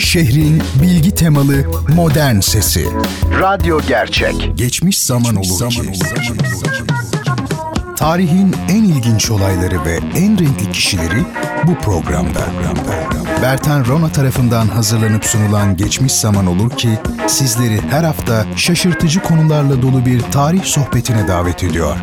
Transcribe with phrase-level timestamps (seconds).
[0.00, 1.64] Şehrin bilgi temalı
[1.94, 2.84] modern sesi.
[3.40, 4.52] Radyo Gerçek.
[4.54, 5.92] Geçmiş zaman olur ki.
[7.96, 11.24] Tarihin en ilginç olayları ve en renkli kişileri
[11.66, 12.40] bu programda.
[13.42, 20.06] Bertan Rona tarafından hazırlanıp sunulan Geçmiş Zaman Olur ki sizleri her hafta şaşırtıcı konularla dolu
[20.06, 21.96] bir tarih sohbetine davet ediyor.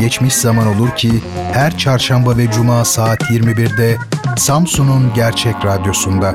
[0.00, 1.22] Geçmiş Zaman Olur ki
[1.52, 3.96] her çarşamba ve cuma saat 21'de
[4.36, 6.34] Samsun'un Gerçek Radyosu'nda.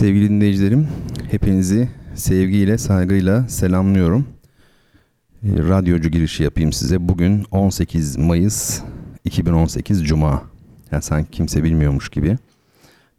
[0.00, 0.88] Sevgili dinleyicilerim,
[1.30, 4.26] hepinizi sevgiyle, saygıyla selamlıyorum.
[5.42, 7.08] E, radyocu girişi yapayım size.
[7.08, 8.80] Bugün 18 Mayıs
[9.24, 10.42] 2018 Cuma.
[10.92, 12.38] Yani sanki kimse bilmiyormuş gibi.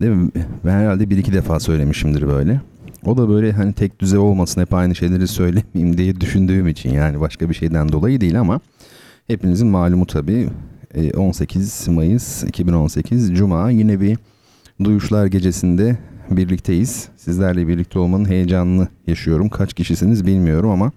[0.01, 0.29] Değil mi?
[0.65, 2.61] Ben herhalde bir iki defa söylemişimdir böyle.
[3.05, 7.19] O da böyle hani tek düze olmasın hep aynı şeyleri söylemeyeyim diye düşündüğüm için yani
[7.19, 8.59] başka bir şeyden dolayı değil ama
[9.27, 10.49] hepinizin malumu tabii
[11.17, 14.17] 18 e, Mayıs 2018 Cuma yine bir
[14.83, 15.97] Duyuşlar Gecesi'nde
[16.29, 17.09] birlikteyiz.
[17.17, 19.49] Sizlerle birlikte olmanın heyecanını yaşıyorum.
[19.49, 20.91] Kaç kişisiniz bilmiyorum ama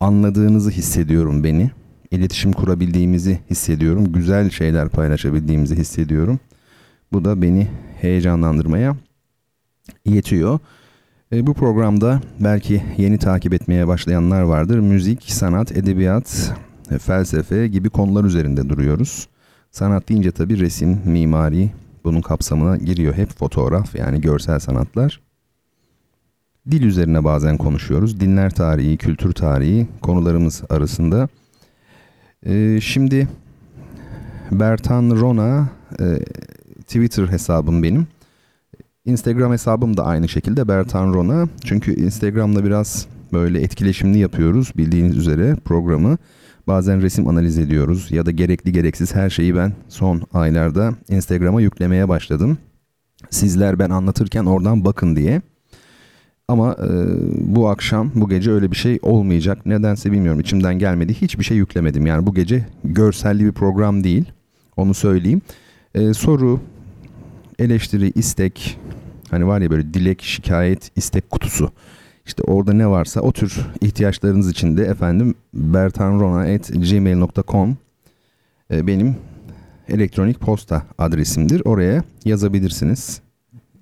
[0.00, 1.70] anladığınızı hissediyorum beni.
[2.10, 4.12] İletişim kurabildiğimizi hissediyorum.
[4.12, 6.40] Güzel şeyler paylaşabildiğimizi hissediyorum.
[7.12, 7.68] Bu da beni
[8.00, 8.96] heyecanlandırmaya
[10.04, 10.58] yetiyor.
[11.32, 14.78] E, bu programda belki yeni takip etmeye başlayanlar vardır.
[14.78, 16.54] Müzik, sanat, edebiyat,
[16.98, 19.28] felsefe gibi konular üzerinde duruyoruz.
[19.70, 21.70] Sanat deyince tabii resim, mimari,
[22.04, 25.20] bunun kapsamına giriyor hep fotoğraf yani görsel sanatlar.
[26.70, 28.20] Dil üzerine bazen konuşuyoruz.
[28.20, 31.28] Dinler tarihi, kültür tarihi konularımız arasında.
[32.46, 33.28] Ee, şimdi
[34.50, 35.68] Bertan Rona
[36.00, 36.18] e,
[36.80, 38.06] Twitter hesabım benim.
[39.04, 41.48] Instagram hesabım da aynı şekilde Bertan Rona.
[41.64, 46.18] Çünkü Instagram'da biraz böyle etkileşimli yapıyoruz bildiğiniz üzere programı.
[46.66, 52.08] Bazen resim analiz ediyoruz ya da gerekli gereksiz her şeyi ben son aylarda Instagram'a yüklemeye
[52.08, 52.58] başladım.
[53.30, 55.42] Sizler ben anlatırken oradan bakın diye.
[56.48, 56.88] Ama e,
[57.54, 59.66] bu akşam, bu gece öyle bir şey olmayacak.
[59.66, 61.14] Nedense bilmiyorum içimden gelmedi.
[61.14, 62.06] Hiçbir şey yüklemedim.
[62.06, 64.24] Yani bu gece görselli bir program değil.
[64.76, 65.42] Onu söyleyeyim.
[65.94, 66.60] E, soru,
[67.58, 68.80] eleştiri, istek,
[69.30, 71.72] hani var ya böyle dilek, şikayet, istek kutusu.
[72.26, 77.76] İşte orada ne varsa o tür ihtiyaçlarınız için de efendim bertanrona.gmail.com
[78.70, 79.16] e, benim
[79.88, 81.62] elektronik posta adresimdir.
[81.64, 83.20] Oraya yazabilirsiniz.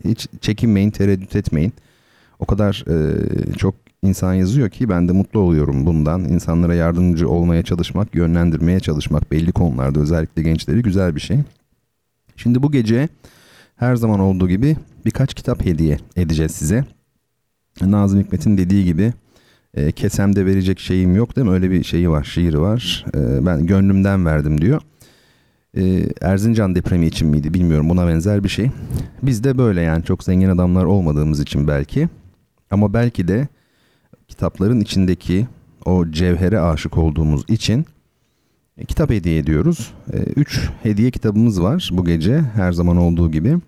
[0.04, 1.72] Hiç çekinmeyin, tereddüt etmeyin.
[2.38, 3.16] O kadar e,
[3.52, 6.24] çok insan yazıyor ki ben de mutlu oluyorum bundan.
[6.24, 11.38] İnsanlara yardımcı olmaya çalışmak, yönlendirmeye çalışmak belli konularda özellikle gençleri güzel bir şey.
[12.36, 13.08] Şimdi bu gece
[13.76, 16.84] her zaman olduğu gibi birkaç kitap hediye edeceğiz size.
[17.86, 19.12] Nazım Hikmet'in dediği gibi
[19.74, 21.52] e, kesemde verecek şeyim yok değil mi?
[21.52, 23.04] Öyle bir şeyi var, şiiri var.
[23.14, 24.82] E, ben gönlümden verdim diyor.
[25.76, 28.70] E, Erzincan depremi için miydi bilmiyorum buna benzer bir şey.
[29.22, 32.08] Biz de böyle yani çok zengin adamlar olmadığımız için belki.
[32.70, 33.48] Ama belki de
[34.28, 35.46] kitapların içindeki
[35.84, 37.86] o cevhere aşık olduğumuz için
[38.78, 39.94] e, kitap hediye ediyoruz.
[40.12, 43.58] E, üç hediye kitabımız var bu gece her zaman olduğu gibi.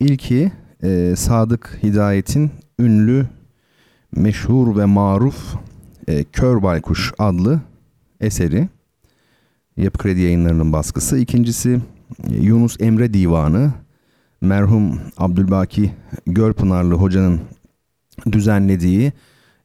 [0.00, 3.26] İlki e, Sadık Hidayet'in ünlü
[4.16, 5.54] meşhur ve maruf
[6.08, 7.60] e, Kör Baykuş adlı
[8.20, 8.68] eseri.
[9.76, 11.18] Yapı Kredi yayınlarının baskısı.
[11.18, 11.80] İkincisi
[12.30, 13.72] e, Yunus Emre Divanı.
[14.40, 15.92] Merhum Abdülbaki
[16.26, 17.40] Gölpınarlı hocanın
[18.32, 19.12] düzenlediği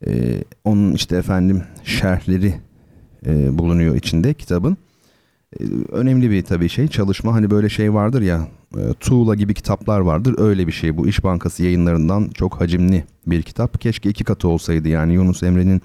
[0.08, 2.54] e, onun işte efendim şerhleri
[3.26, 4.78] e, bulunuyor içinde kitabın.
[5.59, 8.47] E, önemli bir tabii şey çalışma hani böyle şey vardır ya
[8.78, 10.36] e, Tuğla gibi kitaplar vardır.
[10.38, 11.08] Öyle bir şey bu.
[11.08, 13.82] İş Bankası yayınlarından çok hacimli bir kitap.
[13.82, 14.88] Keşke iki katı olsaydı.
[14.88, 15.82] Yani Yunus Emre'nin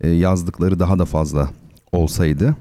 [0.00, 1.50] e, yazdıkları daha da fazla
[1.92, 2.56] olsaydı.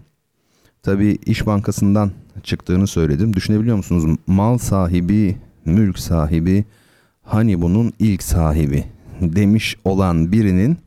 [0.83, 2.11] Tabii İş Bankası'ndan
[2.43, 3.33] çıktığını söyledim.
[3.33, 4.17] Düşünebiliyor musunuz?
[4.27, 6.65] Mal sahibi mülk sahibi
[7.23, 8.83] hani bunun ilk sahibi
[9.21, 10.77] demiş olan birinin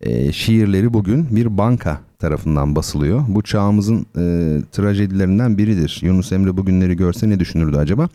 [0.00, 3.24] e, şiirleri bugün bir banka tarafından basılıyor.
[3.28, 6.00] Bu çağımızın e, trajedilerinden biridir.
[6.02, 8.08] Yunus Emre bugünleri görse ne düşünürdü acaba?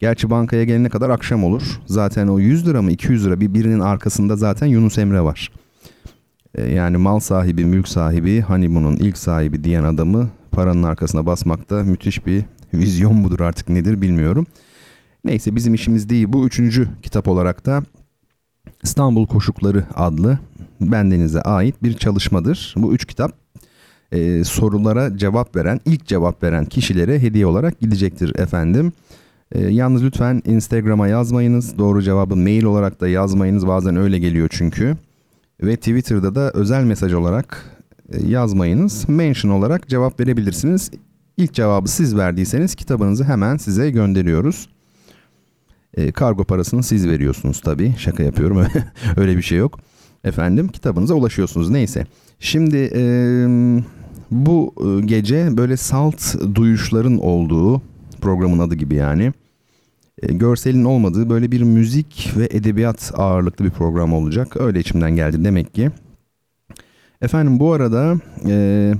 [0.00, 1.80] Gerçi bankaya gelene kadar akşam olur.
[1.86, 5.52] Zaten o 100 lira mı 200 lira bir birinin arkasında zaten Yunus Emre var.
[6.54, 11.82] E, yani mal sahibi, mülk sahibi, hani bunun ilk sahibi diyen adamı paranın arkasına basmakta
[11.82, 12.44] müthiş bir
[12.74, 14.46] Vizyon mudur artık nedir bilmiyorum.
[15.24, 16.26] Neyse bizim işimiz değil.
[16.28, 17.82] Bu üçüncü kitap olarak da
[18.82, 20.38] İstanbul Koşukları adlı
[20.80, 22.74] bendenize ait bir çalışmadır.
[22.76, 23.32] Bu üç kitap
[24.12, 28.92] e, sorulara cevap veren, ilk cevap veren kişilere hediye olarak gidecektir efendim.
[29.52, 31.78] E, yalnız lütfen Instagram'a yazmayınız.
[31.78, 33.66] Doğru cevabı mail olarak da yazmayınız.
[33.66, 34.96] Bazen öyle geliyor çünkü.
[35.62, 37.64] Ve Twitter'da da özel mesaj olarak
[38.12, 39.08] e, yazmayınız.
[39.08, 40.90] Mention olarak cevap verebilirsiniz.
[41.36, 44.68] İlk cevabı siz verdiyseniz kitabınızı hemen size gönderiyoruz.
[45.94, 47.94] E, kargo parasını siz veriyorsunuz tabii.
[47.98, 48.66] Şaka yapıyorum.
[49.16, 49.78] Öyle bir şey yok.
[50.24, 51.70] Efendim kitabınıza ulaşıyorsunuz.
[51.70, 52.06] Neyse.
[52.40, 52.76] Şimdi
[54.30, 57.82] bu e, gece böyle salt duyuşların olduğu
[58.20, 59.32] programın adı gibi yani.
[60.22, 64.56] E, görselin olmadığı böyle bir müzik ve edebiyat ağırlıklı bir program olacak.
[64.56, 65.90] Öyle içimden geldi demek ki.
[67.22, 68.16] Efendim bu arada
[68.46, 68.94] e,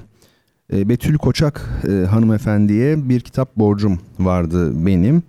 [0.73, 5.23] e, Betül Koçak e, hanımefendiye bir kitap borcum vardı benim.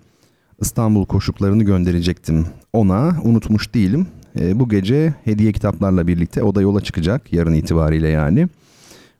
[0.61, 3.15] İstanbul koşuklarını gönderecektim ona.
[3.23, 4.07] Unutmuş değilim.
[4.39, 8.47] E, bu gece hediye kitaplarla birlikte o da yola çıkacak yarın itibariyle yani.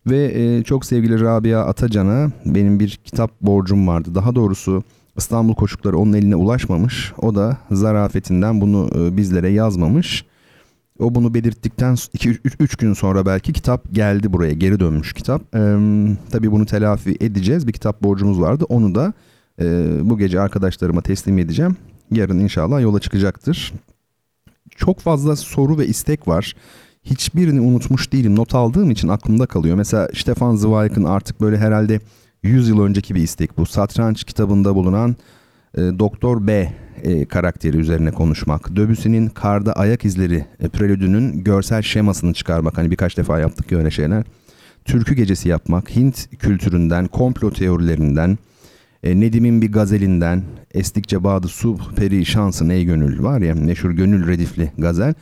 [0.08, 4.16] Ve e, çok sevgili Rabia Atacan'a benim bir kitap borcum vardı.
[4.16, 4.84] Daha doğrusu
[5.18, 7.14] İstanbul koşukları onun eline ulaşmamış.
[7.18, 10.26] O da zarafetinden bunu e, bizlere yazmamış.
[11.00, 15.56] O bunu belirttikten 2-3 gün sonra belki kitap geldi buraya geri dönmüş kitap.
[15.56, 15.78] Ee,
[16.32, 17.68] tabii bunu telafi edeceğiz.
[17.68, 18.66] Bir kitap borcumuz vardı.
[18.70, 19.14] Onu da
[19.62, 19.66] e,
[20.04, 21.78] bu gece arkadaşlarıma teslim edeceğim.
[22.12, 23.74] Yarın inşallah yola çıkacaktır.
[24.76, 26.56] Çok fazla soru ve istek var.
[27.04, 28.36] Hiçbirini unutmuş değilim.
[28.36, 29.76] Not aldığım için aklımda kalıyor.
[29.76, 32.00] Mesela Stefan Zweig'ın artık böyle herhalde
[32.44, 33.66] 100 yıl önceki bir istek bu.
[33.66, 35.16] Satranç kitabında bulunan
[35.78, 38.76] e, Doktor B e, karakteri üzerine konuşmak.
[38.76, 42.78] Döbüsünün Karda Ayak İzleri e, prelüdünün görsel şemasını çıkarmak.
[42.78, 44.24] Hani birkaç defa yaptık öyle şeyler.
[44.86, 48.38] Türkü gecesi yapmak, Hint kültüründen, komplo teorilerinden,
[49.04, 50.44] e, Nedim'in bir gazelinden,
[50.74, 55.14] Estikçe Bağdı Su Peri Şansın Ey Gönül var ya meşhur gönül redifli gazel.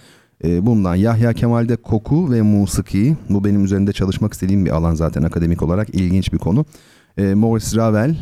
[0.44, 3.16] E, bundan Yahya Kemal'de koku ve musiki.
[3.30, 6.66] Bu benim üzerinde çalışmak istediğim bir alan zaten akademik olarak ilginç bir konu.
[7.18, 8.18] E, Maurice Ravel,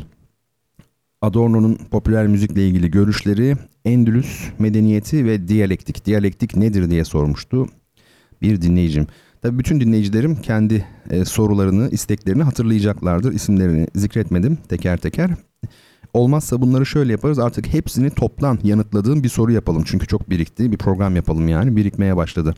[1.21, 3.55] Adorno'nun popüler müzikle ilgili görüşleri,
[3.85, 6.05] Endülüs medeniyeti ve diyalektik.
[6.05, 7.67] Diyalektik nedir diye sormuştu
[8.41, 9.07] bir dinleyicim.
[9.41, 13.33] Tabii bütün dinleyicilerim kendi e, sorularını, isteklerini hatırlayacaklardır.
[13.33, 15.31] İsimlerini zikretmedim teker teker.
[16.13, 17.39] Olmazsa bunları şöyle yaparız.
[17.39, 19.83] Artık hepsini toplan yanıtladığım bir soru yapalım.
[19.85, 20.71] Çünkü çok birikti.
[20.71, 21.75] Bir program yapalım yani.
[21.75, 22.55] Birikmeye başladı.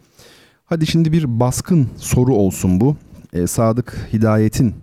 [0.65, 2.95] Hadi şimdi bir baskın soru olsun bu.
[3.33, 4.75] E, Sadık Hidayet'in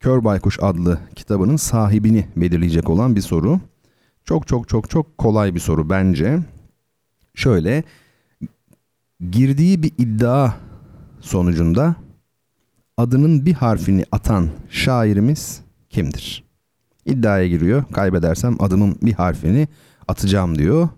[0.00, 3.60] Kör Baykuş adlı kitabının sahibini belirleyecek olan bir soru.
[4.24, 6.38] Çok çok çok çok kolay bir soru bence.
[7.34, 7.84] Şöyle
[9.30, 10.52] girdiği bir iddia
[11.20, 11.96] sonucunda
[12.96, 15.60] adının bir harfini atan şairimiz
[15.90, 16.49] kimdir?
[17.10, 17.84] İddiaya giriyor.
[17.92, 19.68] Kaybedersem adımın bir harfini
[20.08, 20.88] atacağım diyor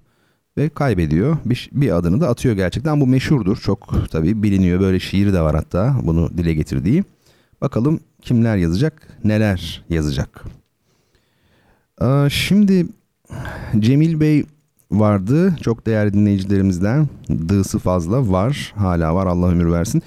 [0.57, 1.37] ve kaybediyor.
[1.45, 3.01] Bir, bir adını da atıyor gerçekten.
[3.01, 3.57] Bu meşhurdur.
[3.57, 4.81] Çok tabii biliniyor.
[4.81, 7.05] Böyle şiiri de var hatta bunu dile getirdiği.
[7.61, 10.45] Bakalım kimler yazacak, neler yazacak.
[12.03, 12.87] Ee, şimdi
[13.79, 14.45] Cemil Bey
[14.91, 15.57] vardı.
[15.63, 17.09] Çok değerli dinleyicilerimizden.
[17.49, 18.73] Dığısı fazla var.
[18.77, 20.03] Hala var Allah ömür versin.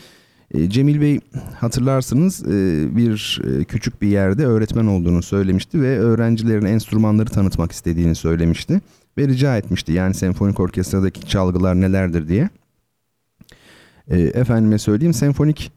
[0.53, 1.19] Ee, Cemil Bey
[1.59, 8.15] hatırlarsınız e, bir e, küçük bir yerde öğretmen olduğunu söylemişti ve öğrencilerin enstrümanları tanıtmak istediğini
[8.15, 8.81] söylemişti.
[9.17, 12.49] Ve rica etmişti yani senfonik orkestradaki çalgılar nelerdir diye.
[14.09, 15.71] Efendime söyleyeyim senfonik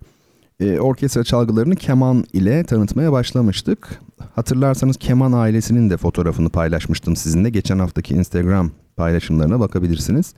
[0.61, 4.01] e, orkestra çalgılarını keman ile tanıtmaya başlamıştık.
[4.35, 7.51] Hatırlarsanız keman ailesinin de fotoğrafını paylaşmıştım sizinle.
[7.51, 10.35] Geçen haftaki Instagram paylaşımlarına bakabilirsiniz.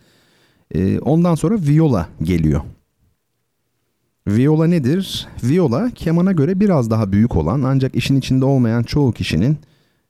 [0.75, 2.60] E, ondan sonra viola geliyor.
[4.37, 5.28] Viola nedir?
[5.44, 9.58] Viola kemana göre biraz daha büyük olan ancak işin içinde olmayan çoğu kişinin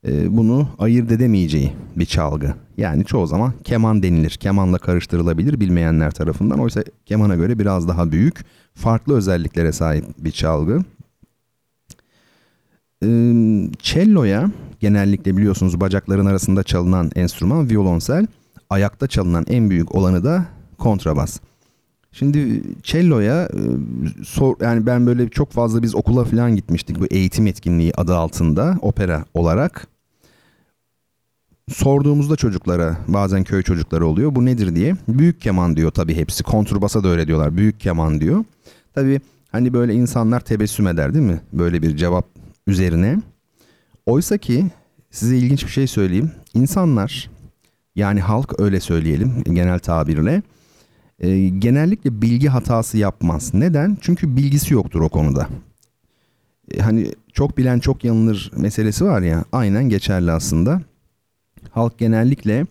[0.07, 2.55] e, bunu ayırt edemeyeceği bir çalgı.
[2.77, 4.31] Yani çoğu zaman keman denilir.
[4.31, 6.59] Kemanla karıştırılabilir bilmeyenler tarafından.
[6.59, 10.79] Oysa kemana göre biraz daha büyük, farklı özelliklere sahip bir çalgı.
[13.05, 13.09] E,
[13.79, 14.51] cello'ya
[14.81, 18.27] genellikle biliyorsunuz bacakların arasında çalınan enstrüman violonsel.
[18.71, 20.45] Ayakta çalınan en büyük olanı da
[20.79, 21.41] kontrabas.
[22.13, 23.61] Şimdi cello'ya e,
[24.25, 28.79] sor, yani ben böyle çok fazla biz okula falan gitmiştik bu eğitim etkinliği adı altında
[28.83, 29.87] opera olarak.
[31.69, 34.97] Sorduğumuzda çocuklara bazen köy çocukları oluyor bu nedir diye.
[35.09, 38.45] Büyük keman diyor tabii hepsi kontrbasa da öyle diyorlar büyük keman diyor.
[38.95, 39.21] Tabii
[39.53, 42.27] hani böyle insanlar tebessüm eder değil mi böyle bir cevap
[42.67, 43.19] üzerine.
[44.07, 44.67] Oysa ki
[45.11, 46.31] size ilginç bir şey söyleyeyim.
[46.55, 47.31] İnsanlar
[47.97, 50.43] yani halk öyle söyleyelim genel tabirle
[51.21, 53.55] e, genellikle bilgi hatası yapmaz.
[53.55, 53.99] Neden?
[54.01, 55.49] Çünkü bilgisi yoktur o konuda.
[56.75, 60.83] E, hani çok bilen çok yanılır meselesi var ya aynen geçerli aslında.
[61.71, 62.67] Halk genellikle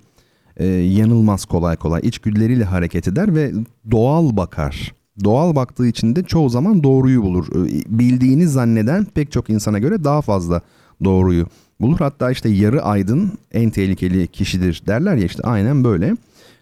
[0.57, 3.51] e, yanılmaz kolay kolay içgüdüleriyle hareket eder ve
[3.91, 4.93] doğal bakar.
[5.23, 7.47] Doğal baktığı için de çoğu zaman doğruyu bulur.
[7.47, 10.61] E, bildiğini zanneden pek çok insana göre daha fazla
[11.03, 11.47] doğruyu
[11.79, 11.99] bulur.
[11.99, 16.15] Hatta işte yarı aydın en tehlikeli kişidir derler ya işte aynen böyle.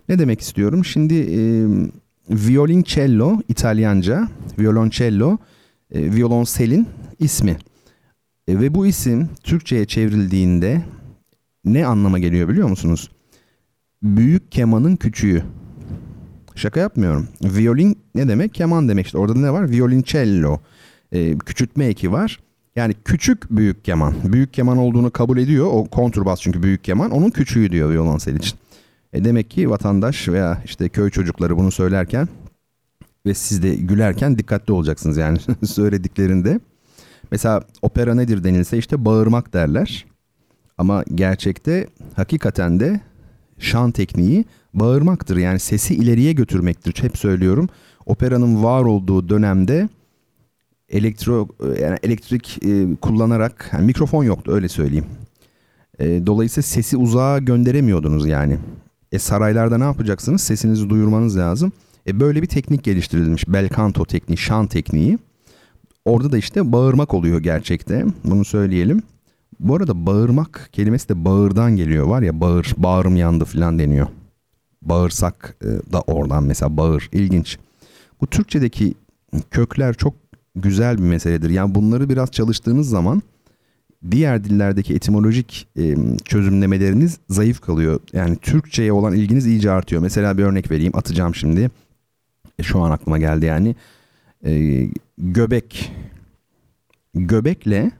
[0.09, 0.85] Ne demek istiyorum?
[0.85, 1.39] Şimdi e,
[2.29, 4.27] violoncello İtalyanca,
[4.59, 5.37] violoncello
[5.91, 6.87] e, violonselin
[7.19, 7.57] ismi.
[8.47, 10.81] E, ve bu isim Türkçe'ye çevrildiğinde
[11.65, 13.11] ne anlama geliyor biliyor musunuz?
[14.03, 15.43] Büyük kemanın küçüğü.
[16.55, 17.27] Şaka yapmıyorum.
[17.41, 18.53] Violin ne demek?
[18.53, 19.17] Keman demek işte.
[19.17, 19.71] Orada ne var?
[19.71, 20.59] Violoncello.
[21.11, 22.39] E, küçültme eki var.
[22.75, 24.13] Yani küçük büyük keman.
[24.23, 25.67] Büyük keman olduğunu kabul ediyor.
[25.71, 27.11] O kontrbas çünkü büyük keman.
[27.11, 28.59] Onun küçüğü diyor violonsel için.
[29.13, 32.27] E demek ki vatandaş veya işte köy çocukları bunu söylerken
[33.25, 36.59] ve siz de gülerken dikkatli olacaksınız yani söylediklerinde.
[37.31, 40.05] Mesela opera nedir denilse işte bağırmak derler.
[40.77, 43.01] Ama gerçekte hakikaten de
[43.59, 45.37] şan tekniği bağırmaktır.
[45.37, 47.03] Yani sesi ileriye götürmektir.
[47.03, 47.69] Hep söylüyorum.
[48.05, 49.89] Operanın var olduğu dönemde
[50.89, 51.47] elektro
[51.81, 55.05] yani elektrik e, kullanarak yani mikrofon yoktu öyle söyleyeyim.
[55.99, 58.57] E, dolayısıyla sesi uzağa gönderemiyordunuz yani.
[59.11, 60.41] E saraylarda ne yapacaksınız?
[60.41, 61.71] Sesinizi duyurmanız lazım.
[62.07, 63.47] E böyle bir teknik geliştirilmiş.
[63.47, 65.17] Belcanto tekniği, şan tekniği.
[66.05, 68.05] Orada da işte bağırmak oluyor gerçekte.
[68.23, 69.03] Bunu söyleyelim.
[69.59, 74.07] Bu arada bağırmak kelimesi de bağırdan geliyor var ya bağır, bağrım yandı falan deniyor.
[74.81, 77.09] Bağırsak e, da oradan mesela bağır.
[77.11, 77.57] İlginç.
[78.21, 78.93] Bu Türkçedeki
[79.51, 80.13] kökler çok
[80.55, 81.49] güzel bir meseledir.
[81.49, 83.21] Yani bunları biraz çalıştığınız zaman
[84.11, 87.99] diğer dillerdeki etimolojik e, çözümlemeleriniz zayıf kalıyor.
[88.13, 90.01] Yani Türkçe'ye olan ilginiz iyice artıyor.
[90.01, 91.71] Mesela bir örnek vereyim atacağım şimdi.
[92.59, 93.75] E, şu an aklıma geldi yani.
[94.45, 94.83] E,
[95.17, 95.91] göbek.
[97.15, 97.91] Göbekle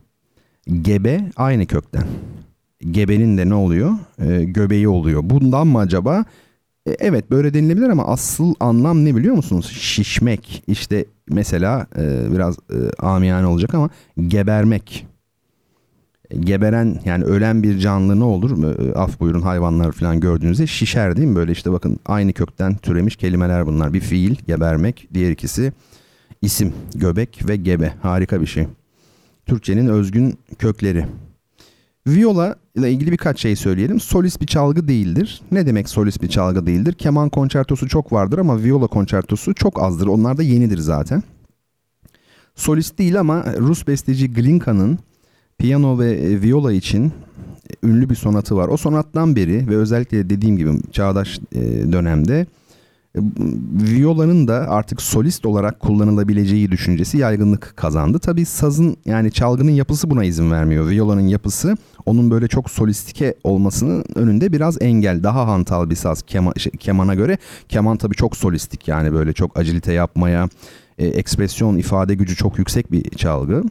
[0.81, 2.07] gebe aynı kökten.
[2.91, 3.91] Gebenin de ne oluyor?
[4.19, 5.21] E, göbeği oluyor.
[5.23, 6.25] Bundan mı acaba?
[6.87, 9.69] E, evet böyle denilebilir ama asıl anlam ne biliyor musunuz?
[9.71, 10.63] Şişmek.
[10.67, 13.89] İşte mesela e, biraz e, amiyane olacak ama
[14.27, 15.07] gebermek
[16.29, 18.63] geberen yani ölen bir canlı ne olur?
[18.63, 21.35] E, af buyurun hayvanlar falan gördüğünüzde şişer değil mi?
[21.35, 23.93] Böyle işte bakın aynı kökten türemiş kelimeler bunlar.
[23.93, 25.73] Bir fiil gebermek, diğer ikisi
[26.41, 27.93] isim göbek ve gebe.
[28.01, 28.67] Harika bir şey.
[29.45, 31.05] Türkçenin özgün kökleri.
[32.07, 33.99] Viola ile ilgili birkaç şey söyleyelim.
[33.99, 35.41] Solist bir çalgı değildir.
[35.51, 36.93] Ne demek solist bir çalgı değildir?
[36.93, 40.07] Keman konçertosu çok vardır ama viola konçertosu çok azdır.
[40.07, 41.23] Onlar da yenidir zaten.
[42.55, 44.99] Solist değil ama Rus besteci Glinka'nın
[45.57, 48.67] piyano ve e, viola için e, ünlü bir sonatı var.
[48.67, 51.61] O sonattan beri ve özellikle dediğim gibi çağdaş e,
[51.91, 52.45] dönemde
[53.95, 58.19] violanın da artık solist olarak kullanılabileceği düşüncesi yaygınlık kazandı.
[58.19, 60.89] Tabii sazın yani çalgının yapısı buna izin vermiyor.
[60.89, 65.23] Violanın yapısı onun böyle çok solistike olmasının önünde biraz engel.
[65.23, 67.37] Daha hantal bir saz kema, şey, kemana göre.
[67.69, 70.49] Keman tabii çok solistik yani böyle çok acilite yapmaya,
[70.97, 73.63] e, ekspresyon ifade gücü çok yüksek bir çalgı.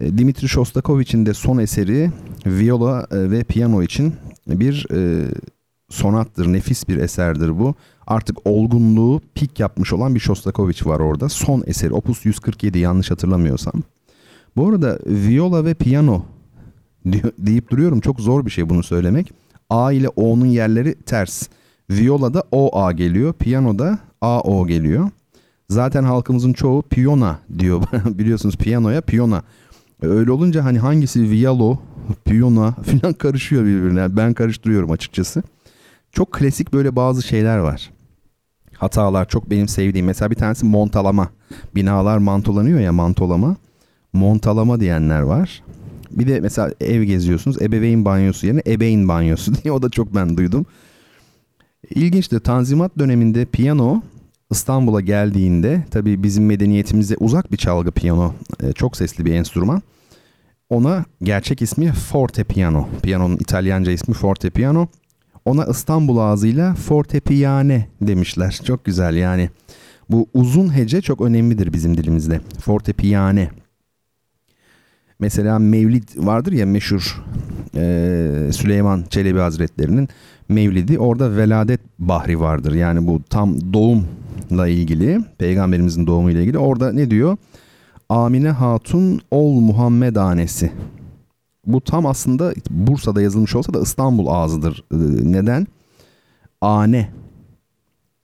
[0.00, 2.10] E, Dimitri Shostakovich'in de son eseri
[2.46, 4.14] viola e, ve piyano için
[4.46, 5.28] bir e,
[5.88, 7.74] sonattır, nefis bir eserdir bu.
[8.06, 11.28] Artık olgunluğu pik yapmış olan bir Shostakovich var orada.
[11.28, 13.74] Son eseri Opus 147 yanlış hatırlamıyorsam.
[14.56, 16.22] Bu arada viola ve piyano
[17.38, 18.00] deyip duruyorum.
[18.00, 19.32] Çok zor bir şey bunu söylemek.
[19.70, 21.48] A ile O'nun yerleri ters.
[21.90, 23.32] Viola'da O A geliyor.
[23.32, 25.10] Piyanoda A O geliyor.
[25.68, 27.82] Zaten halkımızın çoğu piyona diyor.
[28.04, 29.42] Biliyorsunuz piyanoya piyona.
[30.02, 31.78] Öyle olunca hani hangisi vialo,
[32.24, 34.16] piyona falan karışıyor birbirine.
[34.16, 35.42] Ben karıştırıyorum açıkçası.
[36.12, 37.90] Çok klasik böyle bazı şeyler var.
[38.74, 40.06] Hatalar çok benim sevdiğim.
[40.06, 41.30] Mesela bir tanesi montalama.
[41.74, 43.56] Binalar mantolanıyor ya mantolama.
[44.12, 45.62] Montalama diyenler var.
[46.10, 47.62] Bir de mesela ev geziyorsunuz.
[47.62, 50.66] Ebeveyn banyosu yerine ebeğin banyosu diye o da çok ben duydum.
[51.94, 52.40] İlginçti.
[52.40, 54.02] Tanzimat döneminde piyano
[54.50, 58.34] İstanbul'a geldiğinde tabii bizim medeniyetimize uzak bir çalgı piyano.
[58.62, 59.82] E, çok sesli bir enstrüman.
[60.70, 62.88] Ona gerçek ismi forte piano.
[63.02, 64.86] Piyanonun İtalyanca ismi forte piano.
[65.44, 68.60] Ona İstanbul ağzıyla fortepiane demişler.
[68.64, 69.50] Çok güzel yani.
[70.10, 72.40] Bu uzun hece çok önemlidir bizim dilimizde.
[72.60, 73.50] Fortepiane.
[75.18, 77.22] Mesela Mevlid vardır ya meşhur
[77.76, 80.08] e, Süleyman Çelebi Hazretleri'nin
[80.48, 80.98] Mevlidi.
[80.98, 82.74] Orada veladet bahri vardır.
[82.74, 83.72] Yani bu tam
[84.50, 86.58] doğumla ilgili, peygamberimizin doğumuyla ilgili.
[86.58, 87.36] Orada ne diyor?
[88.08, 90.72] Amine Hatun ol Muhammed anesi.
[91.66, 94.84] Bu tam aslında Bursa'da yazılmış olsa da İstanbul ağzıdır.
[94.92, 94.96] Ee,
[95.32, 95.66] neden?
[96.60, 97.08] Ane.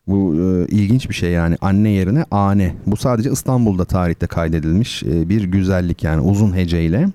[0.06, 2.74] Bu e, ilginç bir şey yani anne yerine ane.
[2.86, 7.08] Bu sadece İstanbul'da tarihte kaydedilmiş e, bir güzellik yani uzun heceyle.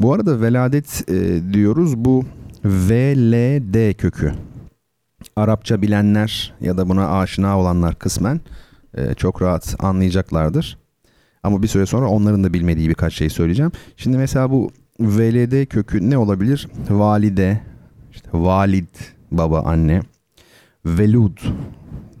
[0.00, 2.24] Bu arada veladet e, diyoruz bu
[2.64, 4.32] VLD kökü.
[5.36, 8.40] Arapça bilenler ya da buna aşina olanlar kısmen
[8.96, 10.78] e, çok rahat anlayacaklardır.
[11.42, 13.72] Ama bir süre sonra onların da bilmediği birkaç şey söyleyeceğim.
[13.96, 16.68] Şimdi mesela bu VLD kökü ne olabilir?
[16.90, 17.60] Valide,
[18.12, 18.88] işte valid,
[19.30, 20.00] baba, anne.
[20.86, 21.38] Velud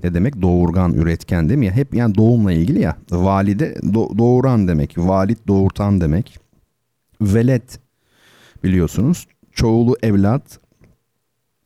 [0.04, 0.42] ne demek?
[0.42, 1.70] Doğurgan, üretken değil mi?
[1.70, 2.96] Hep yani doğumla ilgili ya.
[3.10, 4.98] Valide do- doğuran demek.
[4.98, 6.38] Valid doğurtan demek.
[7.20, 7.78] Velet
[8.64, 9.26] biliyorsunuz.
[9.52, 10.58] Çoğulu evlat.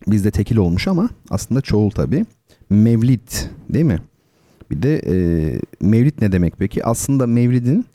[0.07, 2.27] Bizde tekil olmuş ama aslında çoğul tabi.
[2.71, 3.99] Mevlit değil mi?
[4.71, 5.17] Bir de e,
[5.81, 6.85] mevlit ne demek peki?
[6.85, 7.87] Aslında mevlidin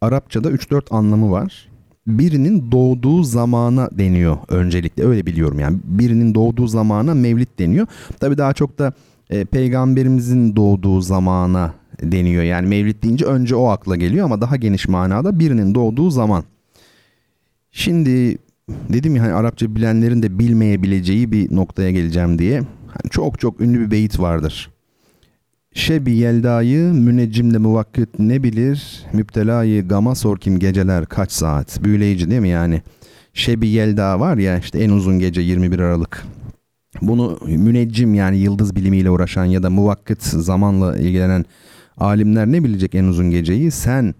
[0.00, 1.68] Arapçada 3-4 anlamı var.
[2.06, 5.78] Birinin doğduğu zamana deniyor öncelikle öyle biliyorum yani.
[5.84, 7.86] Birinin doğduğu zamana mevlid deniyor.
[8.20, 8.92] Tabi daha çok da
[9.30, 12.42] e, peygamberimizin doğduğu zamana deniyor.
[12.42, 16.44] Yani mevlid deyince önce o akla geliyor ama daha geniş manada birinin doğduğu zaman.
[17.72, 22.62] Şimdi dedim ya hani Arapça bilenlerin de bilmeyebileceği bir noktaya geleceğim diye.
[22.86, 24.70] Hani çok çok ünlü bir beyit vardır.
[25.74, 29.04] Şebi yeldayı müneccimle muvakkit ne bilir?
[29.12, 31.84] Müptelayı gama sor kim geceler kaç saat?
[31.84, 32.82] Büyüleyici değil mi yani?
[33.34, 36.24] Şebi yelda var ya işte en uzun gece 21 Aralık.
[37.02, 41.44] Bunu müneccim yani yıldız bilimiyle uğraşan ya da muvakkit zamanla ilgilenen
[41.98, 43.70] alimler ne bilecek en uzun geceyi?
[43.70, 44.14] Sen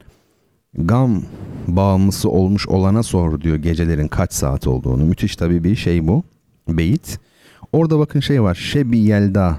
[0.79, 1.23] gam
[1.69, 5.05] bağımlısı olmuş olana sor diyor gecelerin kaç saat olduğunu.
[5.05, 6.23] Müthiş tabii bir şey bu.
[6.69, 7.19] Beyit.
[7.73, 8.55] Orada bakın şey var.
[8.55, 9.59] Şebi yelda.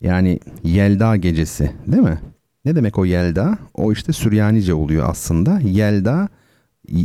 [0.00, 2.18] Yani Yelda gecesi değil mi?
[2.64, 3.58] Ne demek o Yelda?
[3.74, 5.60] O işte Süryanice oluyor aslında.
[5.60, 6.28] Yelda,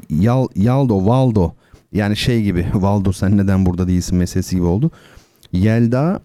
[0.10, 1.54] Yal, Yaldo, Valdo.
[1.92, 4.92] Yani şey gibi Valdo sen neden burada değilsin meselesi gibi oldu.
[5.52, 6.22] Yelda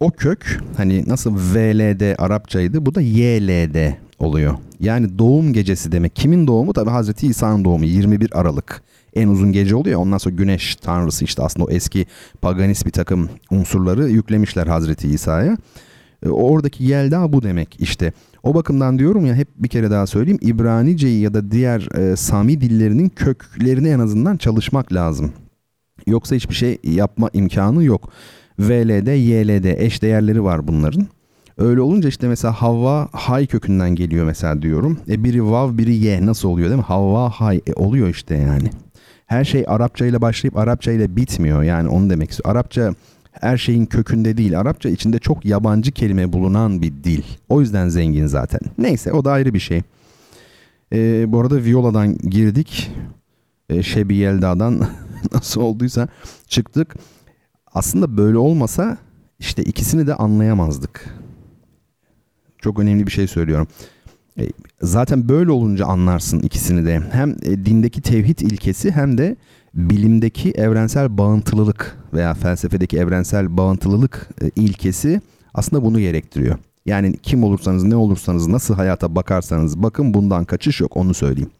[0.00, 4.54] o kök hani nasıl VLD Arapçaydı bu da YLD oluyor.
[4.80, 6.16] Yani doğum gecesi demek.
[6.16, 6.72] Kimin doğumu?
[6.72, 8.82] Tabi Hazreti İsa'nın doğumu 21 Aralık.
[9.14, 10.00] En uzun gece oluyor.
[10.00, 12.06] Ondan sonra güneş tanrısı işte aslında o eski
[12.40, 15.56] paganist bir takım unsurları yüklemişler Hazreti İsa'ya.
[16.26, 18.12] E, oradaki yelda bu demek işte.
[18.42, 20.38] O bakımdan diyorum ya hep bir kere daha söyleyeyim.
[20.42, 25.32] İbranice'yi ya da diğer e, Sami dillerinin köklerini en azından çalışmak lazım.
[26.06, 28.12] Yoksa hiçbir şey yapma imkanı yok.
[28.58, 31.06] VLD, YLD eş değerleri var bunların.
[31.58, 34.98] Öyle olunca işte mesela Havva hay kökünden geliyor mesela diyorum.
[35.08, 36.84] E biri vav biri ye nasıl oluyor değil mi?
[36.84, 38.70] Havva hay e oluyor işte yani.
[39.26, 42.56] Her şey Arapça ile başlayıp Arapça ile bitmiyor yani onu demek istiyorum.
[42.56, 42.94] Arapça
[43.32, 44.60] her şeyin kökünde değil.
[44.60, 47.22] Arapça içinde çok yabancı kelime bulunan bir dil.
[47.48, 48.60] O yüzden zengin zaten.
[48.78, 49.82] Neyse o da ayrı bir şey.
[50.92, 52.90] Ee, bu arada Viola'dan girdik.
[53.70, 54.88] Ee, Şebi Yelda'dan
[55.32, 56.08] nasıl olduysa
[56.48, 56.94] çıktık.
[57.74, 58.98] Aslında böyle olmasa
[59.38, 61.23] işte ikisini de anlayamazdık.
[62.64, 63.68] Çok önemli bir şey söylüyorum.
[64.38, 64.48] E,
[64.82, 67.00] zaten böyle olunca anlarsın ikisini de.
[67.12, 69.36] Hem e, dindeki tevhid ilkesi hem de
[69.74, 75.20] bilimdeki evrensel bağıntılılık veya felsefedeki evrensel bağıntılılık e, ilkesi
[75.54, 76.58] aslında bunu gerektiriyor.
[76.86, 81.50] Yani kim olursanız ne olursanız nasıl hayata bakarsanız bakın bundan kaçış yok onu söyleyeyim.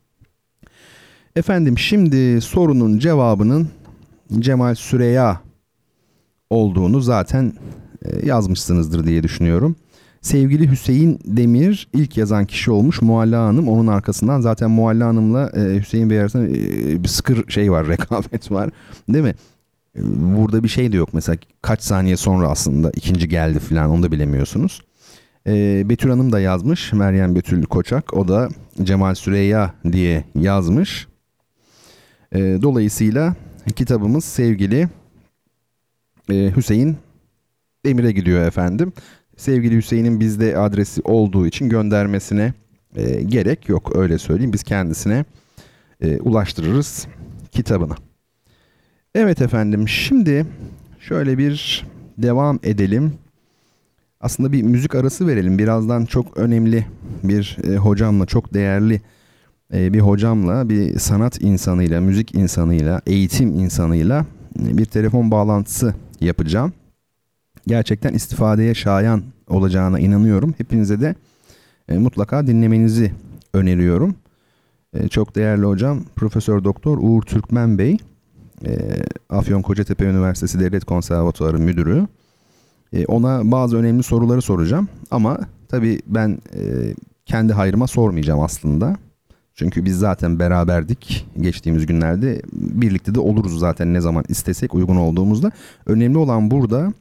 [1.37, 3.69] Efendim şimdi sorunun cevabının
[4.38, 5.40] Cemal Süreya
[6.51, 7.53] olduğunu zaten
[8.23, 9.77] yazmışsınızdır diye düşünüyorum.
[10.24, 13.68] Sevgili Hüseyin Demir ilk yazan kişi olmuş Mualla Hanım.
[13.68, 18.50] Onun arkasından zaten Mualla Hanım'la e, Hüseyin Bey arasında e, bir sıkır şey var, rekabet
[18.50, 18.70] var.
[19.08, 19.34] Değil mi?
[19.96, 20.00] E,
[20.37, 21.14] burada bir şey de yok.
[21.14, 24.82] Mesela kaç saniye sonra aslında ikinci geldi falan onu da bilemiyorsunuz.
[25.88, 26.92] Betül Hanım da yazmış.
[26.92, 28.14] Meryem Betül Koçak.
[28.14, 28.48] O da
[28.82, 31.06] Cemal Süreyya diye yazmış.
[32.34, 33.34] Dolayısıyla
[33.76, 34.88] kitabımız sevgili
[36.30, 36.96] Hüseyin
[37.87, 38.92] Demir'e gidiyor efendim
[39.37, 42.53] sevgili Hüseyin'in bizde adresi olduğu için göndermesine
[42.97, 44.53] e, gerek yok öyle söyleyeyim.
[44.53, 45.25] Biz kendisine
[46.01, 47.07] e, ulaştırırız
[47.53, 47.94] kitabını.
[49.14, 50.47] Evet efendim şimdi
[51.01, 51.87] şöyle bir
[52.18, 53.12] devam edelim.
[54.20, 55.59] Aslında bir müzik arası verelim.
[55.59, 56.87] Birazdan çok önemli
[57.23, 59.01] bir e, hocamla, çok değerli
[59.75, 64.27] e, bir hocamla, bir sanat insanıyla, müzik insanıyla, eğitim insanıyla
[64.66, 66.73] e, bir telefon bağlantısı yapacağım
[67.66, 70.55] gerçekten istifadeye şayan olacağına inanıyorum.
[70.59, 71.14] Hepinize de
[71.88, 73.12] e, mutlaka dinlemenizi
[73.55, 74.14] öneriyorum.
[74.94, 77.98] E, çok değerli hocam Profesör Doktor Uğur Türkmen Bey,
[78.66, 78.79] e,
[79.31, 82.07] Afyon Kocatepe Üniversitesi Devlet Konservatuarı Müdürü.
[82.92, 86.94] E, ona bazı önemli soruları soracağım ama tabii ben e,
[87.27, 88.96] kendi hayrıma sormayacağım aslında.
[89.55, 92.42] Çünkü biz zaten beraberdik geçtiğimiz günlerde.
[92.53, 95.50] Birlikte de oluruz zaten ne zaman istesek uygun olduğumuzda.
[95.87, 96.92] Önemli olan burada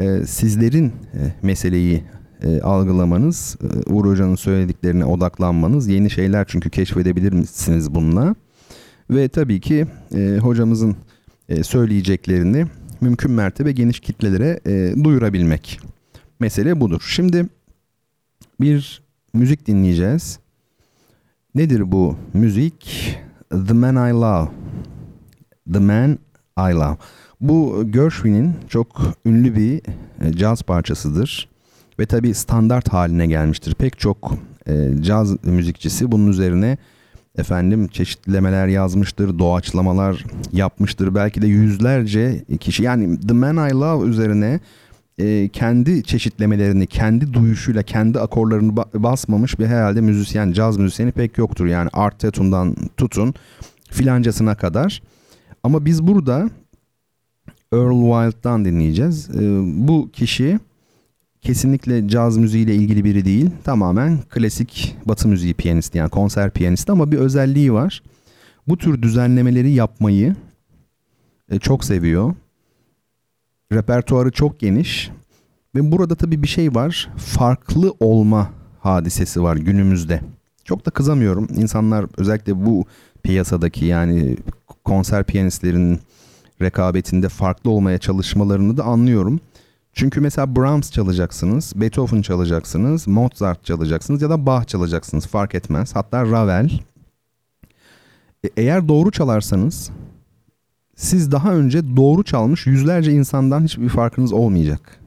[0.00, 2.04] e, sizlerin e, meseleyi
[2.42, 8.34] e, algılamanız, e, Uğur Hoca'nın söylediklerine odaklanmanız, yeni şeyler çünkü keşfedebilir misiniz bununla?
[9.10, 10.96] Ve tabii ki e, hocamızın
[11.48, 12.66] e, söyleyeceklerini
[13.00, 15.80] mümkün mertebe geniş kitlelere e, duyurabilmek.
[16.40, 17.02] Mesele budur.
[17.08, 17.46] Şimdi
[18.60, 19.02] bir
[19.34, 20.38] müzik dinleyeceğiz.
[21.54, 23.16] Nedir bu müzik?
[23.50, 24.48] The Man I Love.
[25.72, 26.18] The Man
[26.58, 26.96] I Love.
[27.40, 29.82] Bu Gershwin'in çok ünlü bir
[30.20, 31.48] e, caz parçasıdır.
[31.98, 33.74] Ve tabi standart haline gelmiştir.
[33.74, 34.32] Pek çok
[34.68, 36.78] e, caz müzikçisi bunun üzerine
[37.38, 41.14] efendim çeşitlemeler yazmıştır, doğaçlamalar yapmıştır.
[41.14, 44.60] Belki de yüzlerce kişi yani The Man I Love üzerine
[45.18, 51.38] e, kendi çeşitlemelerini, kendi duyuşuyla, kendi akorlarını ba- basmamış bir herhalde müzisyen, caz müzisyeni pek
[51.38, 51.66] yoktur.
[51.66, 53.34] Yani Art Tatum'dan tutun
[53.90, 55.02] filancasına kadar.
[55.62, 56.50] Ama biz burada
[57.72, 59.30] Earl Wild'dan dinleyeceğiz.
[59.30, 59.40] E,
[59.88, 60.58] bu kişi
[61.40, 63.50] kesinlikle caz müziğiyle ilgili biri değil.
[63.64, 68.02] Tamamen klasik batı müziği piyanisti yani konser piyanisti ama bir özelliği var.
[68.68, 70.36] Bu tür düzenlemeleri yapmayı
[71.50, 72.34] e, çok seviyor.
[73.72, 75.10] Repertuarı çok geniş.
[75.74, 77.10] Ve burada tabii bir şey var.
[77.16, 80.20] Farklı olma hadisesi var günümüzde.
[80.64, 81.48] Çok da kızamıyorum.
[81.56, 82.84] İnsanlar özellikle bu
[83.22, 84.36] piyasadaki yani
[84.84, 86.00] konser piyanistlerinin
[86.62, 89.40] rekabetinde farklı olmaya çalışmalarını da anlıyorum.
[89.92, 95.96] Çünkü mesela Brahms çalacaksınız, Beethoven çalacaksınız, Mozart çalacaksınız ya da Bach çalacaksınız fark etmez.
[95.96, 96.70] Hatta Ravel.
[98.44, 99.90] E, eğer doğru çalarsanız
[100.96, 105.00] siz daha önce doğru çalmış yüzlerce insandan hiçbir farkınız olmayacak.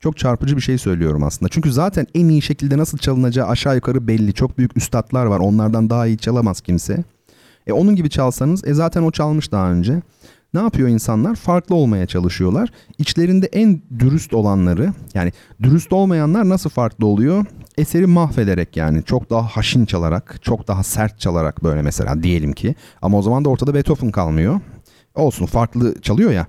[0.00, 1.48] Çok çarpıcı bir şey söylüyorum aslında.
[1.48, 4.34] Çünkü zaten en iyi şekilde nasıl çalınacağı aşağı yukarı belli.
[4.34, 5.38] Çok büyük üstadlar var.
[5.38, 7.04] Onlardan daha iyi çalamaz kimse.
[7.66, 10.02] E onun gibi çalsanız e zaten o çalmış daha önce.
[10.54, 11.34] Ne yapıyor insanlar?
[11.34, 12.68] Farklı olmaya çalışıyorlar.
[12.98, 17.46] İçlerinde en dürüst olanları yani dürüst olmayanlar nasıl farklı oluyor?
[17.78, 22.74] Eseri mahvederek yani çok daha haşin çalarak, çok daha sert çalarak böyle mesela diyelim ki.
[23.02, 24.60] Ama o zaman da ortada Beethoven kalmıyor.
[25.14, 26.46] Olsun farklı çalıyor ya.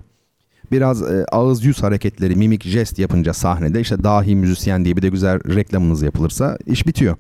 [0.72, 5.10] Biraz e, ağız yüz hareketleri, mimik, jest yapınca sahnede işte dahi müzisyen diye bir de
[5.10, 7.18] güzel reklamınız yapılırsa iş bitiyor.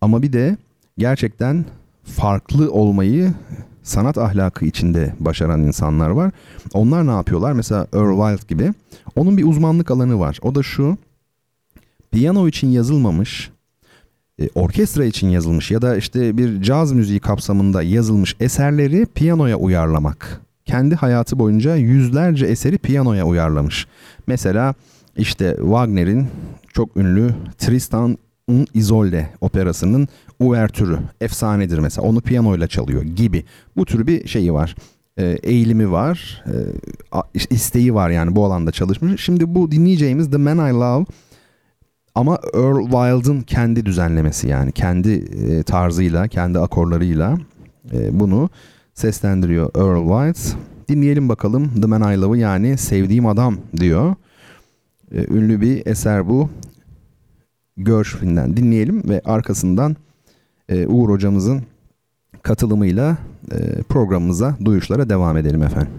[0.00, 0.56] Ama bir de
[0.98, 1.64] gerçekten
[2.04, 3.32] farklı olmayı
[3.88, 6.30] sanat ahlakı içinde başaran insanlar var.
[6.72, 7.52] Onlar ne yapıyorlar?
[7.52, 8.74] Mesela Earl Wild gibi.
[9.16, 10.38] Onun bir uzmanlık alanı var.
[10.42, 10.96] O da şu.
[12.10, 13.50] Piyano için yazılmamış,
[14.40, 20.40] e, orkestra için yazılmış ya da işte bir caz müziği kapsamında yazılmış eserleri piyanoya uyarlamak.
[20.64, 23.86] Kendi hayatı boyunca yüzlerce eseri piyanoya uyarlamış.
[24.26, 24.74] Mesela
[25.16, 26.28] işte Wagner'in
[26.72, 28.18] çok ünlü Tristan
[28.48, 30.08] und Isolde operasının
[30.40, 32.08] uvertürü efsanedir mesela.
[32.08, 33.44] Onu piyanoyla çalıyor gibi.
[33.76, 34.74] Bu tür bir şeyi var
[35.18, 39.24] e, eğilimi var e, isteği var yani bu alanda çalışmış.
[39.24, 41.04] Şimdi bu dinleyeceğimiz The Man I Love
[42.14, 44.72] ama Earl Wild'ın kendi düzenlemesi yani.
[44.72, 47.38] Kendi e, tarzıyla kendi akorlarıyla
[48.10, 48.50] bunu
[48.94, 50.58] seslendiriyor Earl Wild
[50.88, 54.14] dinleyelim bakalım The Man I Love'ı yani sevdiğim adam diyor.
[55.12, 56.50] Ünlü bir eser bu
[57.78, 59.96] Gershwin'den dinleyelim ve arkasından
[60.68, 61.62] e, Uğur hocamızın
[62.42, 63.18] katılımıyla
[63.52, 65.92] e, programımıza, duyuşlara devam edelim efendim.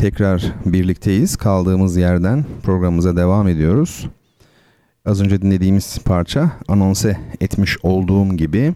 [0.00, 1.36] Tekrar birlikteyiz.
[1.36, 4.06] Kaldığımız yerden programımıza devam ediyoruz.
[5.06, 8.74] Az önce dinlediğimiz parça anonse etmiş olduğum gibi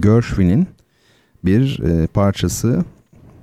[0.00, 0.66] Gershwin'in
[1.44, 2.84] bir e, parçası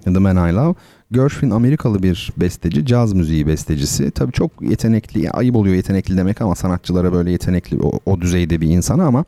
[0.03, 0.75] The Man I Love.
[1.11, 4.11] Gershwin Amerikalı bir besteci, caz müziği bestecisi.
[4.11, 8.69] Tabii çok yetenekli, ayıp oluyor yetenekli demek ama sanatçılara böyle yetenekli o, o düzeyde bir
[8.69, 9.25] insan ama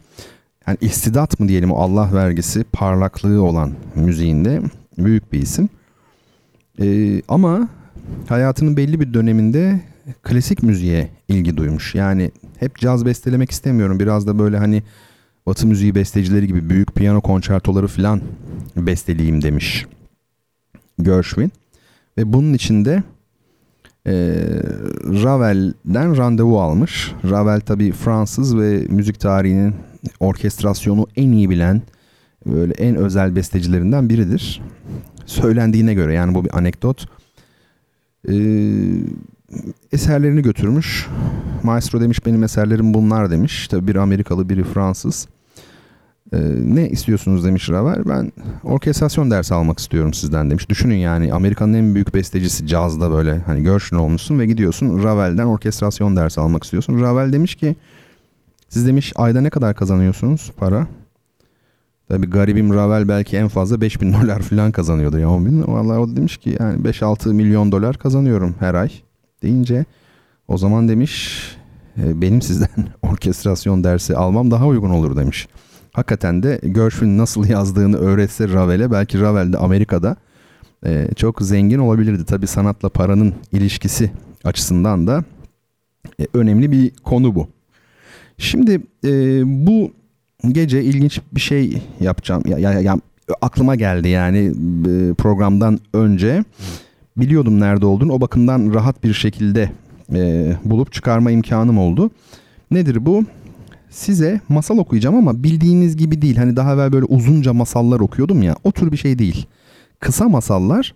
[0.67, 4.61] yani istidat mı diyelim o Allah vergisi parlaklığı olan müziğinde
[4.97, 5.69] büyük bir isim.
[6.81, 7.69] Ee, ama
[8.27, 9.81] hayatının belli bir döneminde
[10.23, 11.95] klasik müziğe ilgi duymuş.
[11.95, 13.99] Yani hep caz bestelemek istemiyorum.
[13.99, 14.83] Biraz da böyle hani
[15.45, 18.21] Batı müziği bestecileri gibi büyük piyano konçertoları falan
[18.75, 19.85] besteleyeyim demiş
[21.01, 21.51] Gershwin.
[22.17, 23.03] Ve bunun içinde
[24.07, 24.13] e,
[25.23, 27.11] Ravel'den randevu almış.
[27.29, 29.75] Ravel tabi Fransız ve müzik tarihinin
[30.19, 31.81] orkestrasyonu en iyi bilen
[32.45, 34.61] böyle en özel bestecilerinden biridir.
[35.25, 37.05] Söylendiğine göre yani bu bir anekdot.
[38.29, 38.35] E,
[39.91, 41.07] eserlerini götürmüş.
[41.63, 43.67] Maestro demiş benim eserlerim bunlar demiş.
[43.67, 45.27] Tabi biri Amerikalı biri Fransız.
[46.33, 48.05] Ee, ne istiyorsunuz demiş Ravel.
[48.05, 48.31] Ben
[48.63, 50.69] orkestrasyon dersi almak istiyorum sizden demiş.
[50.69, 56.15] Düşünün yani Amerika'nın en büyük bestecisi cazda böyle hani Gershwin olmuşsun ve gidiyorsun Ravel'den orkestrasyon
[56.15, 57.01] dersi almak istiyorsun.
[57.01, 57.75] Ravel demiş ki
[58.69, 60.87] siz demiş ayda ne kadar kazanıyorsunuz para?
[62.13, 65.67] Tabi garibim Ravel belki en fazla 5000 dolar falan kazanıyordu ya 10 bin.
[65.67, 68.89] Vallahi o demiş ki yani 5-6 milyon dolar kazanıyorum her ay
[69.43, 69.85] deyince
[70.47, 71.41] o zaman demiş
[71.97, 72.69] e, benim sizden
[73.01, 75.47] orkestrasyon dersi almam daha uygun olur demiş.
[75.93, 80.15] Hakikaten de Gershwin nasıl yazdığını öğretse Ravel'e belki Ravel de Amerika'da
[80.85, 82.25] e, çok zengin olabilirdi.
[82.25, 84.11] Tabi sanatla paranın ilişkisi
[84.43, 85.23] açısından da
[86.19, 87.47] e, önemli bir konu bu.
[88.37, 88.81] Şimdi
[89.45, 89.91] bu
[90.51, 92.43] gece ilginç bir şey yapacağım.
[92.47, 92.97] Ya, ya, ya
[93.41, 94.37] aklıma geldi yani
[94.87, 96.43] e, programdan önce
[97.17, 98.13] biliyordum nerede olduğunu.
[98.13, 99.71] O bakımdan rahat bir şekilde
[100.13, 102.11] e, bulup çıkarma imkanım oldu.
[102.71, 103.23] Nedir bu?
[103.89, 106.37] Size masal okuyacağım ama bildiğiniz gibi değil.
[106.37, 108.55] Hani daha evvel böyle uzunca masallar okuyordum ya.
[108.63, 109.45] O tür bir şey değil.
[109.99, 110.95] Kısa masallar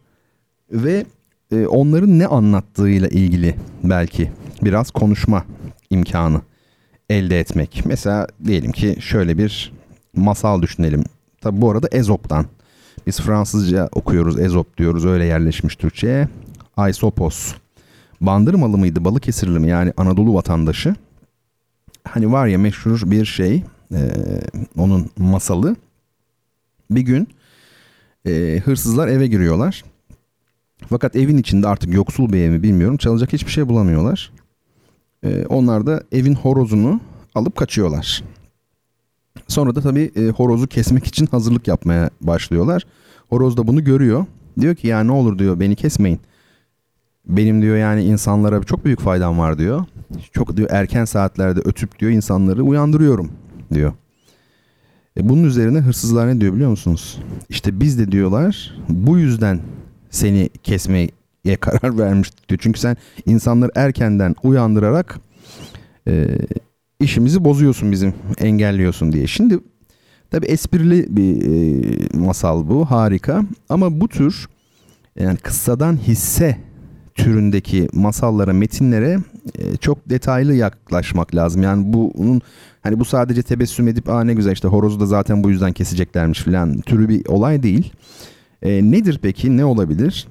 [0.71, 1.05] ve
[1.51, 4.31] e, onların ne anlattığıyla ilgili belki
[4.63, 5.43] biraz konuşma
[5.89, 6.41] imkanı
[7.09, 7.83] elde etmek.
[7.85, 9.73] Mesela diyelim ki şöyle bir
[10.15, 11.03] masal düşünelim.
[11.41, 12.45] Tabi bu arada Ezop'tan.
[13.07, 16.27] Biz Fransızca okuyoruz Ezop diyoruz öyle yerleşmiş Türkçe'ye.
[16.77, 17.53] Aesopos.
[18.21, 20.95] Bandırmalı mıydı Balıkesirli mi yani Anadolu vatandaşı.
[22.03, 23.99] Hani var ya meşhur bir şey e,
[24.77, 25.75] onun masalı.
[26.91, 27.27] Bir gün
[28.25, 29.83] e, hırsızlar eve giriyorlar.
[30.89, 34.31] Fakat evin içinde artık yoksul bir ev mi bilmiyorum çalacak hiçbir şey bulamıyorlar.
[35.27, 36.99] E, onlar da evin horozunu
[37.35, 38.23] alıp kaçıyorlar.
[39.47, 42.83] Sonra da tabii e, horozu kesmek için hazırlık yapmaya başlıyorlar.
[43.29, 44.25] Horoz da bunu görüyor.
[44.59, 46.19] Diyor ki ya ne olur diyor beni kesmeyin.
[47.25, 49.85] Benim diyor yani insanlara çok büyük faydam var diyor.
[50.31, 53.31] Çok diyor erken saatlerde ötüp diyor insanları uyandırıyorum
[53.73, 53.93] diyor.
[55.17, 57.19] E bunun üzerine hırsızlar ne diyor biliyor musunuz?
[57.49, 59.59] İşte biz de diyorlar bu yüzden
[60.09, 60.49] seni
[61.47, 62.59] kesmeye karar vermiştik diyor.
[62.63, 65.19] Çünkü sen insanları erkenden uyandırarak
[66.07, 66.27] e,
[66.99, 69.27] işimizi bozuyorsun bizim engelliyorsun diye.
[69.27, 69.59] Şimdi
[70.31, 74.47] tabi esprili bir e, masal bu harika ama bu tür
[75.19, 76.57] yani kıssadan hisse
[77.15, 79.17] türündeki masallara, metinlere
[79.57, 81.63] e, çok detaylı yaklaşmak lazım.
[81.63, 82.41] Yani bunun
[82.81, 86.39] hani bu sadece tebessüm edip aa ne güzel işte horozu da zaten bu yüzden keseceklermiş
[86.39, 87.93] falan türü bir olay değil.
[88.61, 89.57] E, nedir peki?
[89.57, 90.27] Ne olabilir?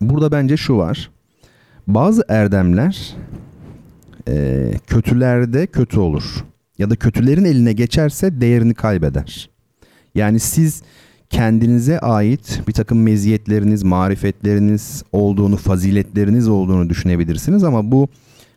[0.00, 1.10] Burada bence şu var.
[1.86, 3.16] Bazı erdemler
[4.28, 6.44] e, kötülerde kötü olur.
[6.78, 9.50] Ya da kötülerin eline geçerse değerini kaybeder.
[10.14, 10.82] Yani siz
[11.30, 18.08] kendinize ait bir takım meziyetleriniz, marifetleriniz olduğunu, faziletleriniz olduğunu düşünebilirsiniz ama bu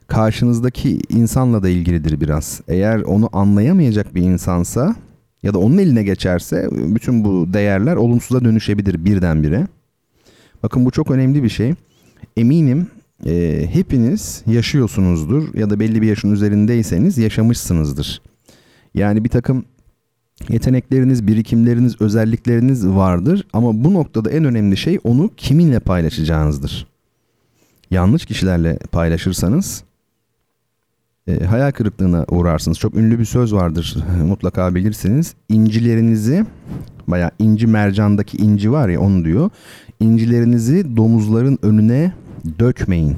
[0.08, 2.62] karşınızdaki insanla da ilgilidir biraz.
[2.68, 4.96] Eğer onu anlayamayacak bir insansa
[5.44, 9.68] ya da onun eline geçerse bütün bu değerler olumsuza dönüşebilir birdenbire.
[10.64, 11.74] Bakın bu çok önemli bir şey.
[12.38, 12.88] Eminim
[13.26, 18.22] e, hepiniz yaşıyorsunuzdur ya da belli bir yaşın üzerindeyseniz yaşamışsınızdır.
[18.94, 19.66] Yani bir takım
[20.50, 26.88] yetenekleriniz, birikimleriniz, özellikleriniz vardır ama bu noktada en önemli şey onu kiminle paylaşacağınızdır.
[27.92, 29.84] Yanlış kişilerle paylaşırsanız
[31.28, 32.80] e, hayal kırıklığına uğrarsınız.
[32.80, 35.34] Çok ünlü bir söz vardır mutlaka bilirsiniz.
[35.50, 36.46] İncilerinizi
[37.08, 39.50] baya inci mercandaki inci var ya onu diyor.
[40.00, 42.14] İncilerinizi domuzların önüne
[42.60, 43.18] dökmeyin.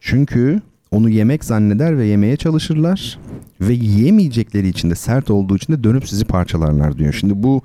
[0.00, 3.18] Çünkü onu yemek zanneder ve yemeye çalışırlar
[3.60, 7.12] ve yiyemeyecekleri için de sert olduğu için de dönüp sizi parçalarlar diyor.
[7.12, 7.62] Şimdi bu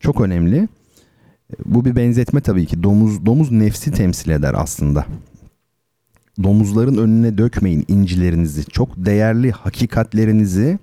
[0.00, 0.68] çok önemli.
[1.64, 2.82] Bu bir benzetme tabii ki.
[2.82, 5.06] Domuz domuz nefsi temsil eder aslında.
[6.42, 8.64] Domuzların önüne dökmeyin incilerinizi.
[8.64, 10.78] Çok değerli hakikatlerinizi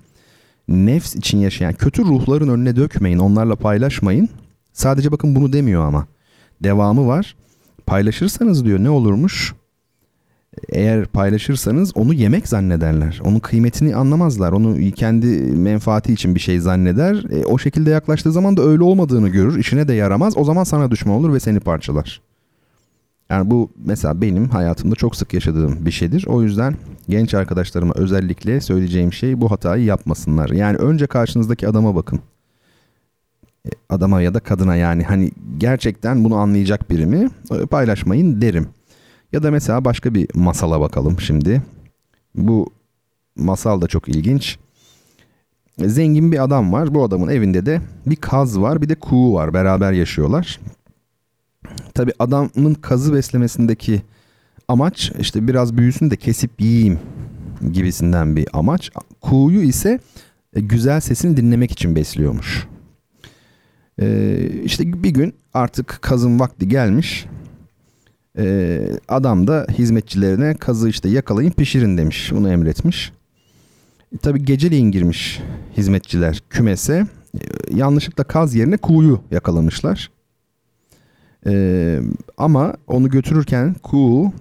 [0.68, 3.18] nefs için yaşayan kötü ruhların önüne dökmeyin.
[3.18, 4.28] Onlarla paylaşmayın.
[4.72, 6.06] Sadece bakın bunu demiyor ama.
[6.62, 7.36] Devamı var.
[7.86, 9.54] Paylaşırsanız diyor ne olurmuş?
[10.72, 13.20] Eğer paylaşırsanız onu yemek zannederler.
[13.24, 14.52] Onun kıymetini anlamazlar.
[14.52, 17.24] Onu kendi menfaati için bir şey zanneder.
[17.30, 19.58] E, o şekilde yaklaştığı zaman da öyle olmadığını görür.
[19.58, 20.36] İşine de yaramaz.
[20.36, 22.20] O zaman sana düşman olur ve seni parçalar.
[23.30, 26.24] Yani bu mesela benim hayatımda çok sık yaşadığım bir şeydir.
[26.26, 26.76] O yüzden
[27.08, 30.48] genç arkadaşlarıma özellikle söyleyeceğim şey bu hatayı yapmasınlar.
[30.48, 32.20] Yani önce karşınızdaki adama bakın.
[33.66, 38.68] E, adama ya da kadına yani hani gerçekten bunu anlayacak biri mi e, paylaşmayın derim.
[39.32, 41.62] Ya da mesela başka bir masala bakalım şimdi.
[42.34, 42.70] Bu
[43.36, 44.58] masal da çok ilginç.
[45.78, 46.94] Zengin bir adam var.
[46.94, 49.54] Bu adamın evinde de bir kaz var bir de kuğu var.
[49.54, 50.60] Beraber yaşıyorlar.
[51.94, 54.02] Tabi adamın kazı beslemesindeki
[54.68, 56.98] amaç işte biraz büyüsün de kesip yiyeyim
[57.72, 58.90] gibisinden bir amaç.
[59.20, 60.00] Kuğuyu ise
[60.52, 62.66] güzel sesini dinlemek için besliyormuş.
[64.00, 67.26] Ee, işte bir gün artık kazın vakti gelmiş.
[68.38, 72.32] Ee, adam da hizmetçilerine kazı işte yakalayın pişirin demiş.
[72.32, 73.12] Bunu emretmiş.
[74.14, 75.40] E, tabii geceleyin girmiş
[75.76, 77.06] hizmetçiler kümese.
[77.34, 77.40] E,
[77.74, 80.10] yanlışlıkla kaz yerine kuğuyu yakalamışlar.
[81.46, 82.00] E,
[82.36, 84.32] ama onu götürürken kuğu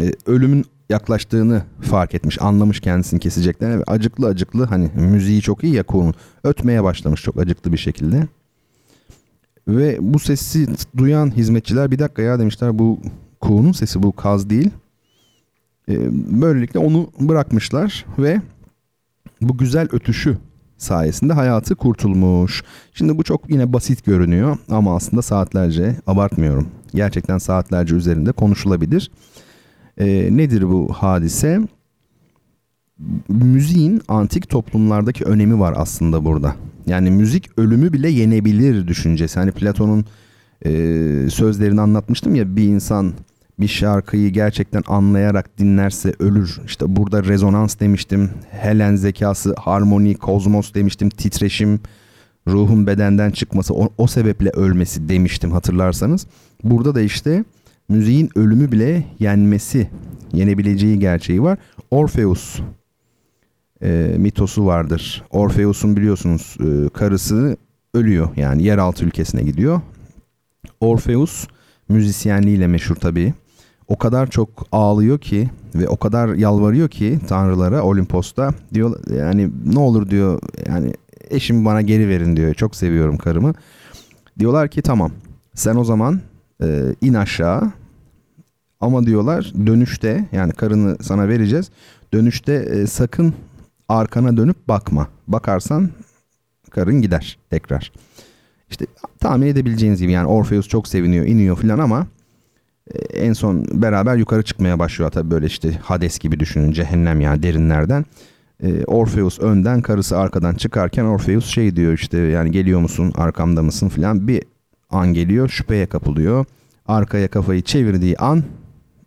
[0.00, 2.42] e, ölümün yaklaştığını fark etmiş.
[2.42, 3.82] Anlamış kendisini keseceklerini.
[3.86, 6.14] Acıklı acıklı hani müziği çok iyi ya kuğunun.
[6.44, 8.26] Ötmeye başlamış çok acıklı bir şekilde.
[9.68, 12.98] Ve bu sesi duyan hizmetçiler bir dakika ya demişler bu
[13.40, 14.70] kuğunun sesi bu kaz değil.
[15.88, 15.94] E,
[16.40, 18.40] böylelikle onu bırakmışlar ve
[19.40, 20.38] bu güzel ötüşü
[20.78, 22.62] sayesinde hayatı kurtulmuş.
[22.92, 26.68] Şimdi bu çok yine basit görünüyor ama aslında saatlerce abartmıyorum.
[26.94, 29.10] Gerçekten saatlerce üzerinde konuşulabilir.
[29.98, 31.60] E, nedir bu hadise?
[33.28, 36.56] Müziğin antik toplumlardaki önemi var aslında burada.
[36.86, 39.38] Yani müzik ölümü bile yenebilir düşüncesi.
[39.40, 40.04] Hani Platon'un
[40.64, 40.70] e,
[41.30, 43.12] sözlerini anlatmıştım ya bir insan
[43.60, 46.60] bir şarkıyı gerçekten anlayarak dinlerse ölür.
[46.66, 48.30] İşte burada rezonans demiştim.
[48.50, 51.10] Helen zekası, harmoni, kozmos demiştim.
[51.10, 51.80] Titreşim,
[52.48, 56.26] ruhun bedenden çıkması, o, o sebeple ölmesi demiştim hatırlarsanız.
[56.64, 57.44] Burada da işte
[57.88, 59.90] müziğin ölümü bile yenmesi,
[60.32, 61.58] yenebileceği gerçeği var.
[61.90, 62.60] Orpheus
[63.84, 65.24] e, mitosu vardır.
[65.30, 67.56] Orpheus'un biliyorsunuz e, karısı
[67.94, 69.80] ölüyor yani yeraltı ülkesine gidiyor.
[70.80, 71.46] Orpheus
[71.88, 73.34] müzisyenliğiyle meşhur tabii
[73.88, 79.78] o kadar çok ağlıyor ki ve o kadar yalvarıyor ki tanrılara Olimpos'ta diyor yani ne
[79.78, 80.92] olur diyor yani
[81.30, 82.54] eşimi bana geri verin diyor.
[82.54, 83.52] Çok seviyorum karımı.
[84.38, 85.10] Diyorlar ki tamam
[85.54, 86.20] sen o zaman
[86.62, 87.72] e, in aşağı
[88.80, 91.70] ama diyorlar dönüşte yani karını sana vereceğiz.
[92.12, 93.34] Dönüşte e, sakın
[93.88, 95.08] arkana dönüp bakma.
[95.28, 95.90] Bakarsan
[96.70, 97.92] karın gider tekrar.
[98.70, 98.86] İşte
[99.20, 102.06] tahmin edebileceğiniz gibi yani Orpheus çok seviniyor, iniyor filan ama
[102.94, 107.42] e, en son beraber yukarı çıkmaya başlıyor tabii böyle işte Hades gibi düşünün cehennem yani
[107.42, 108.04] derinlerden.
[108.62, 113.88] E, Orpheus önden karısı arkadan çıkarken Orpheus şey diyor işte yani geliyor musun arkamda mısın
[113.88, 114.42] filan bir
[114.90, 116.44] an geliyor şüpheye kapılıyor.
[116.86, 118.42] Arkaya kafayı çevirdiği an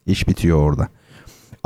[0.05, 0.87] iş bitiyor orada.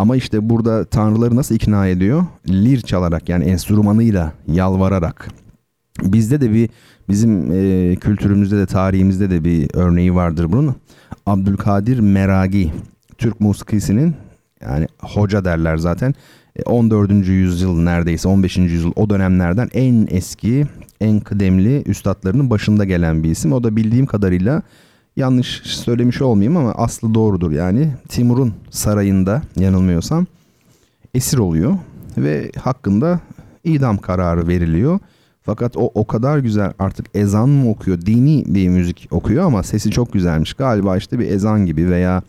[0.02, 2.26] Ama işte burada tanrıları nasıl ikna ediyor?
[2.50, 5.28] Lir çalarak yani enstrümanıyla yalvararak.
[6.04, 6.70] Bizde de bir
[7.10, 10.76] bizim e, kültürümüzde de tarihimizde de bir örneği vardır bunun.
[11.26, 12.72] Abdülkadir Meragi
[13.18, 14.16] Türk musikisinin
[14.62, 16.14] yani hoca derler zaten
[16.66, 17.12] 14.
[17.12, 18.58] E, yüzyıl neredeyse 15.
[18.58, 20.66] yüzyıl o dönemlerden en eski
[21.02, 23.54] en kıdemli üstadlarının başında gelen bir isim.
[23.54, 24.62] O da bildiğim kadarıyla
[25.16, 30.26] yanlış söylemiş olmayayım ama aslı doğrudur yani Timur'un sarayında yanılmıyorsam
[31.14, 31.78] esir oluyor
[32.18, 33.20] ve hakkında
[33.64, 35.00] idam kararı veriliyor.
[35.44, 39.92] Fakat o o kadar güzel artık ezan mı okuyor, dini bir müzik okuyor ama sesi
[39.92, 40.54] çok güzelmiş.
[40.54, 42.22] Galiba işte bir ezan gibi veya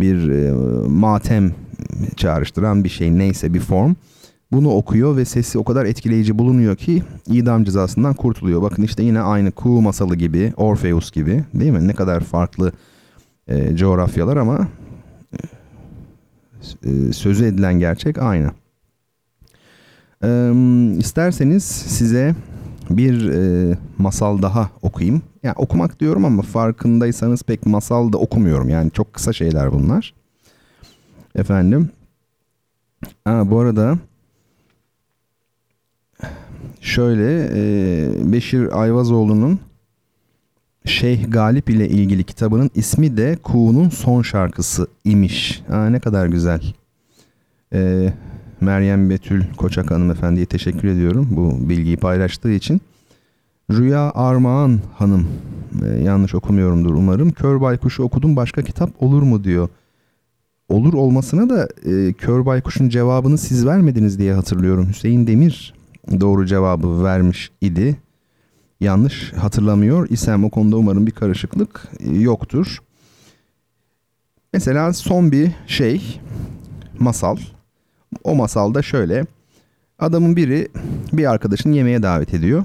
[0.00, 0.52] bir e,
[0.88, 1.54] matem
[2.16, 3.94] çağrıştıran bir şey neyse bir form.
[4.52, 8.62] Bunu okuyor ve sesi o kadar etkileyici bulunuyor ki idam cezasından kurtuluyor.
[8.62, 11.88] Bakın işte yine aynı Kuğu masalı gibi, Orpheus gibi değil mi?
[11.88, 12.72] Ne kadar farklı
[13.48, 14.68] e, coğrafyalar ama
[16.84, 18.50] e, sözü edilen gerçek aynı.
[20.24, 20.52] Ee,
[20.98, 22.34] isterseniz size
[22.90, 25.22] bir e, masal daha okuyayım.
[25.42, 28.68] Yani okumak diyorum ama farkındaysanız pek masal da okumuyorum.
[28.68, 30.14] Yani çok kısa şeyler bunlar.
[31.34, 31.90] Efendim.
[33.24, 33.98] Ha, bu arada
[36.80, 39.60] şöyle e, Beşir Ayvazoğlu'nun
[40.84, 45.62] Şeyh Galip ile ilgili kitabının ismi de Kuğu'nun son şarkısı imiş.
[45.70, 46.74] Aa, ne kadar güzel.
[47.72, 48.12] Ee,
[48.60, 52.80] Meryem Betül Koçak hanımefendiye teşekkür ediyorum bu bilgiyi paylaştığı için.
[53.70, 55.28] Rüya Armağan Hanım
[55.84, 57.32] e, yanlış okumuyorumdur umarım.
[57.32, 59.68] Kör Baykuş'u okudum başka kitap olur mu diyor.
[60.68, 64.88] Olur olmasına da e, Kör Baykuş'un cevabını siz vermediniz diye hatırlıyorum.
[64.88, 65.77] Hüseyin Demir
[66.20, 67.96] doğru cevabı vermiş idi.
[68.80, 72.78] Yanlış hatırlamıyor isem o konuda umarım bir karışıklık e, yoktur.
[74.52, 76.20] Mesela son bir şey
[76.98, 77.36] masal.
[78.24, 79.26] O masalda şöyle
[79.98, 80.68] adamın biri
[81.12, 82.64] bir arkadaşını yemeğe davet ediyor.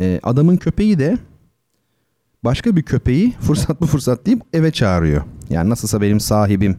[0.00, 1.18] E, adamın köpeği de
[2.44, 5.22] başka bir köpeği fırsat bu fırsat deyip eve çağırıyor.
[5.50, 6.76] Yani nasılsa benim sahibim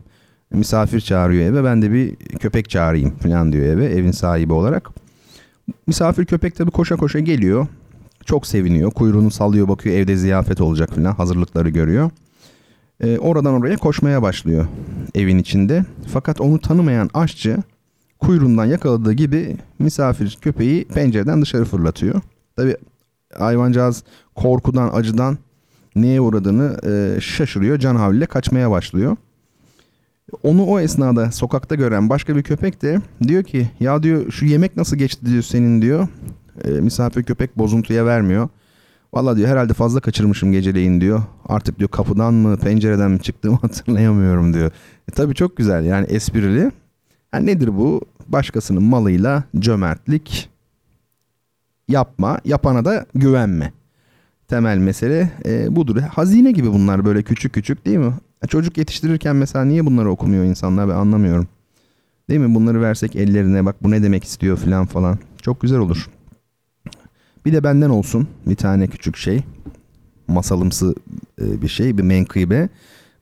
[0.52, 4.90] misafir çağırıyor eve ben de bir köpek çağırayım falan diyor eve evin sahibi olarak.
[5.88, 7.68] Misafir köpek tabii koşa koşa geliyor.
[8.26, 8.92] Çok seviniyor.
[8.92, 12.12] Kuyruğunu sallıyor bakıyor evde ziyafet olacak falan hazırlıkları görüyor.
[13.00, 14.68] Ee, oradan oraya koşmaya başlıyor
[15.16, 15.86] evin içinde.
[16.08, 17.58] Fakat onu tanımayan aşçı
[18.20, 22.22] kuyruğundan yakaladığı gibi misafir köpeği pencereden dışarı fırlatıyor.
[22.56, 22.76] Tabii
[23.38, 24.04] hayvancağız
[24.36, 25.38] korkudan acıdan
[25.96, 27.80] neye uğradığını e, şaşırıyor.
[27.80, 29.18] Can havliyle kaçmaya başlıyor.
[30.44, 34.78] Onu o esnada sokakta gören başka bir köpek de diyor ki ya diyor şu yemek
[34.78, 36.08] nasıl geçti diyor senin diyor.
[36.64, 38.50] E, misafir köpek bozuntuya vermiyor.
[39.14, 41.24] Valla diyor herhalde fazla kaçırmışım geceleyin diyor.
[41.46, 44.72] Artık diyor kapıdan mı pencereden mi çıktığımı hatırlayamıyorum diyor.
[45.10, 46.72] E, tabii çok güzel yani esprili.
[47.34, 48.02] Yani nedir bu?
[48.28, 50.50] Başkasının malıyla cömertlik
[51.88, 53.74] yapma, yapana da güvenme.
[54.48, 56.02] Temel mesele e, budur.
[56.02, 58.14] Hazine gibi bunlar böyle küçük küçük değil mi?
[58.44, 61.48] E, çocuk yetiştirirken mesela niye bunları okumuyor insanlar ben anlamıyorum.
[62.30, 62.56] Değil mi?
[62.56, 65.20] Bunları versek ellerine bak bu ne demek istiyor falan falan.
[65.42, 66.10] Çok güzel olur.
[67.46, 69.44] Bir de benden olsun bir tane küçük şey.
[70.28, 70.96] Masalımsı
[71.42, 72.70] e, bir şey, bir menkıbe.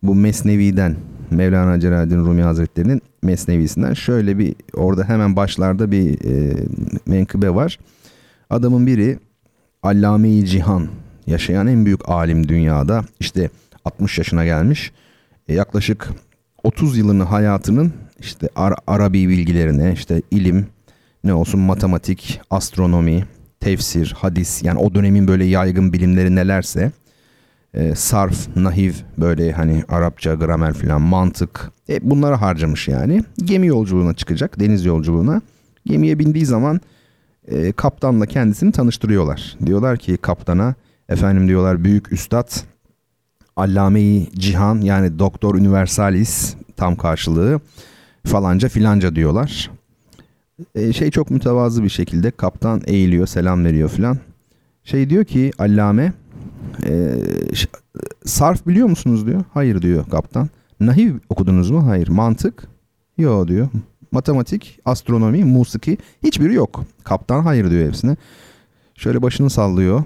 [0.04, 0.96] Bu Mesnevi'den
[1.32, 6.56] Mevlana Celaleddin Rumi Hazretleri'nin Mesnevisinden şöyle bir orada hemen başlarda bir e,
[7.06, 7.80] menkıbe var.
[8.50, 9.20] Adamın biri
[9.84, 10.88] Allame-i Cihan
[11.28, 13.04] yaşayan en büyük alim dünyada.
[13.20, 13.50] İşte
[13.86, 14.92] 60 yaşına gelmiş.
[15.50, 16.10] E, yaklaşık
[16.64, 20.68] 30 yılını hayatının işte Ar- Arabi bilgilerine, işte ilim,
[21.24, 23.24] ne olsun matematik, astronomi,
[23.60, 26.92] tefsir, hadis yani o dönemin böyle yaygın bilimleri nelerse
[27.74, 33.24] e, sarf, nahiv böyle hani Arapça, gramer filan mantık e, bunlara harcamış yani.
[33.38, 35.42] Gemi yolculuğuna çıkacak, deniz yolculuğuna.
[35.86, 36.82] Gemiye bindiği zaman
[37.48, 39.58] e, kaptanla kendisini tanıştırıyorlar.
[39.66, 40.76] Diyorlar ki kaptana
[41.10, 42.50] efendim diyorlar büyük üstad
[43.60, 47.60] Allame-i Cihan yani Doktor Universalis tam karşılığı
[48.26, 49.72] falanca filanca diyorlar.
[50.76, 54.18] E, şey çok mütevazı bir şekilde kaptan eğiliyor selam veriyor filan.
[54.84, 56.14] Şey diyor ki Allame
[56.88, 57.16] e,
[58.26, 59.44] sarf biliyor musunuz diyor.
[59.54, 60.50] Hayır diyor kaptan.
[60.80, 61.88] Nahiv okudunuz mu?
[61.88, 62.08] Hayır.
[62.08, 62.68] Mantık?
[63.18, 63.68] Yok diyor.
[64.12, 66.84] Matematik, astronomi, musiki hiçbiri yok.
[67.04, 68.16] Kaptan hayır diyor hepsine.
[68.96, 70.04] Şöyle başını sallıyor.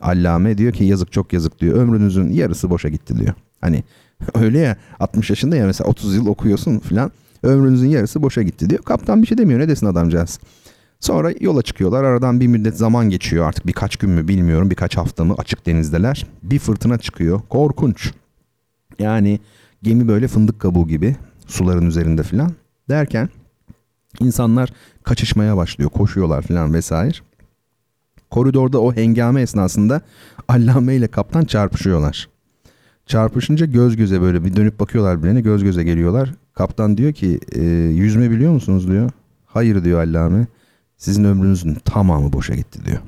[0.00, 1.76] Allame diyor ki yazık çok yazık diyor.
[1.76, 3.34] Ömrünüzün yarısı boşa gitti diyor.
[3.60, 3.84] Hani
[4.34, 7.12] öyle ya 60 yaşında ya mesela 30 yıl okuyorsun filan.
[7.42, 8.82] Ömrünüzün yarısı boşa gitti diyor.
[8.82, 10.40] Kaptan bir şey demiyor ne desin adamcağız.
[11.00, 12.04] Sonra yola çıkıyorlar.
[12.04, 16.26] Aradan bir müddet zaman geçiyor artık birkaç gün mü bilmiyorum birkaç hafta mı açık denizdeler.
[16.42, 17.40] Bir fırtına çıkıyor.
[17.48, 18.12] Korkunç.
[18.98, 19.40] Yani
[19.82, 22.52] gemi böyle fındık kabuğu gibi suların üzerinde filan
[22.88, 23.28] derken
[24.20, 24.72] insanlar
[25.02, 25.90] kaçışmaya başlıyor.
[25.90, 27.18] Koşuyorlar filan vesaire.
[28.30, 30.00] Koridorda o hengame esnasında
[30.48, 32.28] Allame ile kaptan çarpışıyorlar.
[33.06, 36.34] Çarpışınca göz göze böyle bir dönüp bakıyorlar birbirine göz göze geliyorlar.
[36.54, 37.62] Kaptan diyor ki e,
[37.94, 39.10] yüzme biliyor musunuz diyor.
[39.46, 40.46] Hayır diyor Allame.
[40.96, 42.98] Sizin ömrünüzün tamamı boşa gitti diyor.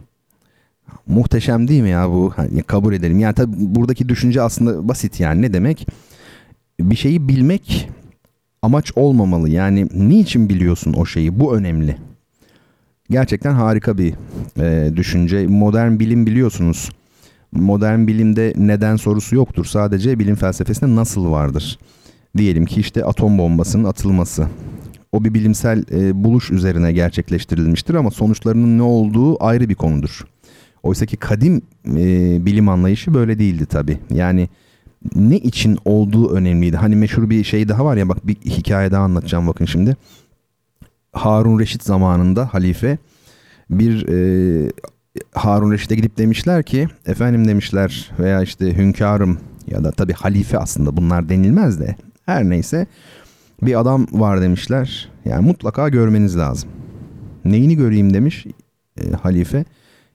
[1.06, 2.32] Muhteşem değil mi ya bu?
[2.36, 3.18] Hani kabul edelim.
[3.18, 5.42] Yani tabii buradaki düşünce aslında basit yani.
[5.42, 5.86] Ne demek?
[6.80, 7.90] Bir şeyi bilmek
[8.62, 9.48] amaç olmamalı.
[9.48, 11.40] Yani niçin biliyorsun o şeyi?
[11.40, 11.96] Bu önemli.
[13.12, 14.14] Gerçekten harika bir
[14.60, 15.46] e, düşünce.
[15.46, 16.90] Modern bilim biliyorsunuz.
[17.52, 19.64] Modern bilimde neden sorusu yoktur.
[19.64, 21.78] Sadece bilim felsefesinde nasıl vardır.
[22.36, 24.46] Diyelim ki işte atom bombasının atılması.
[25.12, 30.24] O bir bilimsel e, buluş üzerine gerçekleştirilmiştir ama sonuçlarının ne olduğu ayrı bir konudur.
[30.82, 33.98] Oysa ki kadim e, bilim anlayışı böyle değildi tabii.
[34.10, 34.48] Yani
[35.16, 36.76] ne için olduğu önemliydi.
[36.76, 39.96] Hani meşhur bir şey daha var ya bak bir hikaye daha anlatacağım bakın şimdi.
[41.12, 42.98] Harun Reşit zamanında halife
[43.70, 44.70] bir e,
[45.34, 50.96] Harun Reşit'e gidip demişler ki efendim demişler veya işte hünkârım ya da tabii halife aslında
[50.96, 51.96] bunlar denilmez de
[52.26, 52.86] her neyse
[53.62, 55.08] bir adam var demişler.
[55.24, 56.70] Yani mutlaka görmeniz lazım.
[57.44, 58.46] Neyini göreyim demiş
[59.00, 59.64] e, halife.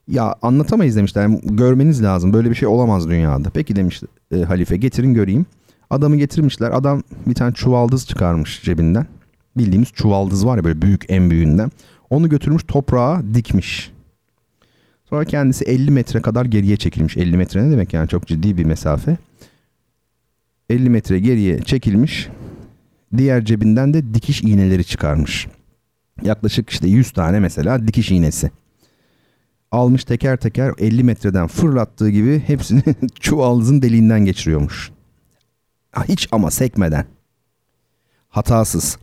[0.08, 1.22] Ya anlatamayız demişler.
[1.22, 2.34] Yani görmeniz lazım.
[2.34, 3.50] Böyle bir şey olamaz dünyada.
[3.50, 5.46] Peki demiş e, halife getirin göreyim.
[5.90, 6.72] Adamı getirmişler.
[6.72, 9.06] Adam bir tane çuvaldız çıkarmış cebinden.
[9.58, 11.72] Bildiğimiz çuvaldız var ya böyle büyük en büyüğünden.
[12.10, 13.92] Onu götürmüş toprağa dikmiş.
[15.10, 17.18] Sonra kendisi 50 metre kadar geriye çekilmiş.
[17.18, 19.18] 50 metre ne demek yani çok ciddi bir mesafe.
[20.70, 22.30] 50 metre geriye çekilmiş.
[23.18, 25.48] Diğer cebinden de dikiş iğneleri çıkarmış.
[26.22, 28.52] Yaklaşık işte 100 tane mesela dikiş iğnesi.
[29.72, 32.84] Almış teker teker 50 metreden fırlattığı gibi hepsini
[33.20, 34.92] çuvaldızın deliğinden geçiriyormuş.
[36.08, 37.06] Hiç ama sekmeden.
[38.30, 38.98] Hatasız.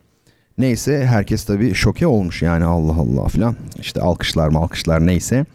[0.59, 3.57] Neyse herkes tabii şoke olmuş yani Allah Allah filan.
[3.81, 5.47] İşte alkışlar mı alkışlar neyse.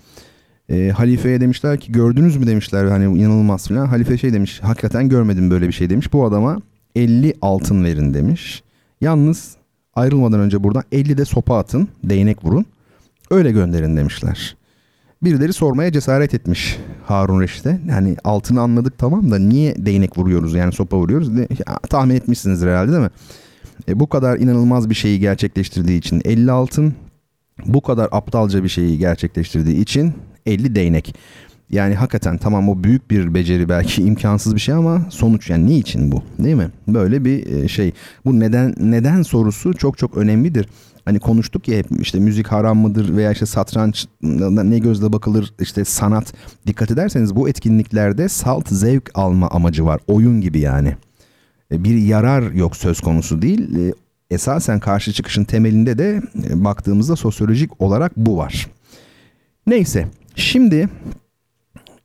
[0.69, 3.85] E, halifeye demişler ki gördünüz mü demişler hani inanılmaz filan.
[3.87, 6.13] Halife şey demiş hakikaten görmedim böyle bir şey demiş.
[6.13, 6.61] Bu adama
[6.95, 8.63] 50 altın verin demiş.
[9.01, 9.55] Yalnız
[9.95, 12.65] ayrılmadan önce buradan 50 de sopa atın değnek vurun.
[13.31, 14.55] Öyle gönderin demişler.
[15.23, 17.79] Birileri sormaya cesaret etmiş Harun Reşit'e.
[17.89, 21.37] Yani altını anladık tamam da niye değnek vuruyoruz yani sopa vuruyoruz?
[21.37, 23.09] De, ya, tahmin etmişsinizdir herhalde değil mi?
[23.88, 26.93] E, bu kadar inanılmaz bir şeyi gerçekleştirdiği için 50 altın,
[27.65, 30.13] bu kadar aptalca bir şeyi gerçekleştirdiği için
[30.45, 31.15] 50 değnek.
[31.69, 36.11] Yani hakikaten tamam o büyük bir beceri belki imkansız bir şey ama sonuç yani niçin
[36.11, 36.69] bu değil mi?
[36.88, 37.91] Böyle bir e, şey.
[38.25, 40.69] Bu neden neden sorusu çok çok önemlidir.
[41.05, 45.86] Hani konuştuk ya hep işte müzik haram mıdır veya işte satranç ne gözle bakılır işte
[45.86, 46.34] sanat.
[46.67, 49.99] Dikkat ederseniz bu etkinliklerde salt zevk alma amacı var.
[50.07, 50.95] Oyun gibi yani.
[51.72, 53.76] E, bir yarar yok söz konusu değil.
[53.76, 53.93] E,
[54.32, 56.22] esasen karşı çıkışın temelinde de
[56.53, 58.67] baktığımızda sosyolojik olarak bu var.
[59.67, 60.89] Neyse şimdi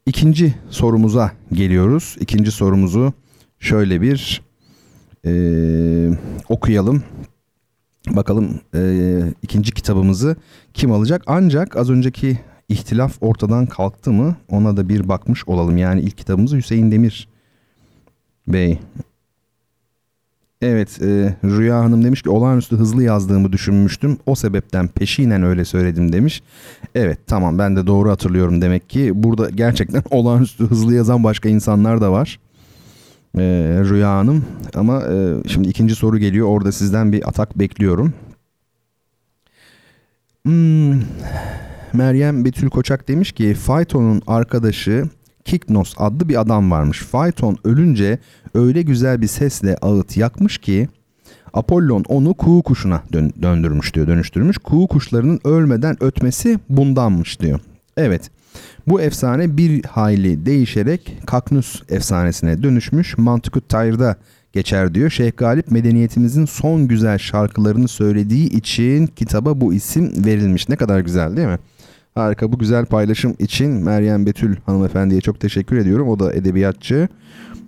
[0.07, 2.17] ikinci sorumuza geliyoruz.
[2.21, 3.13] İkinci sorumuzu
[3.59, 4.43] şöyle bir
[5.27, 5.33] e,
[6.49, 7.03] okuyalım.
[8.11, 10.37] Bakalım e, ikinci kitabımızı
[10.75, 11.23] kim alacak?
[11.27, 12.39] Ancak az önceki
[12.69, 15.77] ihtilaf ortadan kalktı mı ona da bir bakmış olalım.
[15.77, 17.29] Yani ilk kitabımızı Hüseyin Demir
[18.49, 18.79] Bey
[20.65, 24.19] Evet e, Rüya Hanım demiş ki olağanüstü hızlı yazdığımı düşünmüştüm.
[24.27, 26.43] O sebepten peşinen öyle söyledim demiş.
[26.95, 29.11] Evet tamam ben de doğru hatırlıyorum demek ki.
[29.15, 32.41] Burada gerçekten olağanüstü hızlı yazan başka insanlar da var.
[33.39, 33.43] E,
[33.91, 34.45] Rüya Hanım
[34.75, 36.49] ama e, şimdi ikinci soru geliyor.
[36.49, 38.13] Orada sizden bir atak bekliyorum.
[40.47, 41.01] Hmm,
[41.93, 45.05] Meryem Betül Koçak demiş ki Fayton'un arkadaşı
[45.45, 46.99] Kiknos adlı bir adam varmış.
[47.03, 48.19] Fayton ölünce
[48.55, 50.89] öyle güzel bir sesle ağıt yakmış ki
[51.55, 54.59] Apollon onu kuğu kuşuna dön- döndürmüş diyor, dönüştürmüş.
[54.59, 57.61] Kuğu kuşlarının ölmeden ötmesi bundanmış diyor.
[57.97, 58.31] Evet.
[58.89, 63.19] Bu efsane bir hayli değişerek Kaknus efsanesine dönüşmüş.
[63.19, 64.17] Mantıkut Tayr'da
[64.53, 65.11] geçer diyor.
[65.11, 70.69] Şeyh Galip medeniyetimizin son güzel şarkılarını söylediği için kitaba bu isim verilmiş.
[70.69, 71.59] Ne kadar güzel değil mi?
[72.15, 76.09] Harika bu güzel paylaşım için Meryem Betül hanımefendiye çok teşekkür ediyorum.
[76.09, 77.09] O da edebiyatçı.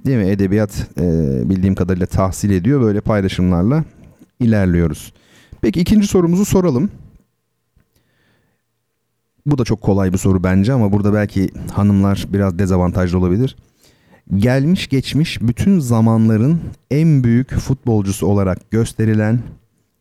[0.07, 0.31] Değil mi?
[0.31, 1.03] Edebiyat e,
[1.51, 2.81] bildiğim kadarıyla tahsil ediyor.
[2.81, 3.85] Böyle paylaşımlarla
[4.41, 5.13] ilerliyoruz.
[5.61, 6.91] Peki ikinci sorumuzu soralım.
[9.47, 13.57] Bu da çok kolay bir soru bence ama burada belki hanımlar biraz dezavantajlı olabilir.
[14.37, 19.41] Gelmiş geçmiş bütün zamanların en büyük futbolcusu olarak gösterilen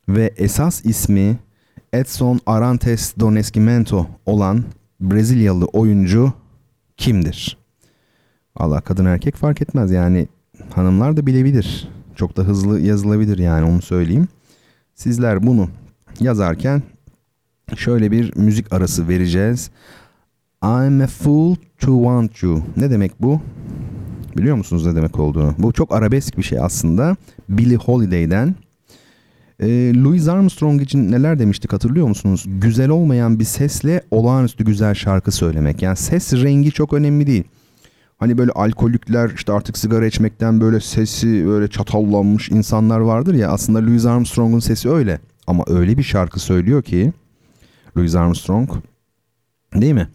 [0.09, 1.37] ve esas ismi
[1.95, 4.63] Edson Arantes do Nascimento olan
[4.99, 6.33] Brezilyalı oyuncu
[6.97, 7.57] kimdir?
[8.55, 10.27] Allah kadın erkek fark etmez yani
[10.73, 11.89] hanımlar da bilebilir.
[12.15, 14.27] Çok da hızlı yazılabilir yani onu söyleyeyim.
[14.95, 15.69] Sizler bunu
[16.19, 16.83] yazarken
[17.75, 19.69] şöyle bir müzik arası vereceğiz.
[20.63, 22.61] I'm a fool to want you.
[22.77, 23.41] Ne demek bu?
[24.37, 25.55] Biliyor musunuz ne demek olduğunu?
[25.57, 27.15] Bu çok arabesk bir şey aslında.
[27.49, 28.55] Billie Holiday'den
[29.59, 32.45] e, Louis Armstrong için neler demiştik hatırlıyor musunuz?
[32.47, 35.81] Güzel olmayan bir sesle olağanüstü güzel şarkı söylemek.
[35.81, 37.43] Yani ses rengi çok önemli değil.
[38.17, 43.49] Hani böyle alkolikler işte artık sigara içmekten böyle sesi böyle çatallanmış insanlar vardır ya.
[43.49, 45.19] Aslında Louis Armstrong'un sesi öyle.
[45.47, 47.13] Ama öyle bir şarkı söylüyor ki
[47.97, 48.69] Louis Armstrong
[49.75, 50.07] değil mi?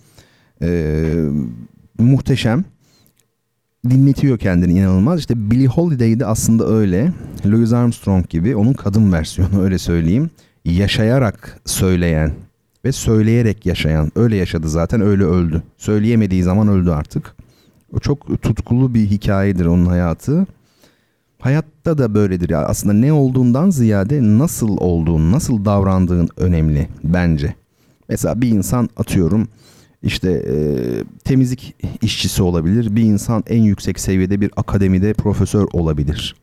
[0.62, 1.14] Ee,
[1.98, 2.64] muhteşem
[3.88, 5.20] dinletiyor kendini inanılmaz.
[5.20, 7.12] İşte Billie Holiday de aslında öyle.
[7.46, 10.30] Louis Armstrong gibi onun kadın versiyonu öyle söyleyeyim.
[10.64, 12.32] Yaşayarak söyleyen
[12.84, 14.12] ve söyleyerek yaşayan.
[14.16, 15.62] Öyle yaşadı zaten öyle öldü.
[15.78, 17.34] Söyleyemediği zaman öldü artık.
[17.92, 20.46] O çok tutkulu bir hikayedir onun hayatı.
[21.38, 22.64] Hayatta da böyledir ya.
[22.64, 27.54] Aslında ne olduğundan ziyade nasıl olduğun, nasıl davrandığın önemli bence.
[28.08, 29.48] Mesela bir insan atıyorum
[30.02, 30.54] işte e,
[31.24, 32.96] temizlik işçisi olabilir.
[32.96, 36.34] Bir insan en yüksek seviyede bir akademide profesör olabilir.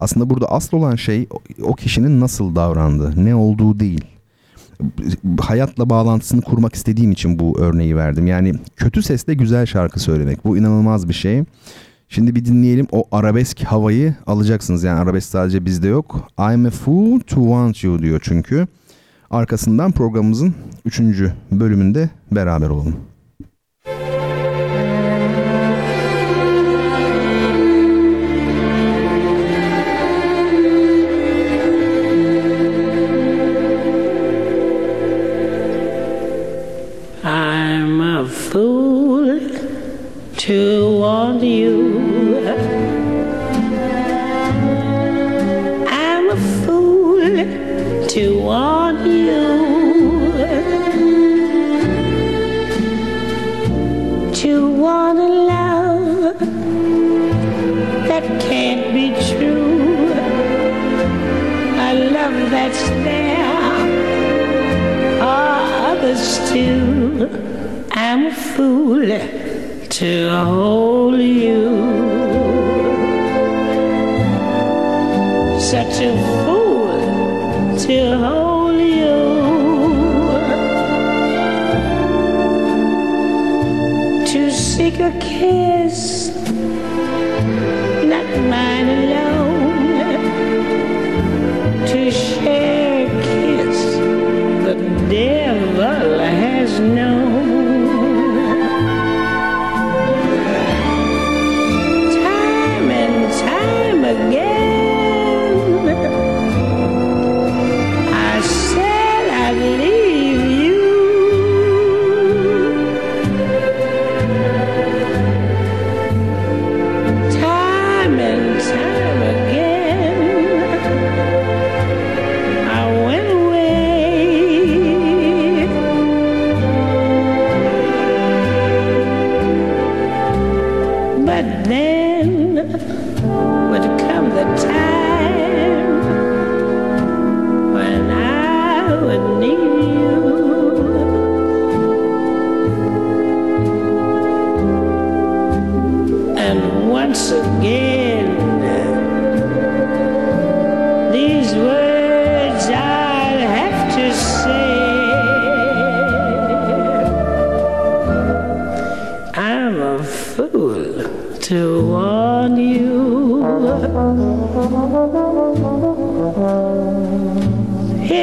[0.00, 1.28] Aslında burada asıl olan şey
[1.62, 4.04] o kişinin nasıl davrandığı, ne olduğu değil.
[5.40, 8.26] hayatla bağlantısını kurmak istediğim için bu örneği verdim.
[8.26, 11.44] Yani kötü sesle güzel şarkı söylemek bu inanılmaz bir şey.
[12.08, 14.84] Şimdi bir dinleyelim o arabesk havayı alacaksınız.
[14.84, 16.28] Yani arabesk sadece bizde yok.
[16.38, 18.66] I'm a fool to want you diyor çünkü.
[19.34, 20.54] Arkasından programımızın
[20.84, 21.00] 3.
[21.52, 22.96] bölümünde beraber olalım.
[37.24, 39.40] I'm a fool
[40.36, 41.74] to want you.
[45.90, 47.26] I'm a fool
[48.08, 49.44] to want you.
[54.34, 56.38] To want a love
[58.08, 60.12] that can't be true.
[61.88, 63.44] A love that's there
[65.22, 67.28] are others too.
[67.92, 69.08] I'm a fool
[69.88, 72.03] to hold you.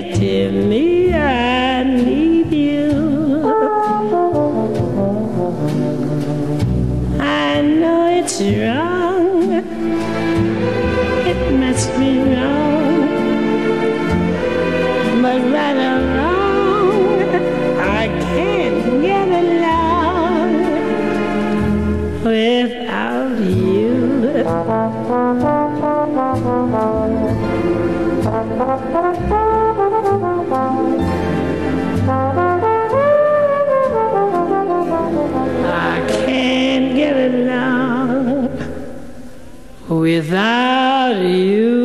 [0.01, 1.00] to me.
[40.21, 41.81] Without you.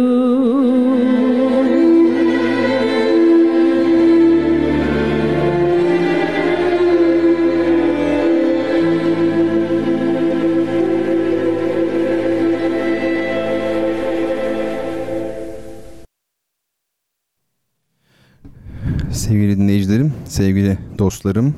[19.13, 21.55] Sevgili dinleyicilerim, sevgili dostlarım.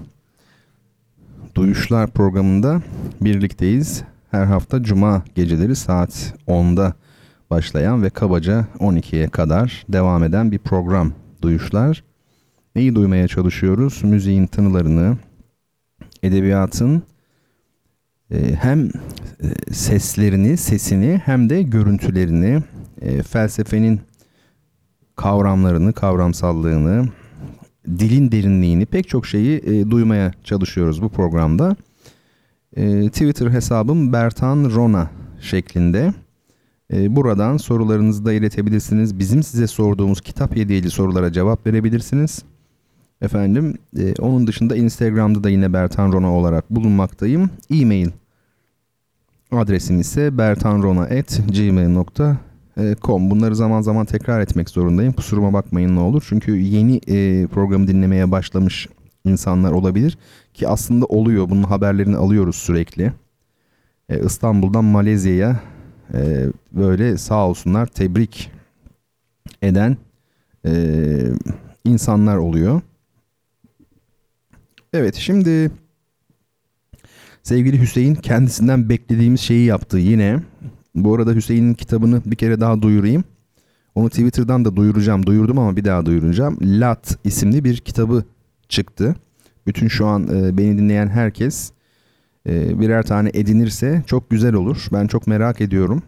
[1.55, 2.83] Duyuşlar programında
[3.21, 4.05] birlikteyiz.
[4.31, 6.95] Her hafta cuma geceleri saat 10'da
[7.51, 11.13] başlayan ve kabaca 12'ye kadar devam eden bir program
[11.43, 12.05] Duyuşlar.
[12.75, 14.05] Neyi duymaya çalışıyoruz?
[14.05, 15.17] Müziğin tınılarını,
[16.23, 17.03] edebiyatın
[18.31, 22.63] e, hem e, seslerini, sesini hem de görüntülerini,
[23.01, 24.01] e, felsefenin
[25.17, 27.09] kavramlarını, kavramsallığını,
[27.87, 31.77] dilin derinliğini pek çok şeyi duymaya çalışıyoruz bu programda.
[32.77, 35.11] E, Twitter hesabım Bertan Rona
[35.41, 36.13] şeklinde.
[36.93, 39.19] E, buradan sorularınızı da iletebilirsiniz.
[39.19, 42.43] Bizim size sorduğumuz kitap hediyeli sorulara cevap verebilirsiniz.
[43.23, 47.51] Efendim e, onun dışında Instagram'da da yine Bertan Rona olarak bulunmaktayım.
[47.71, 48.09] E-mail
[49.53, 55.13] adresim ise bertanrona.gmail.com Bunları zaman zaman tekrar etmek zorundayım.
[55.13, 56.27] Kusuruma bakmayın ne olur.
[56.29, 58.89] Çünkü yeni e, programı dinlemeye başlamış
[59.25, 60.19] insanlar olabilir.
[60.55, 61.51] Ki aslında oluyor.
[61.51, 63.13] Bunun haberlerini alıyoruz sürekli.
[64.09, 65.61] E, İstanbul'dan Malezya'ya
[66.15, 68.51] e, böyle sağ olsunlar tebrik
[69.63, 69.97] eden
[70.67, 70.73] e,
[71.85, 72.81] insanlar oluyor.
[74.93, 75.71] Evet şimdi
[77.43, 80.43] sevgili Hüseyin kendisinden beklediğimiz şeyi yaptı yine.
[80.95, 83.25] Bu arada Hüseyin'in kitabını bir kere daha duyurayım.
[83.95, 85.27] Onu Twitter'dan da duyuracağım.
[85.27, 86.59] Duyurdum ama bir daha duyuracağım.
[86.63, 88.25] Lat isimli bir kitabı
[88.69, 89.15] çıktı.
[89.67, 91.73] Bütün şu an e, beni dinleyen herkes
[92.49, 94.87] e, birer tane edinirse çok güzel olur.
[94.93, 96.03] Ben çok merak ediyorum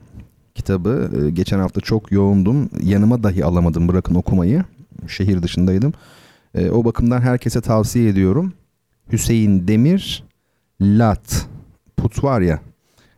[0.54, 1.10] kitabı.
[1.20, 2.70] E, geçen hafta çok yoğundum.
[2.82, 4.64] Yanıma dahi alamadım bırakın okumayı.
[5.08, 5.92] Şehir dışındaydım.
[6.54, 8.52] E, o bakımdan herkese tavsiye ediyorum.
[9.12, 10.24] Hüseyin Demir
[10.80, 11.46] Lat
[11.96, 12.60] Put var ya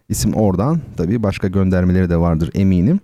[0.09, 0.81] isim oradan.
[0.97, 3.01] Tabii başka göndermeleri de vardır eminim.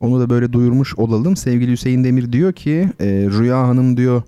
[0.00, 1.36] Onu da böyle duyurmuş olalım.
[1.36, 4.22] Sevgili Hüseyin Demir diyor ki e, Rüya Hanım diyor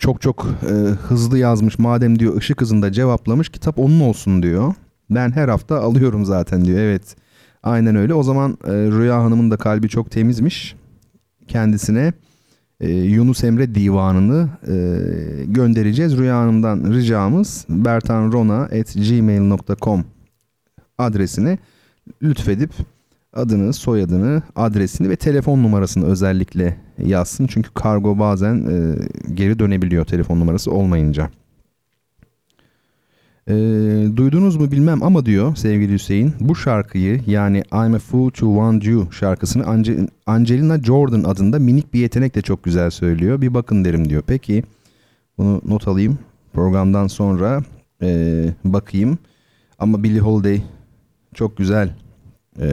[0.00, 0.72] çok çok e,
[1.08, 1.78] hızlı yazmış.
[1.78, 4.74] Madem diyor ışık hızında cevaplamış kitap onun olsun diyor.
[5.10, 6.78] Ben her hafta alıyorum zaten diyor.
[6.78, 7.16] Evet
[7.62, 8.14] aynen öyle.
[8.14, 10.76] O zaman e, Rüya Hanım'ın da kalbi çok temizmiş.
[11.48, 12.12] Kendisine
[12.80, 14.74] e, Yunus Emre divanını e,
[15.44, 16.18] göndereceğiz.
[16.18, 20.04] Rüya Hanım'dan ricamız bertanrona.gmail.com
[20.98, 21.58] adresine
[22.22, 22.70] lütfedip
[23.32, 27.46] adını, soyadını, adresini ve telefon numarasını özellikle yazsın.
[27.46, 28.94] Çünkü kargo bazen e,
[29.34, 31.30] geri dönebiliyor telefon numarası olmayınca.
[33.48, 33.54] E,
[34.16, 38.84] duydunuz mu bilmem ama diyor sevgili Hüseyin bu şarkıyı yani I'm a Fool to Want
[38.86, 43.40] You şarkısını Ange- Angelina Jordan adında minik bir yetenekle çok güzel söylüyor.
[43.40, 44.22] Bir bakın derim diyor.
[44.26, 44.64] Peki
[45.38, 46.18] bunu not alayım
[46.52, 47.62] programdan sonra
[48.02, 49.18] e, bakayım.
[49.78, 50.62] Ama Billie Holiday
[51.34, 51.94] çok güzel
[52.60, 52.68] e,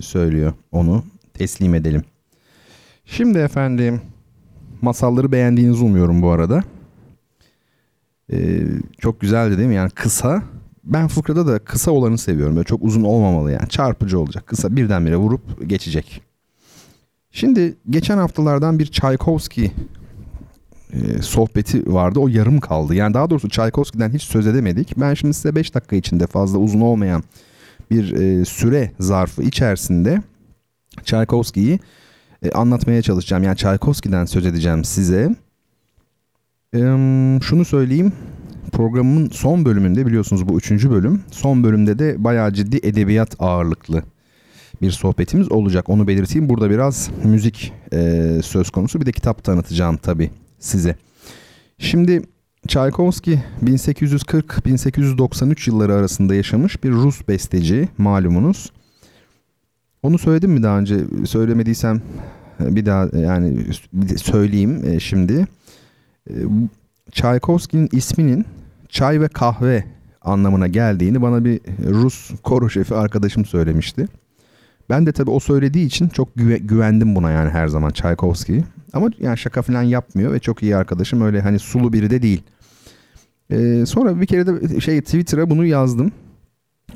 [0.00, 2.02] söylüyor onu teslim edelim.
[3.04, 4.00] Şimdi efendim
[4.82, 6.62] masalları beğendiğinizi umuyorum bu arada.
[8.32, 8.60] E,
[8.98, 9.74] çok güzeldi değil mi?
[9.74, 10.42] Yani kısa.
[10.84, 12.56] Ben fıkrada da kısa olanı seviyorum.
[12.56, 13.68] Böyle çok uzun olmamalı yani.
[13.68, 14.46] Çarpıcı olacak.
[14.46, 16.22] Kısa birdenbire vurup geçecek.
[17.30, 19.70] Şimdi geçen haftalardan bir Tchaikovsky
[20.92, 22.20] e, sohbeti vardı.
[22.20, 22.94] O yarım kaldı.
[22.94, 24.92] Yani daha doğrusu Tchaikovsky'den hiç söz edemedik.
[24.96, 27.22] Ben şimdi size 5 dakika içinde fazla uzun olmayan
[27.90, 30.22] bir e, süre zarfı içerisinde
[31.04, 31.80] Tchaikovsky'yi
[32.42, 33.42] e, anlatmaya çalışacağım.
[33.42, 35.34] Yani Tchaikovsky'den söz edeceğim size.
[36.74, 36.78] E,
[37.42, 38.12] şunu söyleyeyim.
[38.72, 41.22] Programın son bölümünde biliyorsunuz bu üçüncü bölüm.
[41.30, 44.02] Son bölümde de bayağı ciddi edebiyat ağırlıklı
[44.82, 45.88] bir sohbetimiz olacak.
[45.88, 46.48] Onu belirteyim.
[46.48, 49.00] Burada biraz müzik e, söz konusu.
[49.00, 50.96] Bir de kitap tanıtacağım tabii size.
[51.78, 52.22] Şimdi
[52.68, 58.72] Tchaikovsky 1840-1893 yılları arasında yaşamış bir Rus besteci malumunuz.
[60.02, 60.98] Onu söyledim mi daha önce?
[61.26, 62.02] Söylemediysem
[62.60, 63.58] bir daha yani
[64.16, 65.46] söyleyeyim şimdi.
[67.12, 68.44] Tchaikovsky'nin isminin
[68.88, 69.84] çay ve kahve
[70.22, 74.06] anlamına geldiğini bana bir Rus koro şefi arkadaşım söylemişti.
[74.90, 78.64] Ben de tabii o söylediği için çok güve- güvendim buna yani her zaman Tchaikovsky'yi.
[78.92, 82.42] Ama yani şaka falan yapmıyor ve çok iyi arkadaşım öyle hani sulu biri de değil.
[83.50, 86.12] Ee, sonra bir kere de şey Twitter'a bunu yazdım.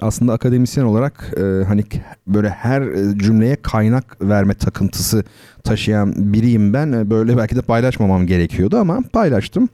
[0.00, 1.84] Aslında akademisyen olarak e, hani
[2.26, 2.82] böyle her
[3.18, 5.24] cümleye kaynak verme takıntısı
[5.64, 7.10] taşıyan biriyim ben.
[7.10, 9.68] Böyle belki de paylaşmamam gerekiyordu ama paylaştım.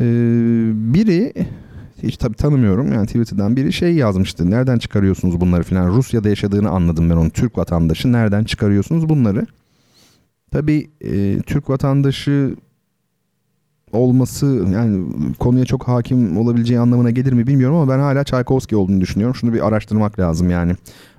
[0.00, 0.04] Ee,
[0.74, 1.32] biri
[2.02, 4.50] hiç tabii tanımıyorum yani Twitter'dan biri şey yazmıştı.
[4.50, 5.88] Nereden çıkarıyorsunuz bunları filan?
[5.88, 7.30] Rusya'da yaşadığını anladım ben onun.
[7.30, 8.12] Türk vatandaşı.
[8.12, 9.46] Nereden çıkarıyorsunuz bunları?
[10.50, 12.56] Tabii e, Türk vatandaşı
[13.94, 15.04] olması yani
[15.38, 19.34] konuya çok hakim olabileceği anlamına gelir mi bilmiyorum ama ben hala Tchaikovsky olduğunu düşünüyorum.
[19.34, 20.72] Şunu bir araştırmak lazım yani.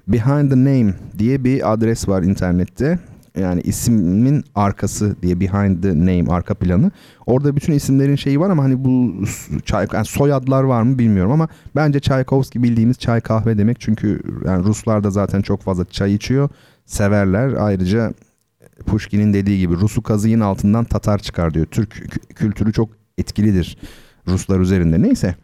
[0.07, 2.99] Behind the Name diye bir adres var internette.
[3.39, 6.91] Yani ismin arkası diye Behind the Name arka planı.
[7.26, 9.13] Orada bütün isimlerin şeyi var ama hani bu
[9.65, 13.80] çay, yani soyadlar var mı bilmiyorum ama bence Tchaikovsky bildiğimiz çay kahve demek.
[13.80, 16.49] Çünkü yani Ruslar da zaten çok fazla çay içiyor.
[16.86, 17.53] Severler.
[17.59, 18.13] Ayrıca
[18.86, 21.65] Pushkin'in dediği gibi Rus'u kazıyın altından Tatar çıkar diyor.
[21.65, 21.91] Türk
[22.36, 23.78] kültürü çok etkilidir
[24.28, 25.01] Ruslar üzerinde.
[25.01, 25.36] Neyse.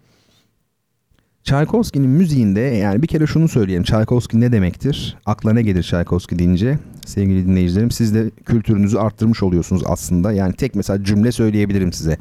[1.44, 3.84] Tchaikovsky'nin müziğinde yani bir kere şunu söyleyeyim.
[3.84, 5.18] Tchaikovsky ne demektir?
[5.26, 6.80] Akla ne gelir Tchaikovsky deyince?
[7.06, 10.32] Sevgili dinleyicilerim siz de kültürünüzü arttırmış oluyorsunuz aslında.
[10.32, 12.18] Yani tek mesela cümle söyleyebilirim size.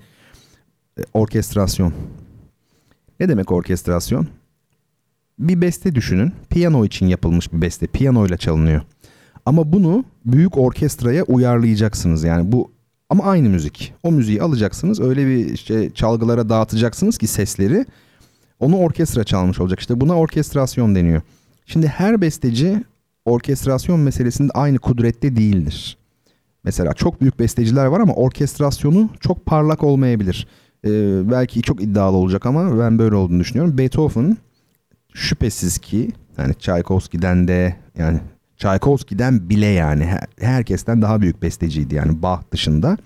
[1.15, 1.93] Orkestrasyon.
[3.21, 4.27] Ne demek orkestrasyon?
[5.39, 6.33] Bir beste düşünün.
[6.51, 7.87] Piyano için yapılmış bir beste.
[7.87, 8.83] Piyanoyla çalınıyor.
[9.47, 12.24] Ama bunu büyük orkestraya uyarlayacaksınız.
[12.24, 12.70] Yani bu
[13.11, 13.95] ama aynı müzik.
[14.03, 15.01] O müziği alacaksınız.
[15.01, 17.86] Öyle bir işte çalgılara dağıtacaksınız ki sesleri.
[18.61, 19.80] Onu orkestra çalmış olacak.
[19.80, 21.22] İşte buna orkestrasyon deniyor.
[21.66, 22.84] Şimdi her besteci
[23.24, 25.99] orkestrasyon meselesinde aynı kudrette değildir.
[26.64, 30.49] Mesela çok büyük besteciler var ama orkestrasyonu çok parlak olmayabilir.
[30.84, 30.91] Ee,
[31.30, 33.78] belki çok iddialı olacak ama ben böyle olduğunu düşünüyorum.
[33.78, 34.36] Beethoven
[35.14, 38.20] şüphesiz ki yani Tchaikovsky'den de yani
[38.61, 42.97] Tchaikovsky'den bile yani her, herkesten daha büyük besteciydi yani Bach dışında.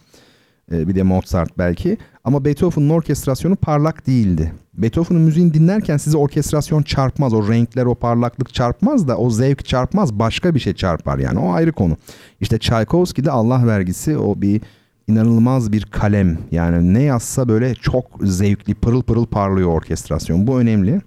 [0.73, 1.99] Ee, bir de Mozart belki.
[2.25, 4.53] Ama Beethoven'ın orkestrasyonu parlak değildi.
[4.75, 7.35] Beethoven'ın müziğini dinlerken size orkestrasyon çarpmaz.
[7.35, 10.19] O renkler, o parlaklık çarpmaz da o zevk çarpmaz.
[10.19, 11.39] Başka bir şey çarpar yani.
[11.39, 11.97] O ayrı konu.
[12.41, 14.61] İşte Tchaikovsky'de Allah vergisi o bir
[15.07, 16.39] inanılmaz bir kalem.
[16.51, 20.47] Yani ne yazsa böyle çok zevkli, pırıl pırıl parlıyor orkestrasyon.
[20.47, 21.01] Bu önemli.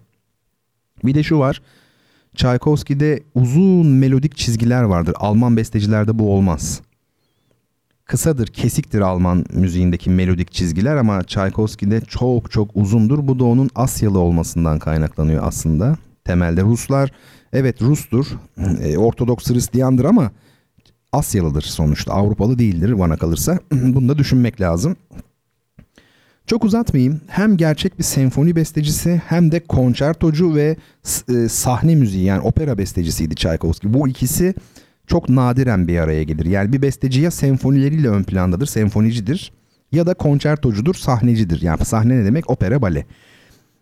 [1.05, 1.61] Bir de şu var.
[2.37, 5.15] Tchaikovsky'de uzun melodik çizgiler vardır.
[5.19, 6.81] Alman bestecilerde bu olmaz.
[8.05, 13.27] Kısadır, kesiktir Alman müziğindeki melodik çizgiler ama Tchaikovsky'de çok çok uzundur.
[13.27, 15.97] Bu da onun Asyalı olmasından kaynaklanıyor aslında.
[16.23, 17.11] Temelde Ruslar,
[17.53, 18.25] evet Rustur,
[18.81, 20.31] e, Ortodoks Hristiyandır ama
[21.11, 22.13] Asyalıdır sonuçta.
[22.13, 23.59] Avrupalı değildir bana kalırsa.
[23.71, 24.95] Bunu da düşünmek lazım.
[26.47, 27.21] Çok uzatmayayım.
[27.27, 30.77] Hem gerçek bir senfoni bestecisi hem de konçertocu ve
[31.29, 33.93] e, sahne müziği yani opera bestecisiydi Tchaikovsky.
[33.93, 34.53] Bu ikisi
[35.07, 36.45] çok nadiren bir araya gelir.
[36.45, 39.51] Yani bir besteci ya senfonileriyle ön plandadır, senfonicidir
[39.91, 41.61] ya da konçertocudur, sahnecidir.
[41.61, 42.49] Yani sahne ne demek?
[42.49, 43.05] Opera, bale.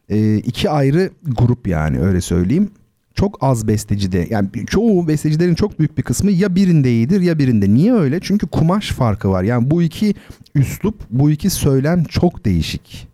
[0.09, 2.71] E, iki ayrı grup yani öyle söyleyeyim
[3.15, 7.73] çok az bestecide yani çoğu bestecilerin çok büyük bir kısmı ya birinde iyidir ya birinde.
[7.73, 8.19] Niye öyle?
[8.21, 9.43] Çünkü kumaş farkı var.
[9.43, 10.13] Yani bu iki
[10.55, 13.07] üslup, bu iki söylem çok değişik.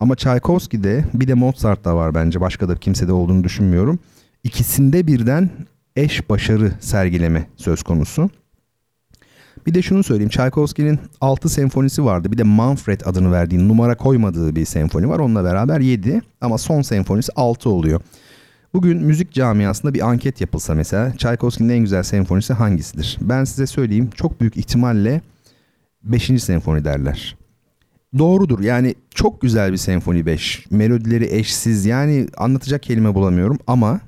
[0.00, 2.40] Ama Tchaikovsky'de bir de Mozart'ta var bence.
[2.40, 3.98] Başka da kimsede olduğunu düşünmüyorum.
[4.44, 5.50] İkisinde birden
[5.96, 8.30] eş başarı sergileme söz konusu.
[9.66, 10.30] Bir de şunu söyleyeyim.
[10.30, 12.32] Tchaikovsky'nin 6 senfonisi vardı.
[12.32, 15.18] Bir de Manfred adını verdiği numara koymadığı bir senfoni var.
[15.18, 18.00] Onunla beraber 7 ama son senfonisi 6 oluyor.
[18.74, 23.18] Bugün müzik camiasında bir anket yapılsa mesela Tchaikovsky'nin en güzel senfonisi hangisidir?
[23.20, 25.20] Ben size söyleyeyim çok büyük ihtimalle
[26.02, 26.42] 5.
[26.42, 27.36] senfoni derler.
[28.18, 30.66] Doğrudur yani çok güzel bir senfoni 5.
[30.70, 34.00] Melodileri eşsiz yani anlatacak kelime bulamıyorum ama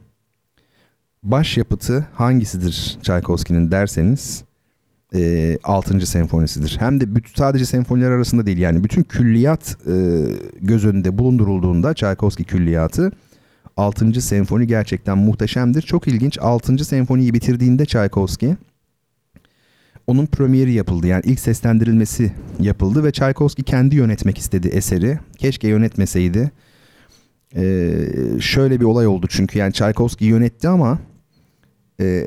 [1.22, 4.44] başyapıtı hangisidir Tchaikovsky'nin derseniz
[5.14, 6.06] e, 6.
[6.06, 6.76] senfonisidir.
[6.80, 7.06] Hem de
[7.36, 10.24] sadece senfoniler arasında değil yani bütün külliyat e,
[10.60, 13.12] göz önünde bulundurulduğunda Tchaikovsky külliyatı
[13.76, 14.22] 6.
[14.22, 15.82] senfoni gerçekten muhteşemdir.
[15.82, 16.84] Çok ilginç 6.
[16.84, 18.54] senfoniyi bitirdiğinde Tchaikovsky
[20.06, 21.06] onun premieri yapıldı.
[21.06, 25.18] Yani ilk seslendirilmesi yapıldı ve Tchaikovsky kendi yönetmek istedi eseri.
[25.38, 26.50] Keşke yönetmeseydi.
[27.56, 27.90] Ee,
[28.40, 30.98] şöyle bir olay oldu çünkü yani Tchaikovsky yönetti ama
[32.00, 32.24] e,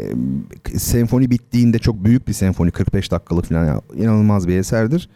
[0.77, 5.09] senfoni bittiğinde çok büyük bir senfoni 45 dakikalık falan yani inanılmaz bir eserdir.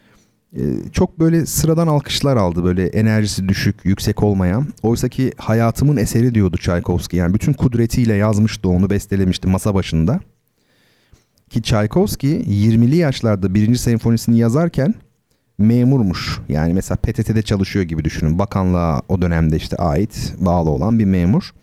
[0.58, 4.68] Ee, çok böyle sıradan alkışlar aldı böyle enerjisi düşük, yüksek olmayan.
[4.84, 7.20] Oysa ki hayatımın eseri diyordu Tchaikovsky.
[7.20, 10.20] Yani bütün kudretiyle yazmıştı onu bestelemişti masa başında.
[11.50, 14.94] Ki Tchaikovsky 20'li yaşlarda birinci senfonisini yazarken
[15.58, 16.40] memurmuş.
[16.50, 18.40] Yani mesela PTT'de çalışıyor gibi düşünün.
[18.40, 21.54] Bakanlığa o dönemde işte ait bağlı olan bir memur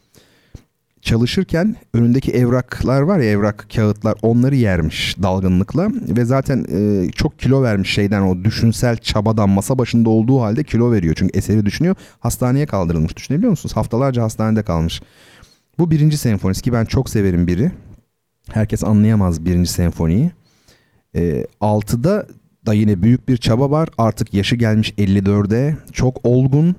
[1.03, 7.62] çalışırken önündeki evraklar var ya evrak kağıtlar onları yermiş dalgınlıkla ve zaten e, çok kilo
[7.62, 11.14] vermiş şeyden o düşünsel çabadan masa başında olduğu halde kilo veriyor.
[11.18, 13.76] Çünkü eseri düşünüyor hastaneye kaldırılmış düşünebiliyor musunuz?
[13.76, 15.03] Haftalarca hastanede kalmış.
[15.78, 17.72] Bu birinci senfonisi ki ben çok severim biri.
[18.51, 20.30] Herkes anlayamaz birinci senfoniyi.
[21.16, 22.26] E, altıda
[22.66, 23.88] da yine büyük bir çaba var.
[23.99, 25.76] Artık yaşı gelmiş 54'e.
[25.92, 26.76] Çok olgun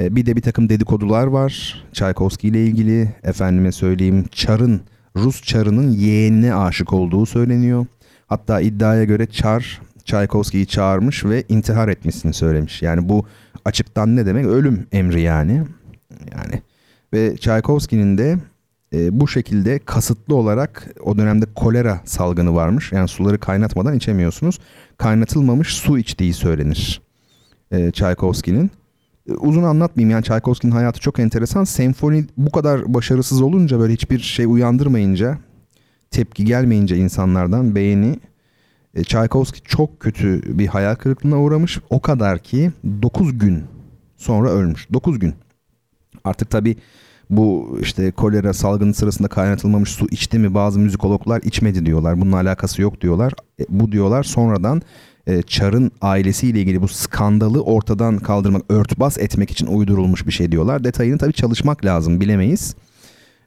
[0.00, 1.84] e, bir de bir takım dedikodular var.
[1.92, 4.80] Tchaikovsky ile ilgili efendime söyleyeyim Çar'ın
[5.16, 7.86] Rus Çar'ının yeğenine aşık olduğu söyleniyor.
[8.26, 12.82] Hatta iddiaya göre Çar Tchaikovsky'yi çağırmış ve intihar etmesini söylemiş.
[12.82, 13.26] Yani bu
[13.64, 14.46] açıktan ne demek?
[14.46, 15.62] Ölüm emri yani.
[16.32, 16.62] Yani
[17.12, 18.38] ve Tchaikovsky'nin de
[18.92, 22.92] e, bu şekilde kasıtlı olarak o dönemde kolera salgını varmış.
[22.92, 24.58] Yani suları kaynatmadan içemiyorsunuz.
[24.98, 27.02] Kaynatılmamış su içtiği söylenir.
[27.70, 28.70] E, Tchaikovsky'nin.
[29.28, 31.64] E, uzun anlatmayayım yani Tchaikovsky'nin hayatı çok enteresan.
[31.64, 35.38] Senfoni bu kadar başarısız olunca böyle hiçbir şey uyandırmayınca
[36.10, 38.18] tepki gelmeyince insanlardan beğeni
[38.94, 41.78] e, Tchaikovsky çok kötü bir hayal kırıklığına uğramış.
[41.90, 42.70] O kadar ki
[43.02, 43.64] 9 gün
[44.16, 44.88] sonra ölmüş.
[44.92, 45.34] 9 gün.
[46.24, 46.76] Artık tabi
[47.30, 52.20] bu işte kolera salgını sırasında kaynatılmamış su içti mi bazı müzikologlar içmedi diyorlar.
[52.20, 53.32] Bununla alakası yok diyorlar.
[53.60, 54.82] E, bu diyorlar sonradan
[55.26, 60.84] e, Çar'ın ailesiyle ilgili bu skandalı ortadan kaldırmak, örtbas etmek için uydurulmuş bir şey diyorlar.
[60.84, 62.74] Detayını tabii çalışmak lazım, bilemeyiz.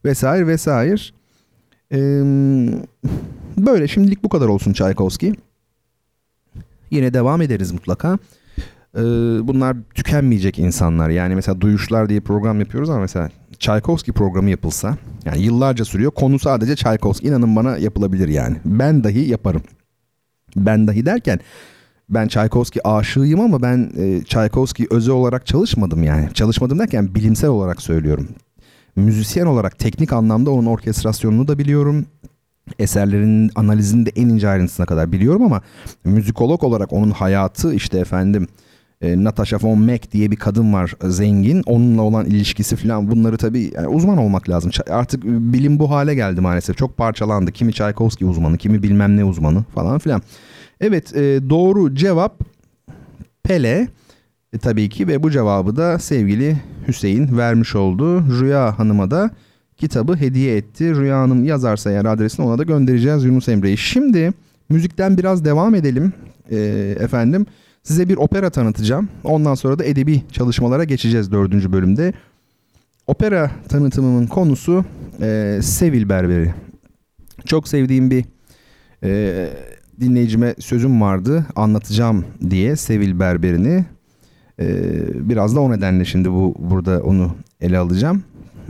[0.05, 1.01] Vesaire vesaire.
[1.91, 1.97] Ee,
[3.57, 5.33] böyle şimdilik bu kadar olsun Tchaikovsky.
[6.91, 8.17] Yine devam ederiz mutlaka.
[8.95, 9.01] Ee,
[9.47, 11.09] bunlar tükenmeyecek insanlar.
[11.09, 16.11] Yani mesela Duyuşlar diye program yapıyoruz ama mesela Tchaikovsky programı yapılsa yani yıllarca sürüyor.
[16.11, 17.29] Konu sadece Tchaikovsky.
[17.29, 18.57] İnanın bana yapılabilir yani.
[18.65, 19.61] Ben dahi yaparım.
[20.65, 21.39] Ben dahi derken
[22.09, 26.33] ben Tchaikovsky aşığıyım ama ben e, Tchaikovsky özel olarak çalışmadım yani.
[26.33, 28.27] Çalışmadım derken bilimsel olarak söylüyorum.
[28.95, 32.05] Müzisyen olarak teknik anlamda onun orkestrasyonunu da biliyorum.
[32.79, 35.61] Eserlerin analizini de en ince ayrıntısına kadar biliyorum ama
[36.03, 38.47] müzikolog olarak onun hayatı işte efendim
[39.01, 41.63] E, Natasha von Meck diye bir kadın var e, zengin.
[41.65, 44.71] Onunla olan ilişkisi falan bunları tabii yani uzman olmak lazım.
[44.89, 46.77] Artık bilim bu hale geldi maalesef.
[46.77, 47.51] Çok parçalandı.
[47.51, 50.21] Kimi Tchaikovsky uzmanı, kimi bilmem ne uzmanı falan filan.
[50.81, 52.41] Evet e, doğru cevap
[53.43, 53.87] Pele
[54.53, 56.57] e, tabii ki ve bu cevabı da sevgili
[56.87, 58.23] Hüseyin vermiş oldu.
[58.39, 59.31] Rüya Hanım'a da
[59.77, 60.95] kitabı hediye etti.
[60.95, 63.77] Rüya Hanım yazarsa eğer adresini ona da göndereceğiz Yunus Emre'yi.
[63.77, 64.33] Şimdi
[64.69, 66.13] müzikten biraz devam edelim
[66.51, 66.57] e,
[66.99, 67.45] efendim.
[67.83, 69.09] Size bir opera tanıtacağım.
[69.23, 72.13] Ondan sonra da edebi çalışmalara geçeceğiz dördüncü bölümde.
[73.07, 74.85] Opera tanıtımımın konusu
[75.21, 76.53] e, Sevil Berberi.
[77.45, 78.25] Çok sevdiğim bir
[79.03, 79.49] e,
[80.01, 83.85] dinleyicime sözüm vardı anlatacağım diye Sevil Berberi'ni.
[84.59, 84.69] E,
[85.29, 88.23] biraz da o nedenle şimdi bu burada onu ele alacağım.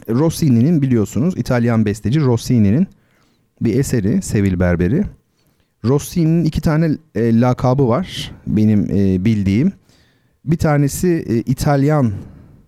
[0.09, 2.87] Rossini'nin biliyorsunuz İtalyan besteci Rossini'nin
[3.61, 5.03] bir eseri Sevil Berberi.
[5.85, 9.71] Rossini'nin iki tane e, lakabı var benim e, bildiğim.
[10.45, 12.11] Bir tanesi e, İtalyan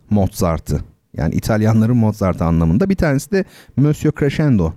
[0.09, 0.79] Mozart'ı.
[1.17, 2.89] Yani İtalyanların Mozart'ı anlamında.
[2.89, 3.45] Bir tanesi de
[3.77, 4.73] Monsieur Crescendo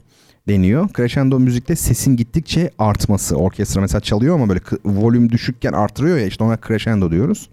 [0.49, 0.89] deniyor.
[0.97, 3.37] Crescendo müzikte sesin gittikçe artması.
[3.37, 7.49] Orkestra mesela çalıyor ama böyle volüm düşükken artırıyor ya işte ona crescendo diyoruz.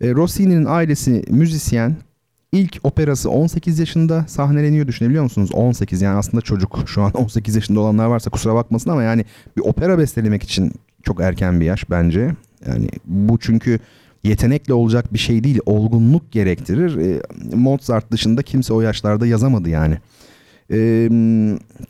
[0.00, 1.96] E, Rossini'nin ailesi müzisyen.
[2.52, 5.50] İlk operası 18 yaşında sahneleniyor düşünebiliyor musunuz?
[5.52, 6.78] 18 yani aslında çocuk.
[6.86, 9.24] Şu an 18 yaşında olanlar varsa kusura bakmasın ama yani
[9.56, 12.34] bir opera bestelemek için çok erken bir yaş bence.
[12.66, 13.78] Yani bu çünkü
[14.24, 16.96] yetenekle olacak bir şey değil, olgunluk gerektirir.
[16.96, 17.22] E,
[17.56, 19.98] Mozart dışında kimse o yaşlarda yazamadı yani.
[20.72, 21.08] E,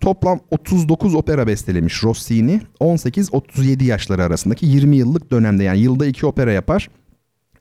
[0.01, 2.61] toplam 39 opera bestelemiş Rossini.
[2.81, 6.91] 18-37 yaşları arasındaki 20 yıllık dönemde yani yılda iki opera yapar.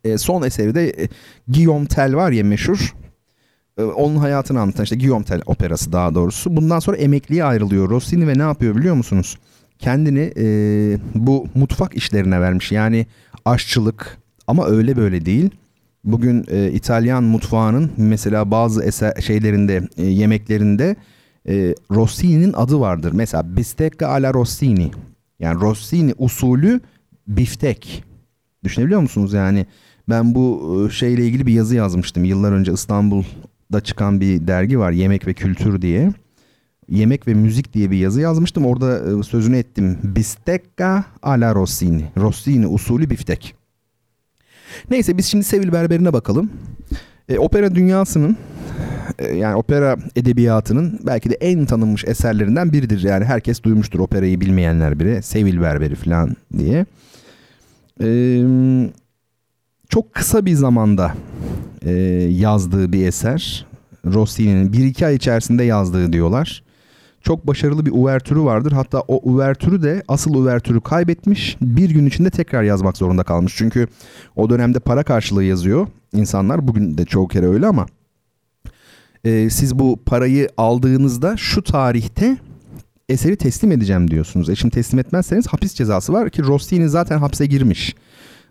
[0.04, 1.08] E, son eseri de e,
[1.48, 2.96] Guillaume Tell var ya meşhur.
[3.78, 6.56] E, onun hayatını anlatan işte Guillaume Tell operası daha doğrusu.
[6.56, 9.38] Bundan sonra emekliye ayrılıyor Rossini ve ne yapıyor biliyor musunuz?
[9.80, 10.46] Kendini e,
[11.16, 12.72] bu mutfak işlerine vermiş.
[12.72, 13.06] Yani
[13.46, 14.18] aşçılık
[14.48, 15.50] ama öyle böyle değil.
[16.04, 20.96] Bugün e, İtalyan mutfağının mesela bazı eser şeylerinde e, yemeklerinde
[21.48, 23.12] e, Rossini'nin adı vardır.
[23.14, 24.92] Mesela bistecca alla Rossini.
[25.40, 26.80] Yani Rossini usulü
[27.28, 28.04] biftek.
[28.64, 29.66] Düşünebiliyor musunuz yani?
[30.10, 32.24] Ben bu e, şeyle ilgili bir yazı yazmıştım.
[32.24, 36.12] Yıllar önce İstanbul'da çıkan bir dergi var Yemek ve Kültür diye.
[36.90, 38.66] Yemek ve Müzik diye bir yazı yazmıştım.
[38.66, 39.98] Orada e, sözünü ettim.
[40.04, 42.04] Bistecca alla Rossini.
[42.18, 43.59] Rossini usulü biftek.
[44.92, 46.50] Neyse biz şimdi Sevil Berberi'ne bakalım.
[47.30, 48.38] E, opera dünyasının
[49.20, 53.04] e, yani opera edebiyatının belki de en tanınmış eserlerinden biridir.
[53.04, 55.24] Yani herkes duymuştur operayı bilmeyenler biri.
[55.24, 56.86] Sevil Berberi falan diye.
[58.04, 58.08] E,
[59.90, 61.14] çok kısa bir zamanda
[61.82, 61.92] e,
[62.32, 63.66] yazdığı bir eser.
[64.06, 66.64] Rossini'nin bir iki ay içerisinde yazdığı diyorlar.
[67.22, 68.72] Çok başarılı bir uvertürü vardır.
[68.72, 71.58] Hatta o uvertürü de asıl uvertürü kaybetmiş.
[71.62, 73.54] Bir gün içinde tekrar yazmak zorunda kalmış.
[73.58, 73.88] Çünkü
[74.36, 76.68] o dönemde para karşılığı yazıyor insanlar.
[76.68, 77.86] Bugün de çoğu kere öyle ama
[79.24, 82.38] e, siz bu parayı aldığınızda şu tarihte
[83.10, 84.50] eseri teslim edeceğim diyorsunuz.
[84.50, 87.96] E şimdi teslim etmezseniz hapis cezası var ki Rossini zaten hapse girmiş.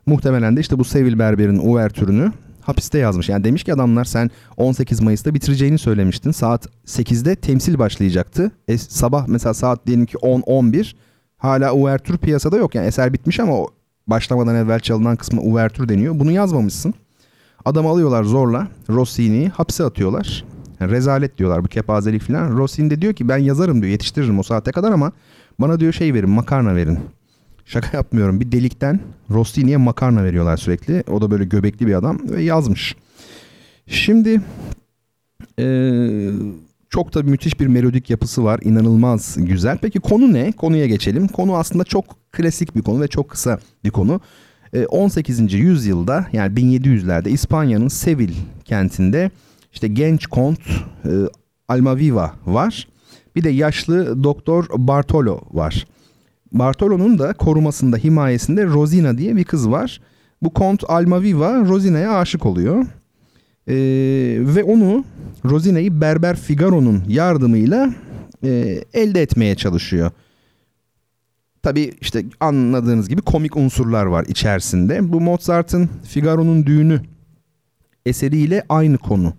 [0.06, 2.32] Muhtemelen de işte bu Sevil Berber'in uvertürünü
[2.68, 3.28] hapiste yazmış.
[3.28, 6.30] Yani demiş ki adamlar sen 18 Mayıs'ta bitireceğini söylemiştin.
[6.30, 8.50] Saat 8'de temsil başlayacaktı.
[8.68, 10.94] E, sabah mesela saat diyelim ki 10-11
[11.36, 12.74] hala uvertür piyasada yok.
[12.74, 13.54] Yani eser bitmiş ama
[14.06, 16.18] başlamadan evvel çalınan kısmı uvertür deniyor.
[16.18, 16.94] Bunu yazmamışsın.
[17.64, 20.44] Adamı alıyorlar zorla Rossini'yi hapse atıyorlar.
[20.80, 22.58] Yani rezalet diyorlar bu kepazelik falan.
[22.58, 25.12] Rossini de diyor ki ben yazarım diyor yetiştiririm o saate kadar ama
[25.60, 26.98] bana diyor şey verin makarna verin.
[27.68, 28.40] Şaka yapmıyorum.
[28.40, 29.00] Bir delikten
[29.30, 31.04] Rossini'ye makarna veriyorlar sürekli.
[31.10, 32.96] O da böyle göbekli bir adam ve yazmış.
[33.86, 34.40] Şimdi
[35.58, 36.30] eee,
[36.90, 38.60] çok da müthiş bir melodik yapısı var.
[38.64, 39.78] İnanılmaz güzel.
[39.78, 40.52] Peki konu ne?
[40.52, 41.28] Konuya geçelim.
[41.28, 44.20] Konu aslında çok klasik bir konu ve çok kısa bir konu.
[44.74, 45.52] Eee, 18.
[45.58, 48.32] yüzyılda yani 1700'lerde İspanya'nın Sevil
[48.64, 49.30] kentinde
[49.72, 50.60] işte genç kont
[51.04, 51.12] eee,
[51.68, 52.88] Almaviva var.
[53.36, 55.86] Bir de yaşlı doktor Bartolo var.
[56.52, 60.00] Bartolo'nun da korumasında, himayesinde Rosina diye bir kız var.
[60.42, 62.86] Bu Kont Almaviva Rosina'ya aşık oluyor.
[63.68, 63.74] Ee,
[64.40, 65.04] ve onu
[65.44, 67.94] Rosina'yı Berber Figaro'nun yardımıyla
[68.44, 70.10] e, elde etmeye çalışıyor.
[71.62, 75.12] Tabii işte anladığınız gibi komik unsurlar var içerisinde.
[75.12, 77.00] Bu Mozart'ın Figaro'nun düğünü
[78.06, 79.32] eseriyle aynı konu.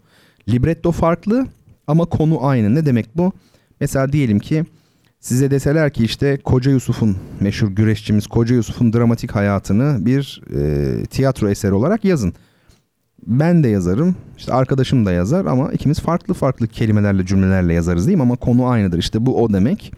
[0.49, 1.47] Libretto farklı
[1.87, 2.75] ama konu aynı.
[2.75, 3.31] Ne demek bu?
[3.79, 4.65] Mesela diyelim ki
[5.19, 11.49] Size deseler ki işte Koca Yusuf'un meşhur güreşçimiz Koca Yusuf'un dramatik hayatını bir e, tiyatro
[11.49, 12.33] eseri olarak yazın.
[13.27, 18.17] Ben de yazarım, işte arkadaşım da yazar ama ikimiz farklı farklı kelimelerle cümlelerle yazarız değil
[18.17, 18.21] mi?
[18.21, 19.93] Ama konu aynıdır işte bu o demek.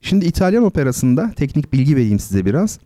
[0.00, 2.78] Şimdi İtalyan operasında teknik bilgi vereyim size biraz.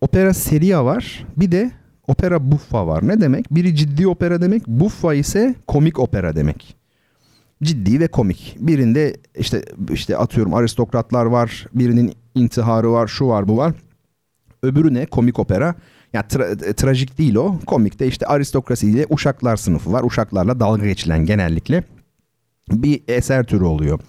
[0.00, 1.70] Opera seria var bir de
[2.10, 3.08] Opera buffa var.
[3.08, 3.54] Ne demek?
[3.54, 4.66] Biri ciddi opera demek.
[4.66, 6.79] Buffa ise komik opera demek.
[7.62, 8.56] Ciddi ve komik.
[8.60, 11.66] Birinde işte işte atıyorum aristokratlar var.
[11.74, 13.06] Birinin intiharı var.
[13.06, 13.72] Şu var bu var.
[14.62, 15.06] Öbürü ne?
[15.06, 15.74] Komik opera.
[16.12, 17.58] Ya tra- trajik değil o.
[17.66, 20.02] Komik de işte aristokrasiyle uşaklar sınıfı var.
[20.04, 21.84] Uşaklarla dalga geçilen genellikle
[22.72, 24.00] bir eser türü oluyor.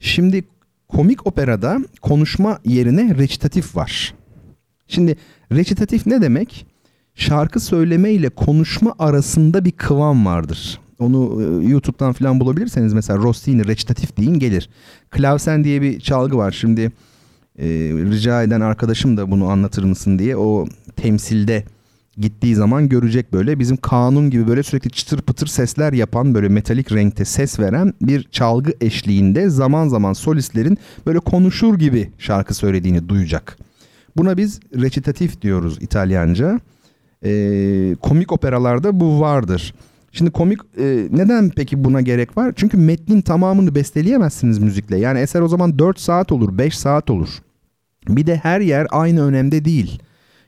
[0.00, 0.44] Şimdi
[0.88, 4.14] komik operada konuşma yerine recitatif var.
[4.88, 5.16] Şimdi
[5.52, 6.66] recitatif ne demek?
[7.14, 10.80] Şarkı söyleme ile konuşma arasında bir kıvam vardır.
[11.00, 14.70] Onu e, YouTube'dan falan bulabilirseniz mesela Rossini recitatif deyin gelir.
[15.10, 16.52] Klavsen diye bir çalgı var.
[16.52, 16.92] Şimdi
[17.58, 17.66] e,
[18.10, 21.64] rica eden arkadaşım da bunu anlatır mısın diye o temsilde
[22.16, 26.92] gittiği zaman görecek böyle bizim kanun gibi böyle sürekli çıtır pıtır sesler yapan böyle metalik
[26.92, 33.58] renkte ses veren bir çalgı eşliğinde zaman zaman solistlerin böyle konuşur gibi şarkı söylediğini duyacak.
[34.16, 36.60] Buna biz recitatif diyoruz İtalyanca.
[37.24, 39.74] Ee, komik operalarda bu vardır.
[40.12, 42.52] Şimdi komik e, neden peki buna gerek var?
[42.56, 44.98] Çünkü metnin tamamını besteleyemezsiniz müzikle.
[44.98, 47.28] Yani eser o zaman 4 saat olur, 5 saat olur.
[48.08, 50.02] Bir de her yer aynı önemde değil.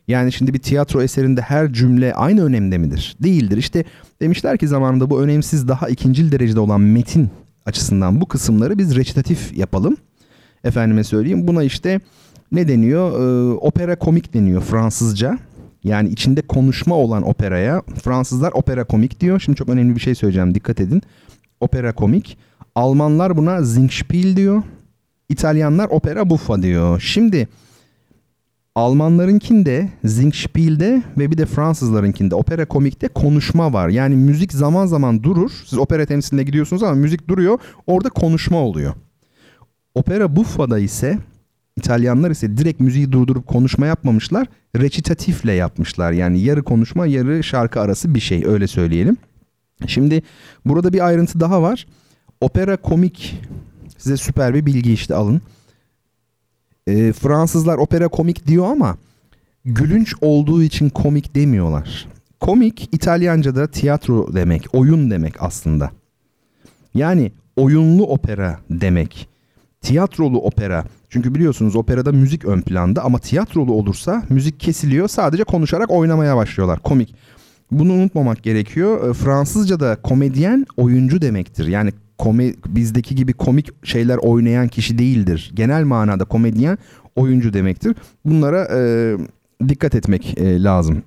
[0.09, 3.17] Yani şimdi bir tiyatro eserinde her cümle aynı önemde midir?
[3.23, 3.57] Değildir.
[3.57, 3.85] İşte
[4.21, 7.31] demişler ki zamanında bu önemsiz daha ikincil derecede olan metin
[7.67, 9.97] açısından bu kısımları biz recitatif yapalım.
[10.65, 12.01] Efendime söyleyeyim buna işte
[12.53, 13.21] ne deniyor?
[13.21, 15.39] Ee, opera komik deniyor Fransızca.
[15.85, 19.41] Yani içinde konuşma olan operaya Fransızlar opera komik diyor.
[19.41, 21.03] Şimdi çok önemli bir şey söyleyeceğim dikkat edin.
[21.61, 22.39] Opera komik.
[22.75, 24.63] Almanlar buna Singspiel diyor.
[25.29, 27.01] İtalyanlar opera buffa diyor.
[27.01, 27.49] Şimdi
[28.75, 33.89] Almanlarınkinde Singspiel'de ve bir de Fransızlarınkinde opera komikte konuşma var.
[33.89, 35.51] Yani müzik zaman zaman durur.
[35.67, 37.59] Siz opera temsiline gidiyorsunuz ama müzik duruyor.
[37.87, 38.95] Orada konuşma oluyor.
[39.95, 41.19] Opera buffa'da ise
[41.77, 44.47] İtalyanlar ise direkt müziği durdurup konuşma yapmamışlar.
[44.77, 46.13] Recitatifle yapmışlar.
[46.13, 49.17] Yani yarı konuşma yarı şarkı arası bir şey öyle söyleyelim.
[49.87, 50.23] Şimdi
[50.65, 51.87] burada bir ayrıntı daha var.
[52.41, 53.41] Opera komik
[53.99, 55.41] size süper bir bilgi işte alın.
[56.87, 58.97] E, Fransızlar opera komik diyor ama
[59.65, 62.09] gülünç olduğu için komik demiyorlar.
[62.41, 65.91] Komik İtalyanca'da tiyatro demek, oyun demek aslında.
[66.95, 69.29] Yani oyunlu opera demek.
[69.83, 70.85] Tiyatrolu opera.
[71.09, 75.09] Çünkü biliyorsunuz operada müzik ön planda ama tiyatrolu olursa müzik kesiliyor.
[75.09, 76.79] Sadece konuşarak oynamaya başlıyorlar.
[76.79, 77.15] Komik.
[77.71, 79.11] Bunu unutmamak gerekiyor.
[79.11, 81.67] E, Fransızca'da komedyen oyuncu demektir.
[81.67, 85.51] Yani kome, bizdeki gibi komik şeyler oynayan kişi değildir.
[85.55, 86.79] Genel manada komedyen
[87.17, 87.97] oyuncu demektir.
[88.25, 88.81] Bunlara e,
[89.69, 91.03] dikkat etmek e, lazım.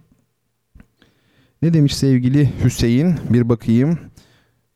[1.62, 3.16] Ne demiş sevgili Hüseyin?
[3.30, 4.00] Bir bakayım.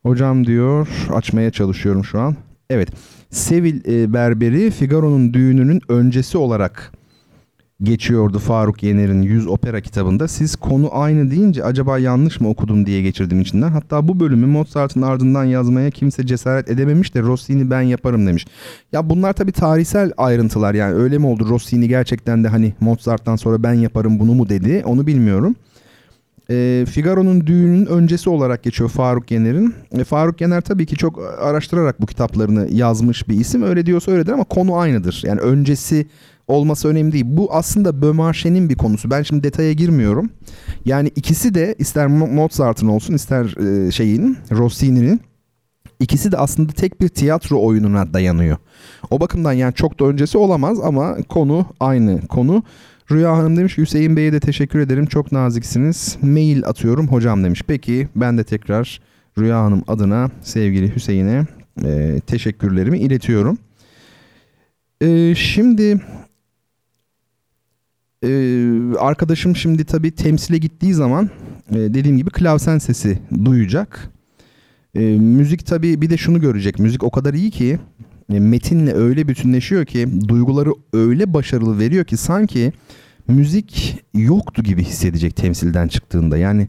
[0.04, 2.36] Hocam diyor açmaya çalışıyorum şu an.
[2.70, 2.90] Evet.
[3.32, 6.92] Sevil e, Berberi Figaro'nun düğününün öncesi olarak
[7.84, 10.28] geçiyordu Faruk Yener'in 100 opera kitabında.
[10.28, 13.70] Siz konu aynı deyince acaba yanlış mı okudum diye geçirdim içinden.
[13.70, 18.48] Hatta bu bölümü Mozart'ın ardından yazmaya kimse cesaret edememiş de Rossini ben yaparım demiş.
[18.92, 23.64] Ya bunlar tabii tarihsel ayrıntılar yani öyle mi oldu Rossini gerçekten de hani Mozart'tan sonra
[23.64, 25.56] ben yaparım bunu mu dedi onu bilmiyorum.
[26.50, 29.76] E, Figaro'nun düğünün öncesi olarak geçiyor Faruk Yener'in.
[29.92, 33.64] E, Faruk Yener tabii ki çok araştırarak bu kitaplarını yazmış bir isim.
[33.64, 35.24] Öyle diyorsa öyledir ama konu aynıdır.
[35.26, 36.08] Yani öncesi
[36.48, 37.26] olması önemli değil.
[37.28, 39.12] Bu aslında Bömarşe'nin bir konusu.
[39.12, 40.30] Ben şimdi detaya girmiyorum.
[40.86, 43.46] Yani ikisi de ister Mozart'ın olsun ister
[43.88, 45.22] e, şeyin Rossini'nin
[46.00, 48.58] ikisi de aslında tek bir tiyatro oyununa dayanıyor.
[49.10, 52.64] O bakımdan yani çok da öncesi olamaz ama konu aynı konu.
[53.12, 55.06] Rüya Hanım demiş Hüseyin Bey'e de teşekkür ederim.
[55.06, 56.18] Çok naziksiniz.
[56.22, 57.64] Mail atıyorum hocam demiş.
[57.68, 59.02] Peki ben de tekrar
[59.38, 61.46] Rüya Hanım adına sevgili Hüseyin'e
[61.86, 63.58] e, teşekkürlerimi iletiyorum.
[65.02, 66.02] E, şimdi
[68.24, 71.30] e, arkadaşım şimdi tabii temsile gittiği zaman
[71.72, 74.10] e, dediğim gibi klavsen sesi duyacak.
[74.96, 76.80] E, müzik tabii bir de şunu görecek.
[76.80, 77.80] Müzik o kadar iyi ki
[78.30, 82.74] metinle öyle bütünleşiyor ki duyguları öyle başarılı veriyor ki sanki
[83.28, 86.38] müzik yoktu gibi hissedecek temsilden çıktığında.
[86.38, 86.68] Yani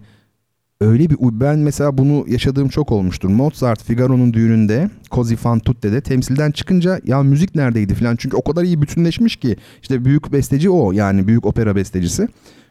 [0.81, 3.29] öyle bir ben mesela bunu yaşadığım çok olmuştur.
[3.29, 8.63] Mozart Figaro'nun düğününde Così fan tutte'de temsilden çıkınca ya müzik neredeydi falan çünkü o kadar
[8.63, 12.29] iyi bütünleşmiş ki işte büyük besteci o yani büyük opera bestecisi.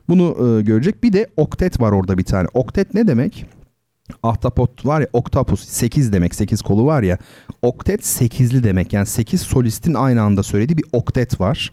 [0.10, 1.04] Bunu e, görecek.
[1.04, 2.48] Bir de oktet var orada bir tane.
[2.54, 3.46] Oktet ne demek?
[4.24, 7.18] Ahtapot var ya oktapus 8 demek 8 kolu var ya
[7.62, 11.72] oktet 8'li demek yani 8 solistin aynı anda söylediği bir oktet var.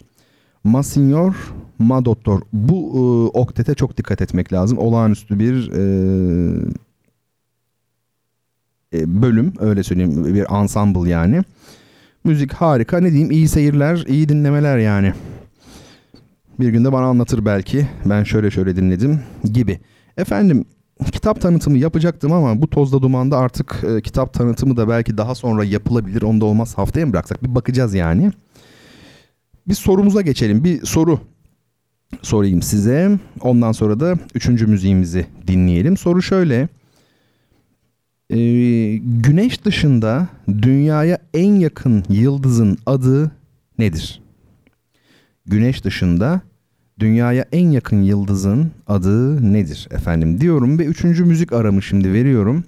[0.64, 1.34] Ma signor,
[1.78, 2.40] ma doktor.
[2.52, 4.78] Bu e, oktete çok dikkat etmek lazım.
[4.78, 5.82] Olağanüstü bir e,
[8.94, 11.42] e, bölüm öyle söyleyeyim bir ensemble yani.
[12.24, 15.12] Müzik harika ne diyeyim iyi seyirler iyi dinlemeler yani.
[16.60, 17.86] Bir günde bana anlatır belki.
[18.04, 19.20] Ben şöyle şöyle dinledim
[19.52, 19.80] gibi.
[20.16, 20.64] Efendim
[21.04, 25.64] kitap tanıtımı yapacaktım ama bu tozda dumanda artık e, kitap tanıtımı da belki daha sonra
[25.64, 26.22] yapılabilir.
[26.22, 27.44] Onda olmaz haftaya mı bıraksak?
[27.44, 28.32] Bir bakacağız yani.
[29.68, 30.64] Bir sorumuza geçelim.
[30.64, 31.20] Bir soru
[32.22, 33.18] sorayım size.
[33.40, 35.96] Ondan sonra da üçüncü müziğimizi dinleyelim.
[35.96, 36.68] Soru şöyle.
[38.30, 43.30] Ee, güneş dışında dünyaya en yakın yıldızın adı
[43.78, 44.22] nedir?
[45.46, 46.40] Güneş dışında
[47.00, 52.64] dünyaya en yakın yıldızın adı nedir efendim diyorum ve üçüncü müzik aramı şimdi veriyorum.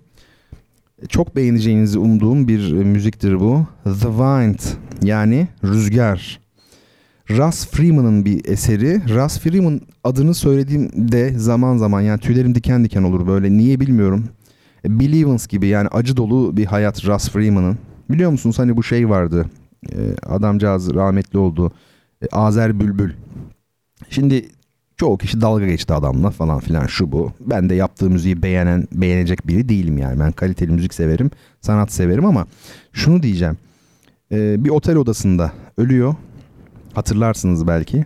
[1.09, 3.67] Çok beğeneceğinizi umduğum bir müziktir bu.
[3.85, 4.59] The Wind
[5.03, 6.41] yani Rüzgar.
[7.31, 9.03] Russ Freeman'ın bir eseri.
[9.15, 14.25] Russ Freeman adını söylediğimde zaman zaman yani tüylerim diken diken olur böyle niye bilmiyorum.
[14.85, 17.79] Bill Evans gibi yani acı dolu bir hayat Russ Freeman'ın.
[18.11, 19.47] Biliyor musunuz hani bu şey vardı.
[19.93, 19.97] E,
[20.27, 21.73] adamcağız rahmetli oldu.
[22.23, 23.11] E, Azer Bülbül.
[24.11, 24.49] Şimdi
[24.97, 27.33] çoğu kişi dalga geçti adamla falan filan şu bu.
[27.41, 30.20] Ben de yaptığı müziği beğenen, beğenecek biri değilim yani.
[30.20, 31.31] Ben kaliteli müzik severim,
[31.61, 32.47] sanat severim ama
[32.93, 33.57] şunu diyeceğim.
[34.33, 36.15] E, bir otel odasında ölüyor.
[36.95, 38.05] Hatırlarsınız belki.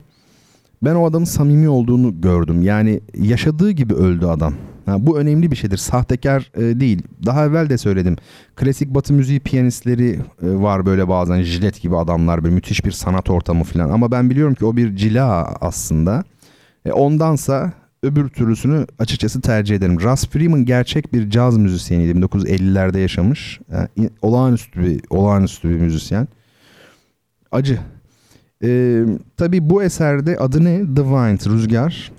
[0.82, 2.62] Ben o adamın samimi olduğunu gördüm.
[2.62, 4.54] Yani yaşadığı gibi öldü adam.
[4.86, 5.76] Ha, bu önemli bir şeydir.
[5.76, 7.02] Sahtekar e, değil.
[7.26, 8.16] Daha evvel de söyledim.
[8.56, 12.44] Klasik batı müziği piyanistleri e, var böyle bazen jilet gibi adamlar.
[12.44, 13.90] Böyle müthiş bir sanat ortamı falan.
[13.90, 16.24] Ama ben biliyorum ki o bir cila aslında.
[16.84, 17.72] E, ondansa
[18.02, 20.00] öbür türlüsünü açıkçası tercih ederim.
[20.00, 22.18] Russ Freeman gerçek bir caz müzisyeniydi.
[22.18, 23.60] 1950'lerde yaşamış.
[23.72, 26.28] Yani, olağanüstü bir, olağanüstü bir müzisyen.
[27.52, 27.78] Acı.
[28.64, 29.04] Ee,
[29.36, 30.78] tabii bu eserde adı ne?
[30.78, 32.12] The Wind, Rüzgar.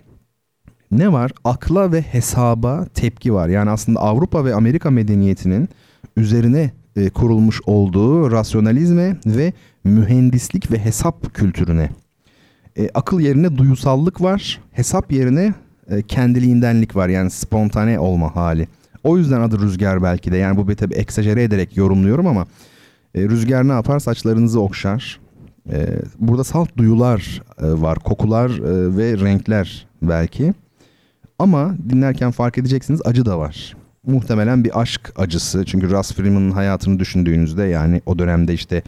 [0.98, 1.32] Ne var?
[1.44, 3.50] Akla ve hesaba tepki var.
[3.50, 5.70] Yani aslında Avrupa ve Amerika medeniyetinin
[6.18, 9.54] üzerine e, kurulmuş olduğu rasyonalizme ve
[9.84, 11.90] mühendislik ve hesap kültürüne.
[12.78, 14.62] E, akıl yerine duyusallık var.
[14.72, 15.54] Hesap yerine
[15.90, 17.10] e, kendiliğindenlik var.
[17.10, 18.68] Yani spontane olma hali.
[19.04, 20.38] O yüzden adı Rüzgar belki de.
[20.38, 22.48] Yani bu tabii eksajere ederek yorumluyorum ama
[23.16, 24.00] e, Rüzgar ne yapar?
[24.00, 25.24] Saçlarınızı okşar
[25.72, 25.88] ee,
[26.20, 30.54] burada salt duyular e, var, kokular e, ve renkler belki.
[31.44, 33.76] Ama dinlerken fark edeceksiniz acı da var.
[34.08, 35.66] Muhtemelen bir aşk acısı.
[35.66, 38.82] Çünkü Russ Freeman'ın hayatını düşündüğünüzde yani o dönemde işte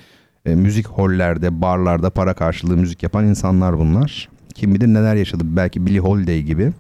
[0.45, 4.29] e, müzik hollerde, barlarda para karşılığı müzik yapan insanlar bunlar.
[4.53, 5.43] Kim bilir neler yaşadı.
[5.45, 6.71] Belki Billie Holiday gibi.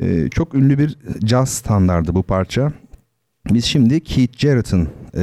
[0.00, 2.72] E, çok ünlü bir caz standardı bu parça.
[3.50, 5.22] Biz şimdi Keith Jarrett'ın e,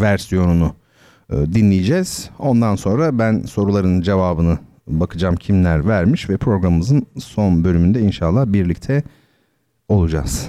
[0.00, 0.74] versiyonunu
[1.32, 2.30] e, dinleyeceğiz.
[2.38, 4.58] Ondan sonra ben soruların cevabını
[4.90, 9.02] bakacağım kimler vermiş ve programımızın son bölümünde inşallah birlikte
[9.88, 10.48] olacağız.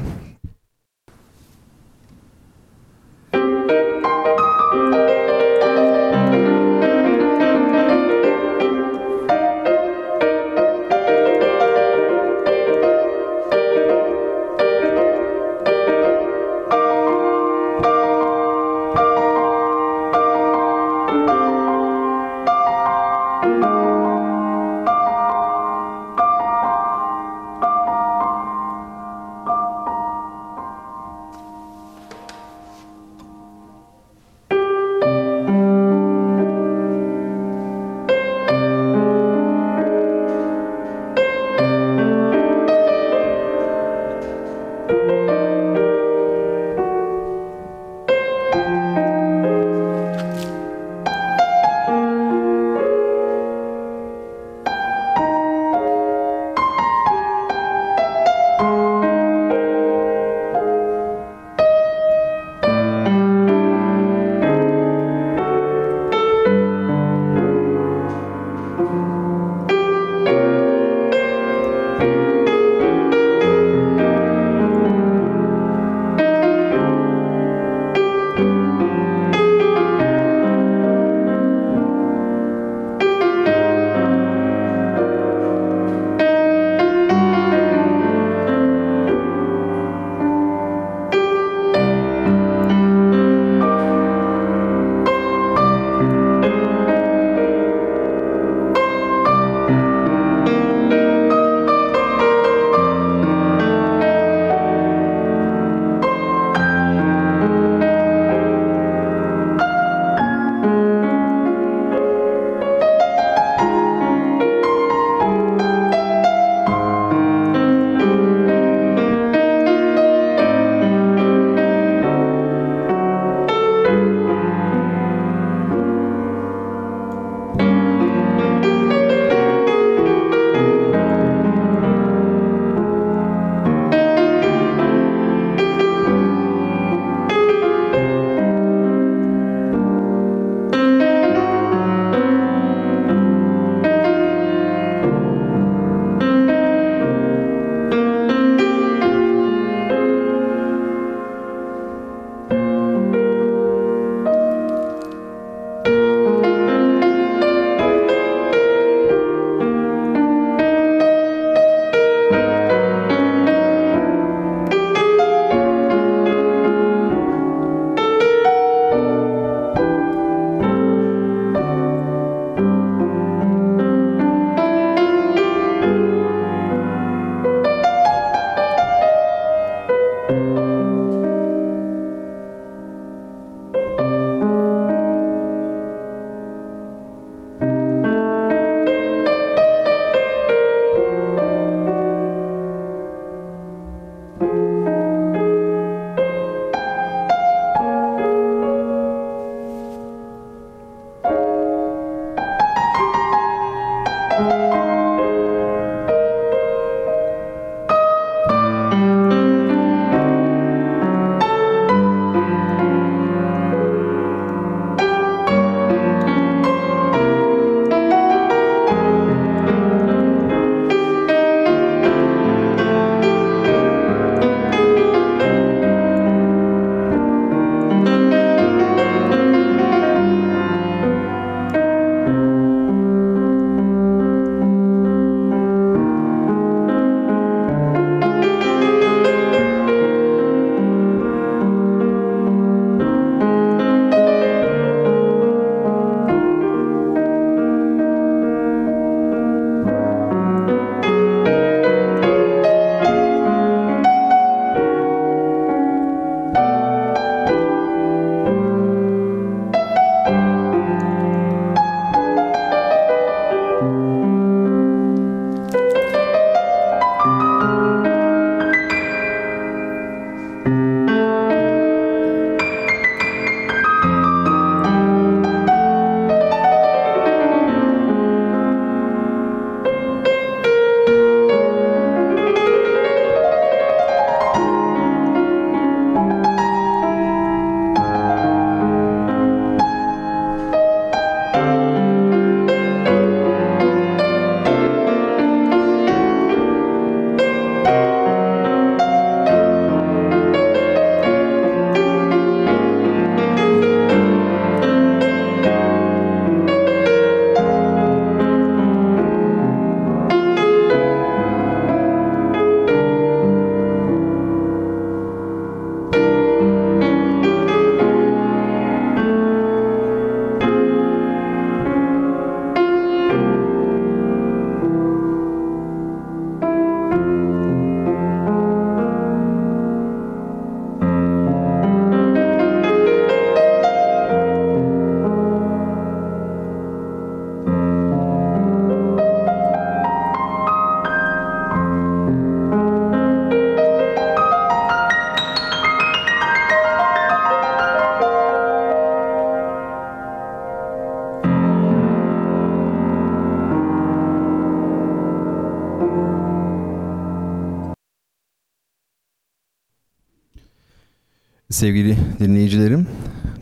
[361.82, 363.08] Sevgili dinleyicilerim,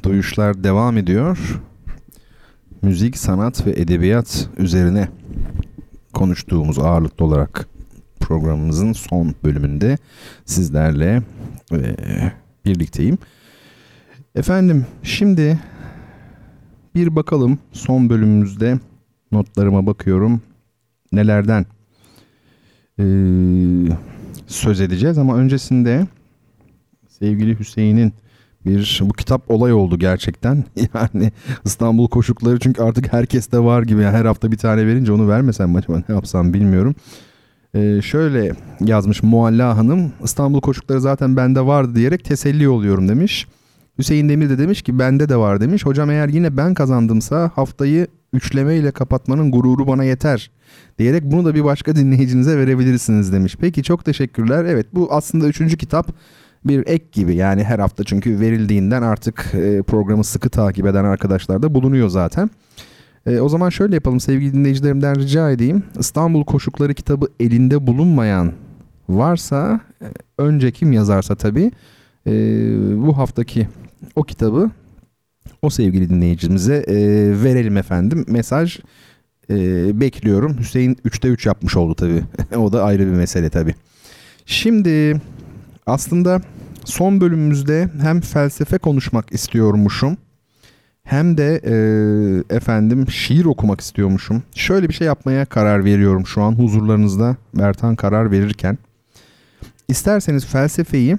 [0.04, 1.62] duyuşlar devam ediyor.
[2.82, 5.08] Müzik, sanat ve edebiyat üzerine
[6.14, 7.68] konuştuğumuz ağırlıklı olarak
[8.20, 9.98] programımızın son bölümünde
[10.46, 11.24] sizlerle
[11.72, 11.96] e,
[12.66, 13.18] birlikteyim.
[14.36, 15.60] Efendim şimdi
[16.96, 18.80] bir bakalım son bölümümüzde
[19.32, 20.42] notlarıma bakıyorum
[21.12, 21.66] nelerden
[23.00, 23.04] e,
[24.48, 26.08] söz edeceğiz ama öncesinde
[27.20, 28.14] sevgili Hüseyin'in
[28.66, 30.64] bir bu kitap olay oldu gerçekten.
[30.94, 31.32] Yani
[31.66, 34.02] İstanbul koşukları çünkü artık herkeste var gibi.
[34.02, 36.96] Yani her hafta bir tane verince onu vermesem acaba ne yapsam bilmiyorum.
[37.76, 38.52] Ee, şöyle
[38.86, 43.48] yazmış Mualla Hanım İstanbul koşukları zaten bende vardı diyerek teselli oluyorum demiş.
[43.98, 45.86] Hüseyin Demir de demiş ki bende de var demiş.
[45.86, 50.52] Hocam eğer yine ben kazandımsa haftayı üçleme ile kapatmanın gururu bana yeter
[51.00, 53.56] diyerek bunu da bir başka dinleyicinize verebilirsiniz demiş.
[53.60, 54.66] Peki çok teşekkürler.
[54.66, 56.12] Evet bu aslında üçüncü kitap
[56.66, 61.62] bir ek gibi yani her hafta çünkü verildiğinden artık e, programı sıkı takip eden arkadaşlar
[61.62, 62.50] da bulunuyor zaten.
[63.26, 65.84] E, o zaman şöyle yapalım sevgili dinleyicilerimden rica edeyim.
[66.00, 68.52] İstanbul Koşukları kitabı elinde bulunmayan
[69.10, 70.06] varsa e,
[70.38, 71.72] önce kim yazarsa tabii
[72.96, 73.68] bu haftaki
[74.16, 74.72] o kitabı
[75.62, 76.86] o sevgili dinleyicimize
[77.44, 78.26] verelim efendim.
[78.28, 78.80] Mesaj
[79.50, 80.58] e, bekliyorum.
[80.60, 82.24] Hüseyin 3'te 3 yapmış oldu tabii.
[82.58, 83.76] o da ayrı bir mesele tabii.
[84.46, 85.22] Şimdi
[85.90, 86.42] aslında
[86.86, 90.18] son bölümümüzde hem felsefe konuşmak istiyormuşum
[91.04, 94.44] hem de e, efendim şiir okumak istiyormuşum.
[94.56, 98.78] Şöyle bir şey yapmaya karar veriyorum şu an huzurlarınızda Bertan karar verirken.
[99.88, 101.18] İsterseniz felsefeyi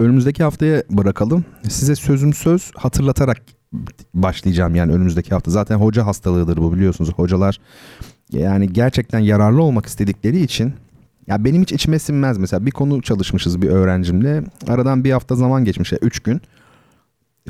[0.00, 1.44] önümüzdeki haftaya bırakalım.
[1.68, 3.38] Size sözüm söz hatırlatarak
[4.14, 5.50] başlayacağım yani önümüzdeki hafta.
[5.50, 7.12] Zaten hoca hastalığıdır bu biliyorsunuz.
[7.16, 7.60] Hocalar
[8.32, 10.74] yani gerçekten yararlı olmak istedikleri için
[11.28, 14.42] Ya benim hiç içime sinmez mesela bir konu çalışmışız bir öğrencimle.
[14.68, 16.40] Aradan bir hafta zaman geçmiş ya 3 gün.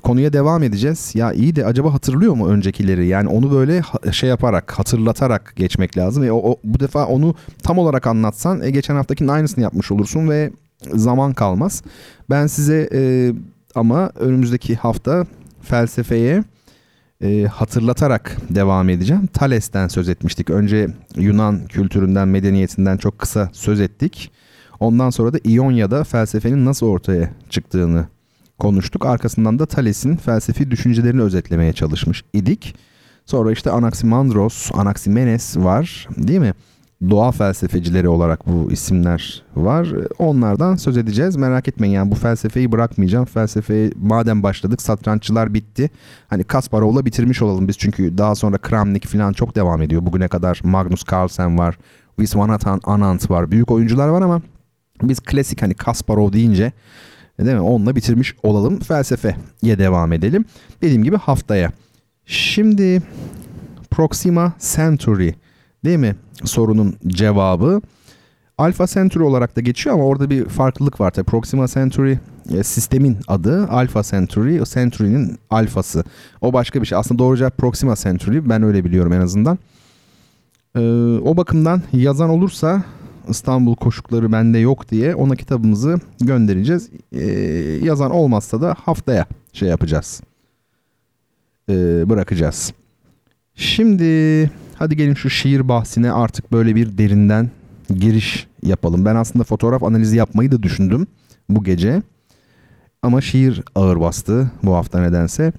[0.03, 1.13] Konuya devam edeceğiz.
[1.15, 3.07] Ya iyi de acaba hatırlıyor mu öncekileri?
[3.07, 3.83] Yani onu böyle
[4.13, 6.23] şey yaparak, hatırlatarak geçmek lazım.
[6.25, 10.29] E, o, o- bu defa onu tam olarak anlatsan e, geçen haftakinin aynısını yapmış olursun
[10.29, 10.51] ve
[10.95, 11.83] zaman kalmaz.
[12.31, 13.33] Ben size e,
[13.75, 15.27] ama önümüzdeki hafta
[15.63, 16.45] felsefeye
[17.23, 19.27] e, hatırlatarak devam edeceğim.
[19.27, 20.51] Thales'ten söz etmiştik.
[20.51, 24.31] Önce Yunan kültüründen, medeniyetinden çok kısa söz ettik.
[24.81, 28.07] Ondan sonra da İonya'da felsefenin nasıl ortaya çıktığını
[28.59, 29.07] konuştuk.
[29.07, 32.77] Arkasından da Thales'in felsefi düşüncelerini özetlemeye çalışmış idik.
[33.27, 36.55] Sonra işte Anaximandros, Anaximenes var değil mi?
[37.11, 39.89] Doğa felsefecileri olarak bu isimler var.
[40.19, 41.37] Onlardan söz edeceğiz.
[41.37, 43.25] Merak etmeyin yani bu felsefeyi bırakmayacağım.
[43.25, 45.91] Felsefeye madem başladık satranççılar bitti.
[46.29, 50.07] Hani Kasparov'la bitirmiş olalım biz çünkü daha sonra Kramnik falan çok devam ediyor.
[50.07, 51.79] Bugüne kadar Magnus Carlsen var.
[52.19, 53.51] Viswanathan Anand var.
[53.51, 54.43] Büyük oyuncular var ama
[55.03, 56.73] biz klasik hani Kasparov deyince
[57.41, 57.63] değil mi?
[57.63, 58.81] Onunla bitirmiş olalım.
[58.81, 60.45] Felsefeye devam edelim.
[60.83, 61.73] Dediğim gibi haftaya.
[62.27, 63.03] Şimdi
[63.91, 65.35] Proxima Centauri
[65.85, 66.17] değil mi?
[66.45, 67.81] Sorunun cevabı.
[68.59, 71.11] Alpha Centauri olarak da geçiyor ama orada bir farklılık var.
[71.11, 72.19] Tabii Proxima Centauri
[72.55, 73.69] e, sistemin adı.
[73.69, 76.05] Alpha Centauri, Centauri'nin alfası.
[76.41, 76.99] O başka bir şey.
[76.99, 78.49] Aslında doğru cevap Proxima Centauri.
[78.49, 79.59] Ben öyle biliyorum en azından.
[80.77, 80.81] Ee,
[81.25, 82.83] o bakımdan yazan olursa
[83.29, 86.91] İstanbul koşukları bende yok diye ona kitabımızı göndereceğiz.
[87.13, 87.25] Ee,
[87.83, 90.21] yazan olmazsa da haftaya şey yapacağız.
[91.69, 92.73] Ee, bırakacağız.
[93.59, 97.51] Şimdi hadi gelin şu şiir bahsine artık böyle bir derinden
[97.95, 99.05] giriş yapalım.
[99.05, 101.07] Ben aslında fotoğraf analizi yapmayı da düşündüm
[101.49, 102.03] bu gece.
[103.03, 105.53] Ama şiir ağır bastı bu hafta nedense.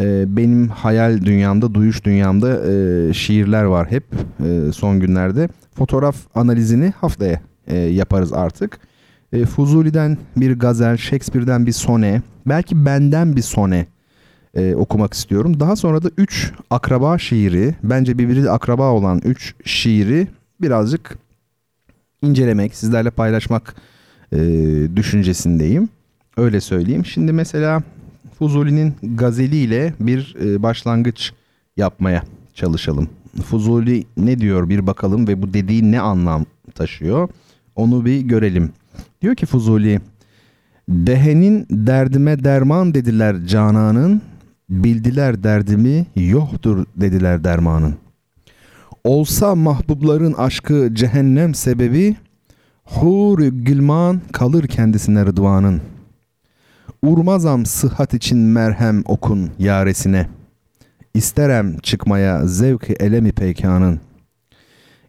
[0.00, 4.04] Ee, benim hayal dünyamda, duyuş dünyamda e, şiirler var hep
[4.46, 5.48] e, son günlerde.
[5.74, 8.78] Fotoğraf analizini haftaya e, yaparız artık.
[9.32, 13.86] E, Fuzuli'den bir gazel, Shakespeare'den bir sone, belki benden bir sone
[14.56, 15.60] e, okumak istiyorum.
[15.60, 20.28] Daha sonra da 3 akraba şiiri, bence birbiriyle akraba olan 3 şiiri
[20.60, 21.18] birazcık
[22.22, 23.74] incelemek, sizlerle paylaşmak
[24.32, 24.38] e,
[24.96, 25.88] düşüncesindeyim.
[26.36, 27.06] Öyle söyleyeyim.
[27.06, 27.82] Şimdi mesela
[28.38, 31.32] Fuzuli'nin gazeliyle bir e, başlangıç
[31.76, 32.22] yapmaya
[32.54, 33.08] çalışalım.
[33.44, 37.28] Fuzuli ne diyor bir bakalım ve bu dediği ne anlam taşıyor?
[37.76, 38.70] Onu bir görelim.
[39.22, 40.00] Diyor ki Fuzuli,
[40.88, 44.22] Dehenin derdime derman dediler cananın,
[44.68, 47.94] bildiler derdimi yoktur dediler dermanın.
[49.04, 52.16] Olsa mahbubların aşkı cehennem sebebi,
[52.84, 55.80] hur gülman kalır kendisine rıdvanın.
[57.02, 60.28] Urmazam sıhhat için merhem okun yaresine.
[61.14, 64.00] İsterem çıkmaya zevki elemi peykanın.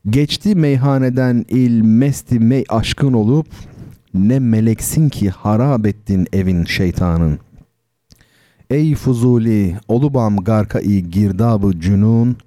[0.09, 3.47] Geçti meyhaneden il mesti mey aşkın olup,
[4.13, 7.39] ne meleksin ki harap ettin evin şeytanın.
[8.69, 12.37] Ey Fuzuli, olubam garka-i girdabı cünun,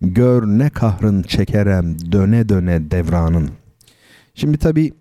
[0.00, 3.48] gör ne kahrın çekerem döne döne devranın.
[4.34, 4.92] Şimdi tabi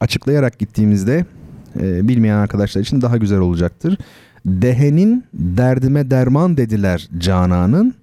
[0.00, 1.24] açıklayarak gittiğimizde
[1.80, 3.98] e, bilmeyen arkadaşlar için daha güzel olacaktır.
[4.46, 7.94] Dehenin derdime derman dediler cananın,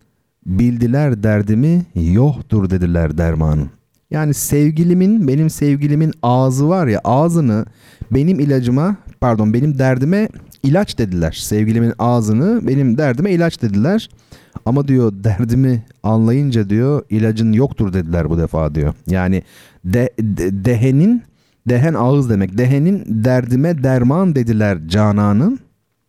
[0.46, 3.70] bildiler derdimi yoktur dediler dermanın.
[4.12, 7.66] Yani sevgilimin, benim sevgilimin ağzı var ya ağzını
[8.12, 10.30] benim ilacıma, pardon benim derdime
[10.64, 11.32] ilaç dediler.
[11.32, 14.10] Sevgilimin ağzını benim derdime ilaç dediler.
[14.66, 18.94] Ama diyor derdimi anlayınca diyor ilacın yoktur dediler bu defa diyor.
[19.08, 19.44] Yani
[19.86, 21.24] de, de- dehenin
[21.70, 22.58] dehen ağız demek.
[22.58, 25.60] Dehenin derdime derman dediler cananın.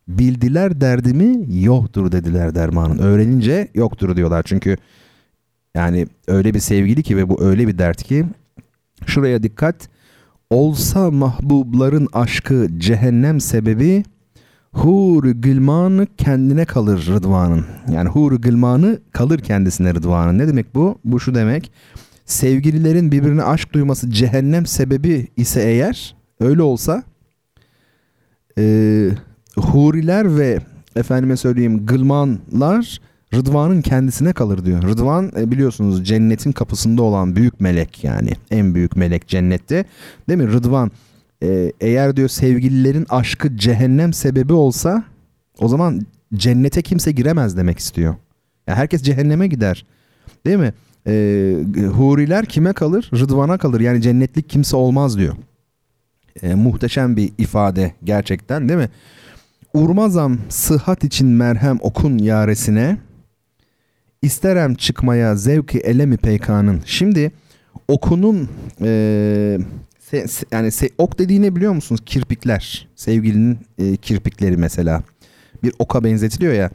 [0.07, 2.97] Bildiler derdimi yoktur dediler dermanın.
[2.97, 4.43] Öğrenince yoktur diyorlar.
[4.43, 4.77] Çünkü
[5.75, 8.25] yani öyle bir sevgili ki ve bu öyle bir dert ki
[9.05, 9.89] şuraya dikkat.
[10.49, 14.03] Olsa mahbubların aşkı cehennem sebebi
[14.71, 17.65] hur gılmanı kendine kalır rıdvanın.
[17.93, 20.37] Yani hur gılmanı kalır kendisine rıdvanın.
[20.37, 20.99] Ne demek bu?
[21.03, 21.71] Bu şu demek.
[22.25, 27.03] Sevgililerin birbirine aşk duyması cehennem sebebi ise eğer öyle olsa
[28.57, 29.09] e,
[29.57, 30.59] huriler ve
[30.95, 32.99] efendime söyleyeyim gılmanlar
[33.33, 34.83] Rıdvan'ın kendisine kalır diyor.
[34.83, 39.85] Rıdvan e, biliyorsunuz cennetin kapısında olan büyük melek yani en büyük melek cennette.
[40.29, 40.47] Değil mi?
[40.47, 40.91] Rıdvan
[41.43, 45.03] e, eğer diyor sevgililerin aşkı cehennem sebebi olsa
[45.59, 46.01] o zaman
[46.33, 48.15] cennete kimse giremez demek istiyor.
[48.67, 49.85] Yani herkes cehenneme gider.
[50.45, 50.73] Değil mi?
[51.07, 51.13] E,
[51.95, 53.09] huriler kime kalır?
[53.13, 53.79] Rıdvan'a kalır.
[53.79, 55.35] Yani cennetlik kimse olmaz diyor.
[56.41, 58.89] E, muhteşem bir ifade gerçekten değil mi?
[59.73, 62.97] Urmazam sıhhat için merhem okun yaresine.
[64.21, 66.81] İsterem çıkmaya zevki elemi peykanın.
[66.85, 67.31] Şimdi
[67.87, 68.49] okunun
[68.81, 69.59] e,
[70.11, 72.01] se- se- yani se- ok dediğini biliyor musunuz?
[72.05, 72.87] Kirpikler.
[72.95, 75.03] Sevgilinin e, kirpikleri mesela.
[75.63, 76.69] Bir oka benzetiliyor ya.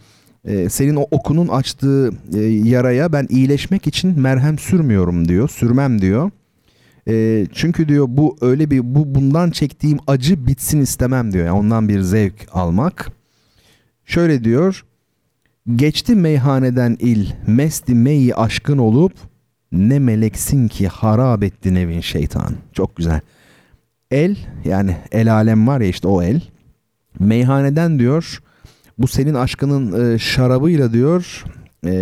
[0.45, 5.49] E, senin o okunun açtığı e, yaraya ben iyileşmek için merhem sürmüyorum diyor.
[5.49, 6.31] Sürmem diyor.
[7.09, 11.47] E, çünkü diyor bu öyle bir bu bundan çektiğim acı bitsin istemem diyor.
[11.47, 13.13] Yani ondan bir zevk almak.
[14.05, 14.85] Şöyle diyor.
[15.77, 19.13] Geçti meyhaneden il, mesti meyi aşkın olup
[19.75, 22.55] ne meleksin ki harap ettin evin şeytan.
[22.73, 23.21] Çok güzel.
[24.11, 26.41] El yani el alem var ya işte o el.
[27.19, 28.43] Meyhaneden diyor
[28.99, 31.45] bu senin aşkının e, şarabıyla diyor
[31.87, 31.95] e,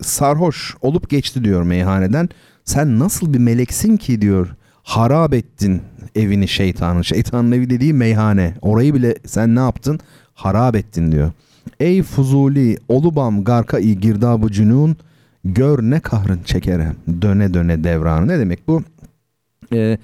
[0.00, 2.28] sarhoş olup geçti diyor meyhaneden.
[2.64, 4.48] Sen nasıl bir meleksin ki diyor
[4.82, 5.82] harap ettin
[6.14, 7.02] evini şeytanın.
[7.02, 8.54] Şeytanın evi dediği meyhane.
[8.62, 10.00] Orayı bile sen ne yaptın?
[10.34, 11.32] Harap ettin diyor.
[11.80, 14.96] Ey Fuzuli olubam garka-i girdabı cünun
[15.44, 18.28] gör ne kahrın çekerem döne döne devranı.
[18.28, 18.82] Ne demek bu?
[19.74, 19.98] Ee,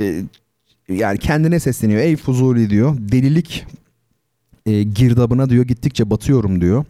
[0.00, 0.22] e,
[0.88, 2.00] yani kendine sesleniyor.
[2.00, 2.96] Ey Fuzuli diyor.
[2.98, 3.66] Delilik
[4.66, 6.84] e, girdabına diyor gittikçe batıyorum diyor.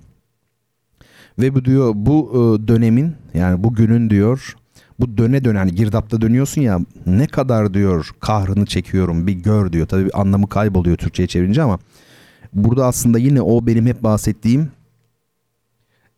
[1.38, 4.56] Ve bu diyor bu e, dönemin yani bu günün diyor
[5.00, 9.86] bu döne döne hani girdapta dönüyorsun ya ne kadar diyor kahrını çekiyorum bir gör diyor.
[9.86, 11.78] Tabii bir anlamı kayboluyor Türkçe'ye çevirince ama
[12.52, 14.70] burada aslında yine o benim hep bahsettiğim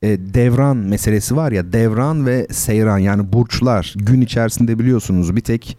[0.02, 5.78] e, devran meselesi var ya devran ve seyran yani burçlar gün içerisinde biliyorsunuz bir tek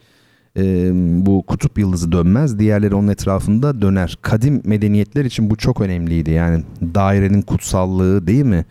[0.57, 0.91] e,
[1.25, 4.17] bu kutup yıldızı dönmez diğerleri onun etrafında döner.
[4.21, 8.65] Kadim medeniyetler için bu çok önemliydi yani dairenin kutsallığı değil mi?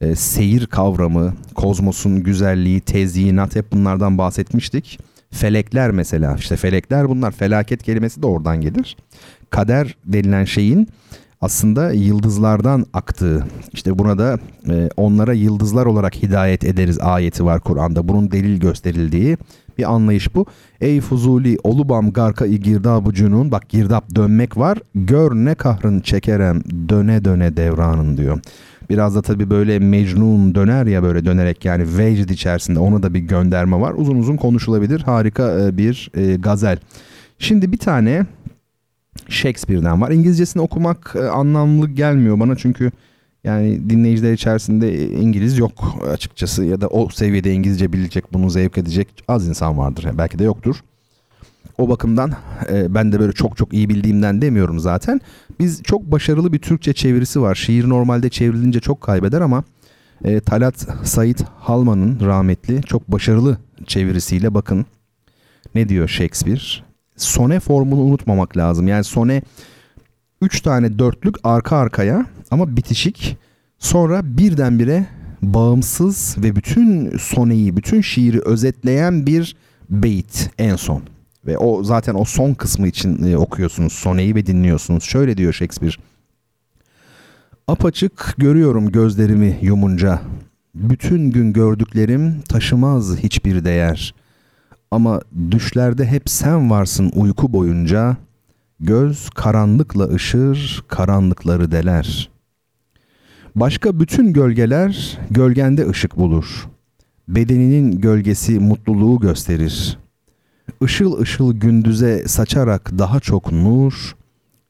[0.00, 5.00] E, seyir kavramı, kozmosun güzelliği, tezyinat hep bunlardan bahsetmiştik.
[5.30, 8.96] Felekler mesela işte felekler bunlar felaket kelimesi de oradan gelir.
[9.50, 10.88] Kader denilen şeyin
[11.42, 14.38] aslında yıldızlardan aktığı işte buna da
[14.68, 19.36] e, onlara yıldızlar olarak hidayet ederiz ayeti var Kur'an'da bunun delil gösterildiği
[19.78, 20.46] bir anlayış bu.
[20.80, 26.62] Ey Fuzuli olubam garka i girdabı cünun bak girdap dönmek var gör ne kahrın çekerem
[26.88, 28.40] döne döne devranın diyor.
[28.90, 33.20] Biraz da tabii böyle Mecnun döner ya böyle dönerek yani vecd içerisinde ona da bir
[33.20, 33.94] gönderme var.
[33.96, 36.78] Uzun uzun konuşulabilir harika e, bir e, gazel.
[37.38, 38.26] Şimdi bir tane
[39.28, 40.10] Shakespeare'den var.
[40.10, 42.92] İngilizcesini okumak e, anlamlı gelmiyor bana çünkü
[43.44, 49.08] yani dinleyiciler içerisinde İngiliz yok açıkçası ya da o seviyede İngilizce bilecek, bunu zevk edecek
[49.28, 50.06] az insan vardır.
[50.18, 50.76] Belki de yoktur.
[51.78, 52.32] O bakımdan
[52.70, 55.20] e, ben de böyle çok çok iyi bildiğimden demiyorum zaten.
[55.58, 57.54] Biz çok başarılı bir Türkçe çevirisi var.
[57.54, 59.64] Şiir normalde çevrilince çok kaybeder ama
[60.24, 64.86] e, Talat Sait Halman'ın rahmetli çok başarılı çevirisiyle bakın
[65.74, 66.91] ne diyor Shakespeare?
[67.16, 68.88] Sone formunu unutmamak lazım.
[68.88, 69.42] Yani sone
[70.40, 73.36] 3 tane dörtlük arka arkaya ama bitişik.
[73.78, 75.06] Sonra birdenbire
[75.42, 79.56] bağımsız ve bütün soneyi, bütün şiiri özetleyen bir
[79.90, 81.02] beyit en son.
[81.46, 85.04] Ve o zaten o son kısmı için e, okuyorsunuz soneyi ve dinliyorsunuz.
[85.04, 85.94] Şöyle diyor Shakespeare.
[87.68, 90.20] Apaçık görüyorum gözlerimi yumunca.
[90.74, 94.14] Bütün gün gördüklerim taşımaz hiçbir değer.
[94.92, 95.20] Ama
[95.50, 98.16] düşlerde hep sen varsın uyku boyunca.
[98.80, 102.30] Göz karanlıkla ışır, karanlıkları deler.
[103.56, 106.68] Başka bütün gölgeler gölgende ışık bulur.
[107.28, 109.98] Bedeninin gölgesi mutluluğu gösterir.
[110.82, 114.16] Işıl ışıl gündüze saçarak daha çok nur,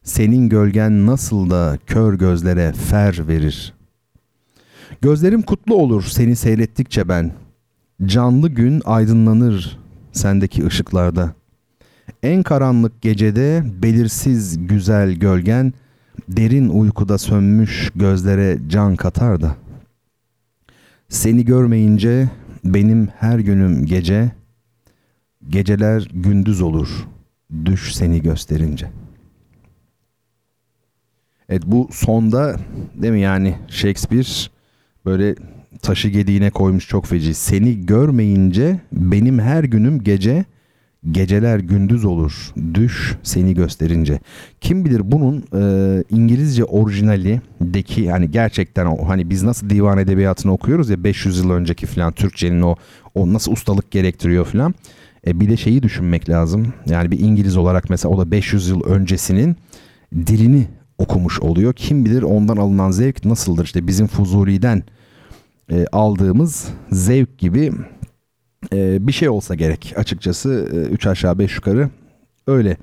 [0.03, 3.74] senin gölgen nasıl da kör gözlere fer verir.
[5.01, 7.32] Gözlerim kutlu olur seni seyrettikçe ben.
[8.07, 9.81] Canlı gün aydınlanır
[10.12, 11.34] sendeki ışıklarda.
[12.22, 15.72] En karanlık gecede belirsiz güzel gölgen
[16.28, 19.56] derin uykuda sönmüş gözlere can katar da.
[21.09, 22.30] Seni görmeyince
[22.64, 24.30] benim her günüm gece,
[25.48, 27.06] geceler gündüz olur
[27.64, 28.90] düş seni gösterince.
[31.48, 32.56] Evet bu sonda
[32.94, 34.51] değil mi yani Shakespeare
[35.05, 35.34] böyle
[35.82, 37.35] taşı gediğine koymuş çok feci.
[37.35, 40.44] Seni görmeyince benim her günüm gece,
[41.11, 42.53] geceler gündüz olur.
[42.74, 44.20] Düş seni gösterince.
[44.61, 50.90] Kim bilir bunun e, İngilizce orijinalindeki yani gerçekten o hani biz nasıl divan edebiyatını okuyoruz
[50.90, 52.77] ya 500 yıl önceki falan Türkçenin o
[53.15, 54.74] o nasıl ustalık gerektiriyor falan.
[55.27, 56.73] E, bir de şeyi düşünmek lazım.
[56.86, 59.57] Yani bir İngiliz olarak mesela o da 500 yıl öncesinin
[60.15, 60.66] dilini
[60.99, 61.73] okumuş oluyor.
[61.73, 63.65] Kim bilir ondan alınan zevk nasıldır?
[63.65, 64.82] İşte bizim Fuzuli'den
[65.73, 67.73] e, aldığımız zevk gibi
[68.73, 69.94] e, bir şey olsa gerek.
[69.97, 70.49] Açıkçası
[70.93, 71.90] 3 aşağı 5 yukarı
[72.47, 72.77] öyle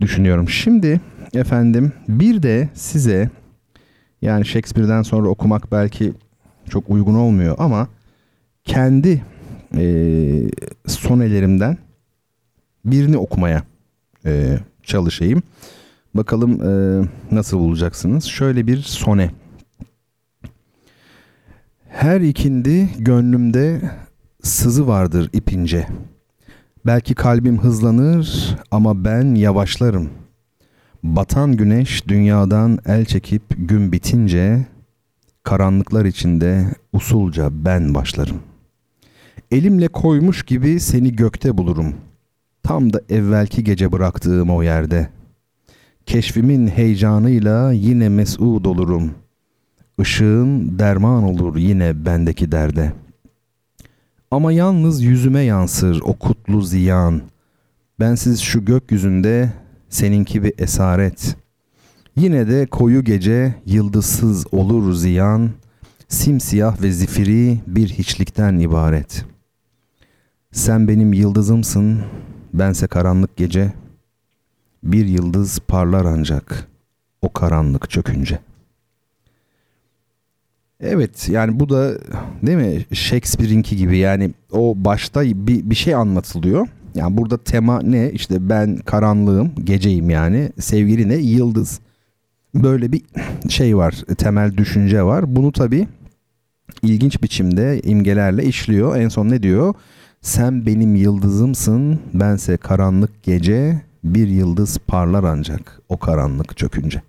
[0.00, 0.48] düşünüyorum.
[0.48, 1.00] Şimdi
[1.34, 3.30] efendim bir de size
[4.22, 6.12] yani Shakespeare'den sonra okumak belki
[6.70, 7.88] çok uygun olmuyor ama
[8.64, 9.22] kendi
[9.76, 9.84] e,
[10.86, 11.78] sonelerimden
[12.84, 13.62] birini okumaya
[14.26, 15.42] e, çalışayım.
[16.14, 18.24] Bakalım e, nasıl bulacaksınız.
[18.24, 19.30] Şöyle bir sone.
[21.90, 23.80] Her ikindi gönlümde
[24.42, 25.86] sızı vardır ipince.
[26.86, 30.10] Belki kalbim hızlanır ama ben yavaşlarım.
[31.02, 34.66] Batan güneş dünyadan el çekip gün bitince
[35.42, 38.40] karanlıklar içinde usulca ben başlarım.
[39.50, 41.94] Elimle koymuş gibi seni gökte bulurum.
[42.62, 45.08] Tam da evvelki gece bıraktığım o yerde.
[46.06, 49.14] Keşfimin heyecanıyla yine mes'ud olurum.
[50.00, 52.92] Işığın derman olur yine bendeki derde.
[54.30, 57.22] Ama yalnız yüzüme yansır o kutlu ziyan.
[58.00, 59.52] Bensiz şu gökyüzünde
[59.88, 61.36] seninki bir esaret.
[62.16, 65.50] Yine de koyu gece yıldızsız olur ziyan.
[66.08, 69.24] Simsiyah ve zifiri bir hiçlikten ibaret.
[70.52, 72.00] Sen benim yıldızımsın,
[72.54, 73.72] bense karanlık gece.
[74.82, 76.68] Bir yıldız parlar ancak
[77.22, 78.38] o karanlık çökünce.
[80.80, 81.98] Evet yani bu da
[82.42, 86.68] değil mi Shakespeare'inki gibi yani o başta bir, bir şey anlatılıyor.
[86.94, 91.80] Yani burada tema ne işte ben karanlığım geceyim yani sevgili ne yıldız.
[92.54, 93.02] Böyle bir
[93.48, 95.36] şey var temel düşünce var.
[95.36, 95.88] Bunu tabi
[96.82, 98.96] ilginç biçimde imgelerle işliyor.
[98.96, 99.74] En son ne diyor?
[100.22, 107.02] Sen benim yıldızımsın bense karanlık gece bir yıldız parlar ancak o karanlık çökünce.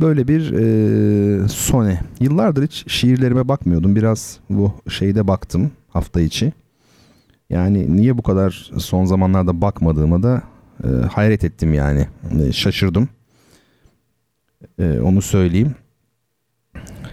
[0.00, 2.00] Böyle bir e, sone.
[2.20, 3.96] Yıllardır hiç şiirlerime bakmıyordum.
[3.96, 6.52] Biraz bu şeyde baktım hafta içi.
[7.50, 10.42] Yani niye bu kadar son zamanlarda bakmadığıma da
[10.84, 12.06] e, hayret ettim yani.
[12.40, 13.08] E, şaşırdım.
[14.78, 15.74] E, onu söyleyeyim.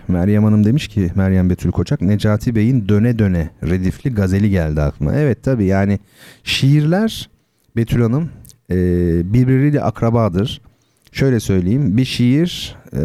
[0.07, 5.13] Meryem Hanım demiş ki Meryem Betül Koçak Necati Bey'in döne döne redifli gazeli geldi aklıma.
[5.13, 5.99] Evet tabi yani
[6.43, 7.29] şiirler
[7.75, 8.29] Betül Hanım
[8.71, 8.75] e,
[9.33, 10.61] birbiriyle akrabadır.
[11.11, 13.01] Şöyle söyleyeyim bir şiir e,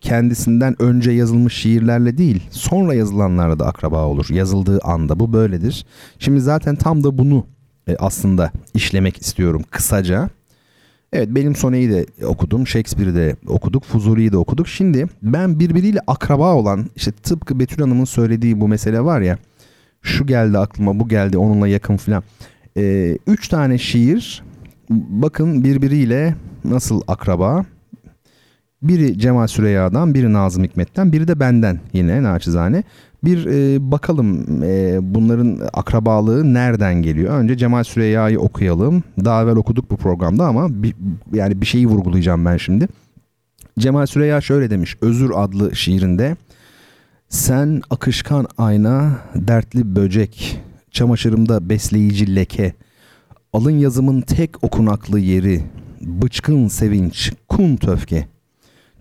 [0.00, 4.26] kendisinden önce yazılmış şiirlerle değil sonra yazılanlarla da akraba olur.
[4.30, 5.86] Yazıldığı anda bu böyledir.
[6.18, 7.46] Şimdi zaten tam da bunu
[7.88, 10.30] e, aslında işlemek istiyorum kısaca.
[11.12, 14.68] Evet benim Sone'yi de okudum, Shakespeare'i de okuduk, Fuzuli'yi de okuduk.
[14.68, 19.38] Şimdi ben birbiriyle akraba olan işte tıpkı Betül Hanım'ın söylediği bu mesele var ya.
[20.02, 22.22] Şu geldi aklıma, bu geldi onunla yakın filan.
[22.76, 24.42] Ee, üç tane şiir
[24.90, 26.34] bakın birbiriyle
[26.64, 27.64] nasıl akraba.
[28.82, 32.84] Biri Cemal Süreyya'dan, biri Nazım Hikmet'ten, biri de benden yine naçizane.
[33.24, 37.38] Bir e, bakalım e, bunların akrabalığı nereden geliyor?
[37.38, 39.02] Önce Cemal Süreyya'yı okuyalım.
[39.24, 40.94] Daha evvel okuduk bu programda ama bir,
[41.32, 42.88] yani bir şeyi vurgulayacağım ben şimdi.
[43.78, 46.36] Cemal Süreyya şöyle demiş Özür adlı şiirinde.
[47.28, 50.60] Sen akışkan ayna, dertli böcek,
[50.90, 52.74] çamaşırımda besleyici leke,
[53.52, 55.62] alın yazımın tek okunaklı yeri,
[56.06, 58.28] bıçkın sevinç, kun töfke.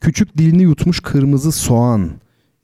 [0.01, 2.11] Küçük dilini yutmuş kırmızı soğan,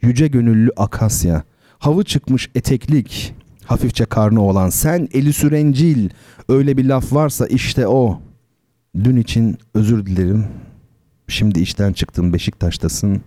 [0.01, 1.43] yüce gönüllü akasya,
[1.79, 3.35] havı çıkmış eteklik,
[3.65, 6.09] hafifçe karnı olan sen eli sürencil,
[6.49, 8.21] öyle bir laf varsa işte o.
[9.03, 10.45] Dün için özür dilerim,
[11.27, 13.21] şimdi işten çıktın Beşiktaş'tasın.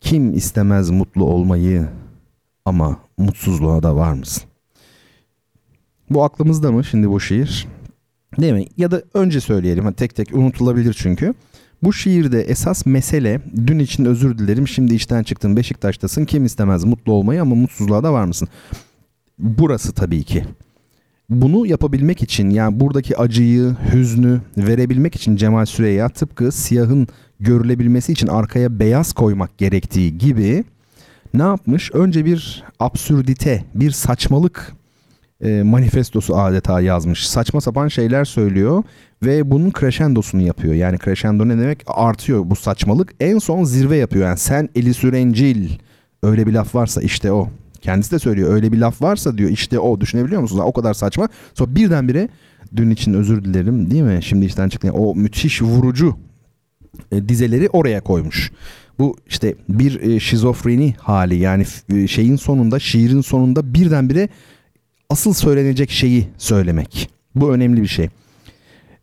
[0.00, 1.88] Kim istemez mutlu olmayı
[2.64, 4.42] ama mutsuzluğa da var mısın?
[6.10, 7.66] Bu aklımızda mı şimdi bu şiir?
[8.40, 8.64] Değil mi?
[8.76, 9.92] Ya da önce söyleyelim.
[9.92, 11.34] Tek tek unutulabilir çünkü.
[11.82, 17.12] Bu şiirde esas mesele dün için özür dilerim şimdi işten çıktın Beşiktaş'tasın kim istemez mutlu
[17.12, 18.48] olmayı ama mutsuzluğa da var mısın?
[19.38, 20.44] Burası tabii ki.
[21.30, 27.08] Bunu yapabilmek için yani buradaki acıyı, hüznü verebilmek için Cemal Süreyya tıpkı siyahın
[27.40, 30.64] görülebilmesi için arkaya beyaz koymak gerektiği gibi
[31.34, 31.90] ne yapmış?
[31.92, 34.72] Önce bir absürdite, bir saçmalık
[35.44, 37.28] e, manifestosu adeta yazmış.
[37.28, 38.82] Saçma sapan şeyler söylüyor
[39.22, 40.74] ve bunun crescendo'sunu yapıyor.
[40.74, 41.82] Yani crescendo ne demek?
[41.86, 43.14] Artıyor bu saçmalık.
[43.20, 44.26] En son zirve yapıyor.
[44.26, 45.70] Yani sen eli sürencil
[46.22, 47.48] öyle bir laf varsa işte o.
[47.80, 50.62] Kendisi de söylüyor öyle bir laf varsa diyor işte o düşünebiliyor musunuz?
[50.66, 51.28] O kadar saçma.
[51.54, 52.28] Sonra birdenbire
[52.76, 54.18] dün için özür dilerim değil mi?
[54.22, 54.92] Şimdi işten çıktı.
[54.92, 56.16] o müthiş vurucu
[57.12, 58.52] e, dizeleri oraya koymuş.
[58.98, 61.64] Bu işte bir e, şizofreni hali yani
[61.94, 64.28] e, şeyin sonunda şiirin sonunda birdenbire
[65.10, 67.10] asıl söylenecek şeyi söylemek.
[67.34, 68.08] Bu önemli bir şey.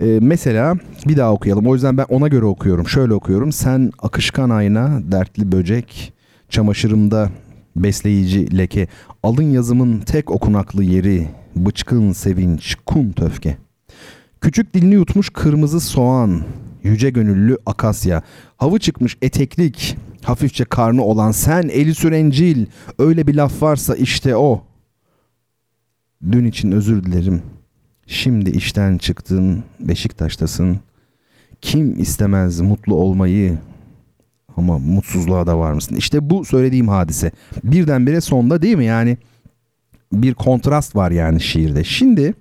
[0.02, 0.76] Ee, mesela
[1.08, 1.68] bir daha okuyalım.
[1.68, 2.88] O yüzden ben ona göre okuyorum.
[2.88, 3.52] Şöyle okuyorum.
[3.52, 6.14] Sen akışkan ayna, dertli böcek,
[6.50, 7.30] çamaşırımda
[7.76, 8.88] besleyici leke,
[9.24, 13.58] alın yazımın tek okunaklı yeri, bıçkın sevinç, kum töfke.
[14.42, 16.42] Küçük dilini yutmuş kırmızı soğan,
[16.84, 18.22] yüce gönüllü akasya,
[18.58, 22.66] havı çıkmış eteklik, hafifçe karnı olan sen eli sürencil,
[23.00, 24.64] öyle bir laf varsa işte o.
[26.32, 27.42] Dün için özür dilerim.
[28.08, 30.80] Şimdi işten çıktın, Beşiktaş'tasın.
[31.62, 33.58] Kim istemez mutlu olmayı
[34.58, 35.96] ama mutsuzluğa da var mısın?
[35.96, 37.32] İşte bu söylediğim hadise.
[37.64, 38.86] Birdenbire sonda değil mi?
[38.86, 39.18] Yani
[40.14, 41.84] bir kontrast var yani şiirde.
[41.84, 42.34] Şimdi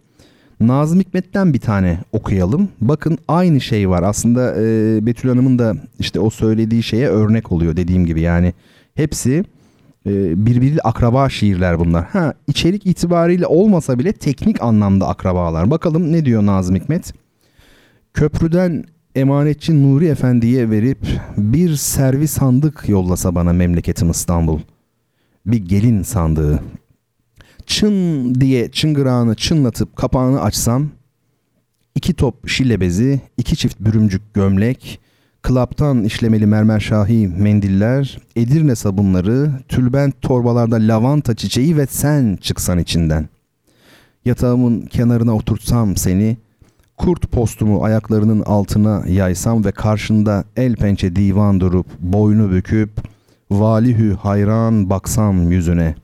[0.60, 2.68] Nazım Hikmet'ten bir tane okuyalım.
[2.80, 4.02] Bakın aynı şey var.
[4.02, 8.20] Aslında e, Betül Hanım'ın da işte o söylediği şeye örnek oluyor dediğim gibi.
[8.20, 8.52] Yani
[8.94, 9.44] hepsi
[10.06, 12.04] e, birbiriyle akraba şiirler bunlar.
[12.04, 15.70] Ha içerik itibariyle olmasa bile teknik anlamda akrabalar.
[15.70, 17.14] Bakalım ne diyor Nazım Hikmet?
[18.14, 18.84] Köprüden
[19.14, 21.06] emanetçi Nuri Efendi'ye verip
[21.36, 24.60] bir servis sandık yollasa bana memleketim İstanbul.
[25.46, 26.62] Bir gelin sandığı.
[27.66, 30.88] Çın diye çıngırağını çınlatıp kapağını açsam
[31.94, 35.00] iki top şile bezi, iki çift bürümcük gömlek,
[35.42, 43.28] klaptan işlemeli mermer şahi mendiller, Edirne sabunları, tülbent torbalarda lavanta çiçeği ve sen çıksan içinden.
[44.24, 46.36] Yatağımın kenarına oturtsam seni,
[46.96, 52.90] kurt postumu ayaklarının altına yaysam ve karşında el pençe divan durup boynu büküp
[53.50, 55.94] valihü hayran baksam yüzüne.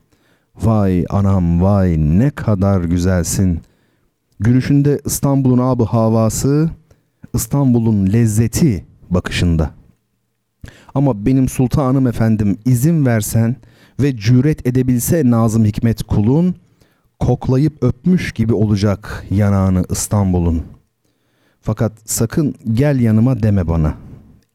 [0.61, 3.61] Vay anam vay ne kadar güzelsin.
[4.39, 6.69] Gülüşünde İstanbul'un abı havası,
[7.33, 9.71] İstanbul'un lezzeti bakışında.
[10.95, 13.55] Ama benim sultanım efendim izin versen
[13.99, 16.55] ve cüret edebilse Nazım Hikmet kulun,
[17.19, 20.63] koklayıp öpmüş gibi olacak yanağını İstanbul'un.
[21.61, 23.93] Fakat sakın gel yanıma deme bana.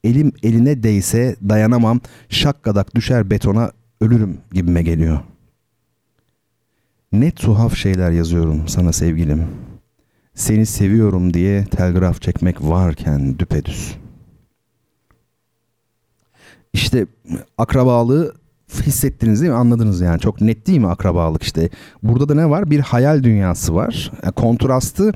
[0.04, 3.70] Elim eline değse dayanamam, şakkadak düşer betona
[4.00, 5.20] ölürüm gibime geliyor.
[7.12, 9.46] Ne tuhaf şeyler yazıyorum sana sevgilim.
[10.34, 14.03] Seni seviyorum diye telgraf çekmek varken düpedüz.
[16.74, 17.06] İşte
[17.58, 18.34] akrabalığı
[18.82, 19.58] hissettiniz değil mi?
[19.58, 20.20] Anladınız yani.
[20.20, 21.68] Çok net değil mi akrabalık işte.
[22.02, 22.70] Burada da ne var?
[22.70, 24.12] Bir hayal dünyası var.
[24.22, 25.12] Yani kontrastı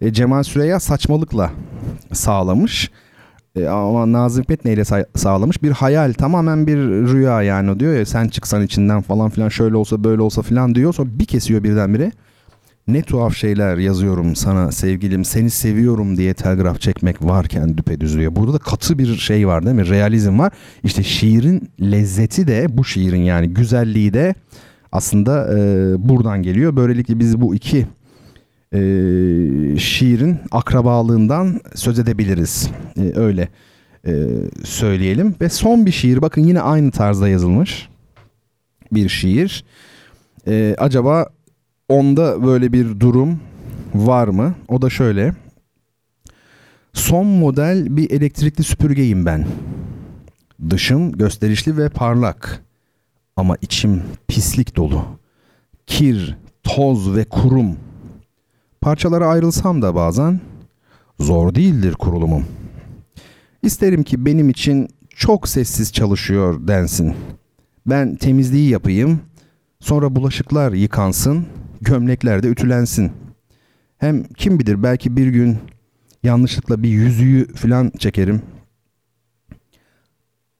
[0.00, 1.50] e, Cemal Süreyya saçmalıkla
[2.12, 2.90] sağlamış.
[3.56, 5.62] E, ama Nazım Hikmet neyle sa- sağlamış?
[5.62, 10.04] Bir hayal tamamen bir rüya yani diyor ya sen çıksan içinden falan filan şöyle olsa
[10.04, 10.94] böyle olsa filan diyor.
[10.94, 12.12] Sonra bir kesiyor birdenbire.
[12.92, 18.36] Ne tuhaf şeyler yazıyorum sana sevgilim seni seviyorum diye telgraf çekmek varken düpedüz.
[18.36, 19.88] Burada da katı bir şey var değil mi?
[19.88, 20.52] Realizm var.
[20.84, 24.34] İşte şiirin lezzeti de bu şiirin yani güzelliği de
[24.92, 25.58] aslında e,
[26.08, 26.76] buradan geliyor.
[26.76, 27.86] Böylelikle biz bu iki
[28.72, 28.78] e,
[29.78, 32.70] şiirin akrabalığından söz edebiliriz.
[32.96, 33.48] E, öyle
[34.06, 34.12] e,
[34.64, 35.34] söyleyelim.
[35.40, 37.88] Ve son bir şiir bakın yine aynı tarzda yazılmış
[38.92, 39.64] bir şiir.
[40.46, 41.26] E, acaba
[41.90, 43.40] onda böyle bir durum
[43.94, 44.54] var mı?
[44.68, 45.34] O da şöyle.
[46.92, 49.46] Son model bir elektrikli süpürgeyim ben.
[50.70, 52.64] Dışım gösterişli ve parlak.
[53.36, 55.04] Ama içim pislik dolu.
[55.86, 57.76] Kir, toz ve kurum.
[58.80, 60.40] Parçalara ayrılsam da bazen
[61.20, 62.44] zor değildir kurulumum.
[63.62, 67.14] İsterim ki benim için çok sessiz çalışıyor densin.
[67.86, 69.20] Ben temizliği yapayım,
[69.80, 71.46] sonra bulaşıklar yıkansın,
[71.80, 73.12] gömlekler de ütülensin.
[73.98, 75.58] Hem kim bilir belki bir gün
[76.22, 78.42] yanlışlıkla bir yüzüğü falan çekerim.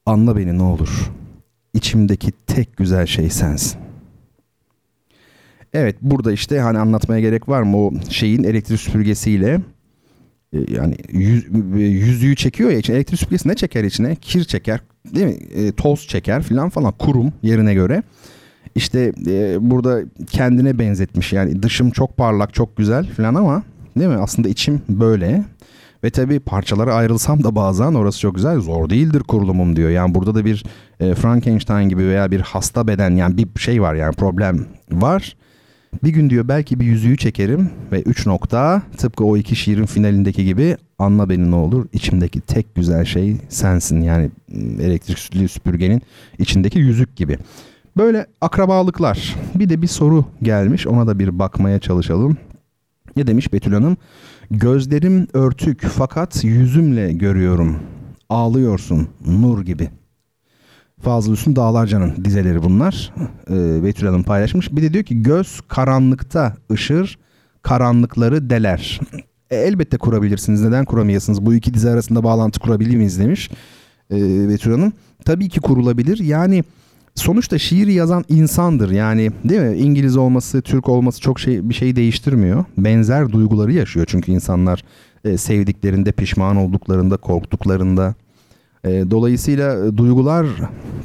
[0.05, 1.11] Anla beni ne olur.
[1.73, 3.79] İçimdeki tek güzel şey sensin.
[5.73, 9.61] Evet burada işte hani anlatmaya gerek var mı o şeyin elektrik süpürgesiyle
[10.53, 11.45] e, yani yüz,
[11.75, 14.15] e, yüzüğü çekiyor ya için elektrik süpürgesi ne çeker içine?
[14.15, 14.81] Kir çeker
[15.15, 15.33] değil mi?
[15.33, 18.03] E, toz çeker filan falan kurum yerine göre.
[18.75, 23.63] İşte e, burada kendine benzetmiş yani dışım çok parlak çok güzel filan ama
[23.97, 24.17] değil mi?
[24.17, 25.43] Aslında içim böyle.
[26.03, 29.89] Ve tabii parçalara ayrılsam da bazen orası çok güzel zor değildir kurulumum diyor.
[29.89, 30.63] Yani burada da bir
[30.99, 35.35] e, Frankenstein gibi veya bir hasta beden yani bir şey var yani problem var.
[36.03, 40.45] Bir gün diyor belki bir yüzüğü çekerim ve 3 nokta tıpkı o iki şiirin finalindeki
[40.45, 44.29] gibi anla beni ne olur içimdeki tek güzel şey sensin yani
[44.81, 46.01] elektrikli süpürgenin
[46.39, 47.37] içindeki yüzük gibi.
[47.97, 49.35] Böyle akrabalıklar.
[49.55, 52.37] Bir de bir soru gelmiş ona da bir bakmaya çalışalım.
[53.15, 53.97] Ne demiş Betül Hanım?
[54.51, 57.79] Gözlerim örtük fakat yüzümle görüyorum.
[58.29, 59.89] Ağlıyorsun nur gibi.
[61.01, 63.13] Fazıl Hüsnü Dağlarca'nın dizeleri bunlar.
[63.49, 64.75] Ee, Betül Hanım paylaşmış.
[64.75, 67.19] Bir de diyor ki göz karanlıkta ışır,
[67.61, 68.99] karanlıkları deler.
[69.49, 70.61] E, elbette kurabilirsiniz.
[70.61, 71.45] Neden kuramayasınız?
[71.45, 73.49] Bu iki dizi arasında bağlantı kurabilir miyiz demiş
[74.11, 74.93] ee, Betül Hanım.
[75.25, 76.19] Tabii ki kurulabilir.
[76.19, 76.63] Yani
[77.15, 78.91] sonuçta şiiri yazan insandır.
[78.91, 79.77] Yani değil mi?
[79.77, 82.65] İngiliz olması, Türk olması çok şey bir şey değiştirmiyor.
[82.77, 84.83] Benzer duyguları yaşıyor çünkü insanlar
[85.25, 88.15] e, sevdiklerinde, pişman olduklarında, korktuklarında.
[88.83, 90.47] E, dolayısıyla duygular,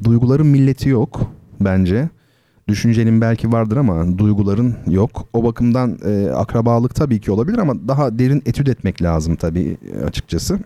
[0.05, 1.20] duyguların milleti yok
[1.61, 2.09] bence.
[2.69, 5.28] Düşüncenin belki vardır ama duyguların yok.
[5.33, 10.05] O bakımdan e, akrabalık tabii ki olabilir ama daha derin etüt etmek lazım tabii e,
[10.05, 10.59] açıkçası.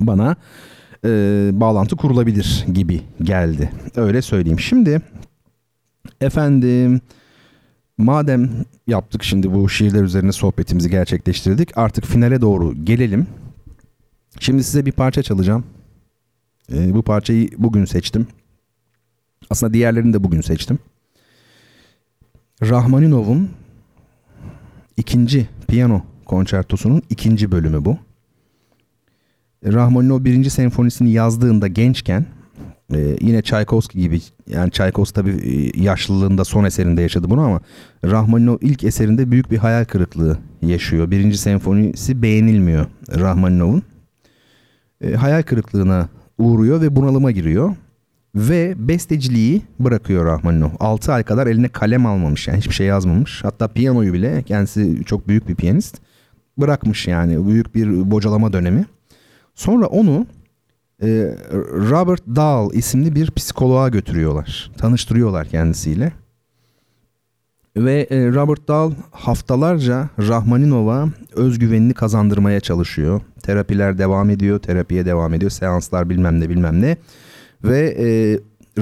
[0.00, 0.36] Bana
[1.04, 3.72] e, bağlantı kurulabilir gibi geldi.
[3.96, 4.60] Öyle söyleyeyim.
[4.60, 5.00] Şimdi
[6.20, 7.00] efendim
[7.98, 8.50] madem
[8.86, 11.78] yaptık şimdi bu şiirler üzerine sohbetimizi gerçekleştirdik.
[11.78, 13.26] Artık finale doğru gelelim.
[14.40, 15.64] Şimdi size bir parça çalacağım.
[16.72, 18.26] E, bu parçayı bugün seçtim.
[19.50, 20.78] Aslında diğerlerini de bugün seçtim.
[22.62, 23.50] Rahmaninov'un
[24.96, 27.98] ikinci piyano konçertosunun ikinci bölümü bu.
[29.64, 32.26] Rahmaninov birinci senfonisini yazdığında gençken
[32.94, 37.60] e, yine Tchaikovsky gibi yani Tchaikovsky tabii e, yaşlılığında son eserinde yaşadı bunu ama
[38.04, 41.10] Rahmaninov ilk eserinde büyük bir hayal kırıklığı yaşıyor.
[41.10, 42.86] Birinci senfonisi beğenilmiyor
[43.18, 43.82] Rahmaninov'un.
[45.00, 46.08] E, hayal kırıklığına
[46.38, 47.74] uğruyor ve bunalıma giriyor.
[48.34, 50.70] Ve besteciliği bırakıyor Rahmaninov.
[50.80, 53.44] 6 ay kadar eline kalem almamış yani hiçbir şey yazmamış.
[53.44, 56.00] Hatta piyanoyu bile kendisi çok büyük bir piyanist
[56.58, 58.84] bırakmış yani büyük bir bocalama dönemi.
[59.54, 60.26] Sonra onu
[61.02, 61.08] e,
[61.90, 64.70] Robert Dahl isimli bir psikoloğa götürüyorlar.
[64.78, 66.12] Tanıştırıyorlar kendisiyle.
[67.76, 73.20] Ve e, Robert Dahl haftalarca Rahmaninov'a özgüvenini kazandırmaya çalışıyor.
[73.42, 76.96] Terapiler devam ediyor, terapiye devam ediyor, seanslar bilmem ne bilmem ne.
[77.64, 78.06] Ve e,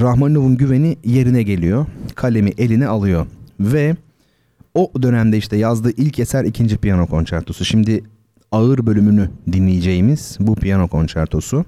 [0.01, 1.87] Rahmaninov'un güveni yerine geliyor.
[2.15, 3.27] Kalemi eline alıyor.
[3.61, 3.97] Ve
[4.75, 7.65] o dönemde işte yazdığı ilk eser ikinci piyano konçertosu.
[7.65, 8.05] Şimdi
[8.53, 11.65] ağır bölümünü dinleyeceğimiz bu piyano konçertosu.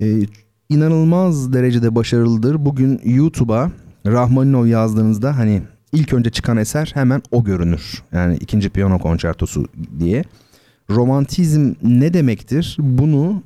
[0.00, 0.20] Ee,
[0.68, 2.64] inanılmaz derecede başarılıdır.
[2.64, 3.70] Bugün YouTube'a
[4.06, 5.62] Rahmaninov yazdığınızda hani
[5.92, 8.02] ilk önce çıkan eser hemen o görünür.
[8.12, 9.66] Yani ikinci piyano konçertosu
[9.98, 10.24] diye.
[10.90, 12.76] Romantizm ne demektir?
[12.80, 13.42] Bunu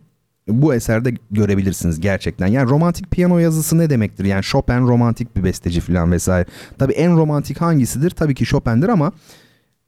[0.48, 2.46] bu eserde görebilirsiniz gerçekten.
[2.46, 4.24] Yani romantik piyano yazısı ne demektir?
[4.24, 6.46] Yani Chopin romantik bir besteci falan vesaire.
[6.78, 8.10] Tabii en romantik hangisidir?
[8.10, 9.12] Tabii ki Chopin'dir ama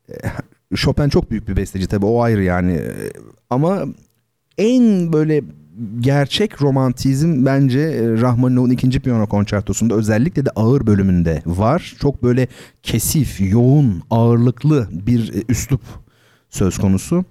[0.09, 0.15] e,
[0.77, 2.73] Chopin çok büyük bir besteci tabii o ayrı yani.
[2.73, 3.13] E,
[3.51, 3.85] ama
[4.59, 5.45] en böyle
[6.01, 11.95] gerçek romantizm bence e, Rahmaninov'un ikinci piyano konçertosunda özellikle de ağır bölümünde var.
[12.01, 12.49] Çok böyle
[12.83, 15.81] kesif, yoğun, ağırlıklı bir üslup
[16.51, 17.25] söz konusu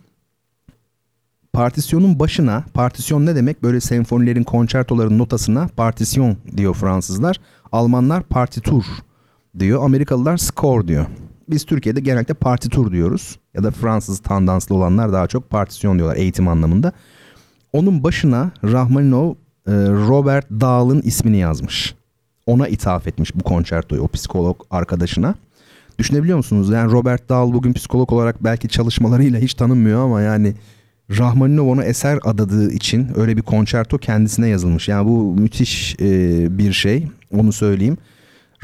[1.53, 3.63] partisyonun başına, partisyon ne demek?
[3.63, 7.39] Böyle senfonilerin, konçertoların notasına partisyon diyor Fransızlar.
[7.71, 8.85] Almanlar partitur
[9.59, 9.85] diyor.
[9.85, 11.05] Amerikalılar score diyor.
[11.49, 13.39] Biz Türkiye'de genellikle partitur diyoruz.
[13.53, 16.91] Ya da Fransız tandanslı olanlar daha çok partisyon diyorlar eğitim anlamında.
[17.73, 19.71] Onun başına Rahmaninov e,
[20.07, 21.95] Robert Dahl'ın ismini yazmış.
[22.45, 25.35] Ona ithaf etmiş bu konçertoyu o psikolog arkadaşına.
[25.99, 26.69] Düşünebiliyor musunuz?
[26.69, 30.53] Yani Robert Dahl bugün psikolog olarak belki çalışmalarıyla hiç tanınmıyor ama yani
[31.09, 34.87] Rahmaninov ona eser adadığı için öyle bir konçerto kendisine yazılmış.
[34.87, 37.07] Yani bu müthiş e, bir şey.
[37.31, 37.97] Onu söyleyeyim.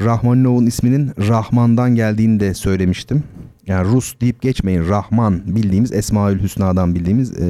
[0.00, 3.24] Rahmaninov'un isminin Rahman'dan geldiğini de söylemiştim.
[3.66, 4.88] Yani Rus deyip geçmeyin.
[4.88, 7.46] Rahman bildiğimiz Esmaül Hüsna'dan bildiğimiz e,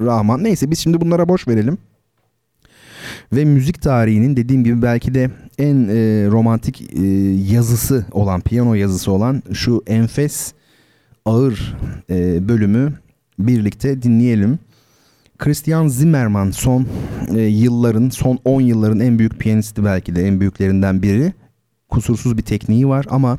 [0.00, 0.44] Rahman.
[0.44, 1.78] Neyse biz şimdi bunlara boş verelim.
[3.32, 7.04] Ve müzik tarihinin dediğim gibi belki de en e, romantik e,
[7.52, 10.52] yazısı olan, piyano yazısı olan şu enfes
[11.24, 11.76] ağır
[12.10, 12.92] e, bölümü
[13.38, 14.58] birlikte dinleyelim.
[15.38, 16.86] Christian Zimmerman son
[17.34, 21.32] e, yılların, son 10 yılların en büyük piyanisti belki de en büyüklerinden biri.
[21.88, 23.38] Kusursuz bir tekniği var ama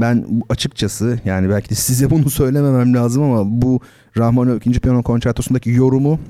[0.00, 3.80] ben açıkçası yani belki de size bunu söylememem lazım ama bu
[4.16, 4.80] Rahmanov 2.
[4.80, 6.20] Piyano Konçertosu'ndaki yorumu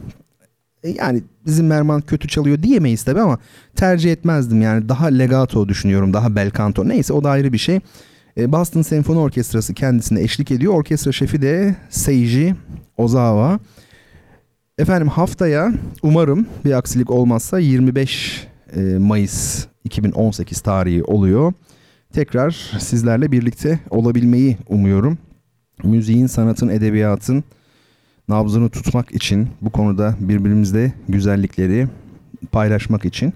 [0.84, 3.38] e, yani Zimmerman kötü çalıyor diyemeyiz tabi ama
[3.76, 7.80] tercih etmezdim yani daha legato düşünüyorum daha bel canto neyse o da ayrı bir şey.
[8.36, 10.74] E, Boston Senfoni Orkestrası kendisine eşlik ediyor.
[10.74, 12.54] Orkestra şefi de Seiji
[12.96, 13.58] Ozawa.
[14.78, 15.72] Efendim haftaya
[16.02, 21.52] umarım bir aksilik olmazsa 25 e, Mayıs 2018 tarihi oluyor.
[22.12, 25.18] Tekrar sizlerle birlikte olabilmeyi umuyorum.
[25.84, 27.44] Müziğin, sanatın, edebiyatın
[28.28, 31.88] nabzını tutmak için bu konuda birbirimizle güzellikleri
[32.52, 33.32] paylaşmak için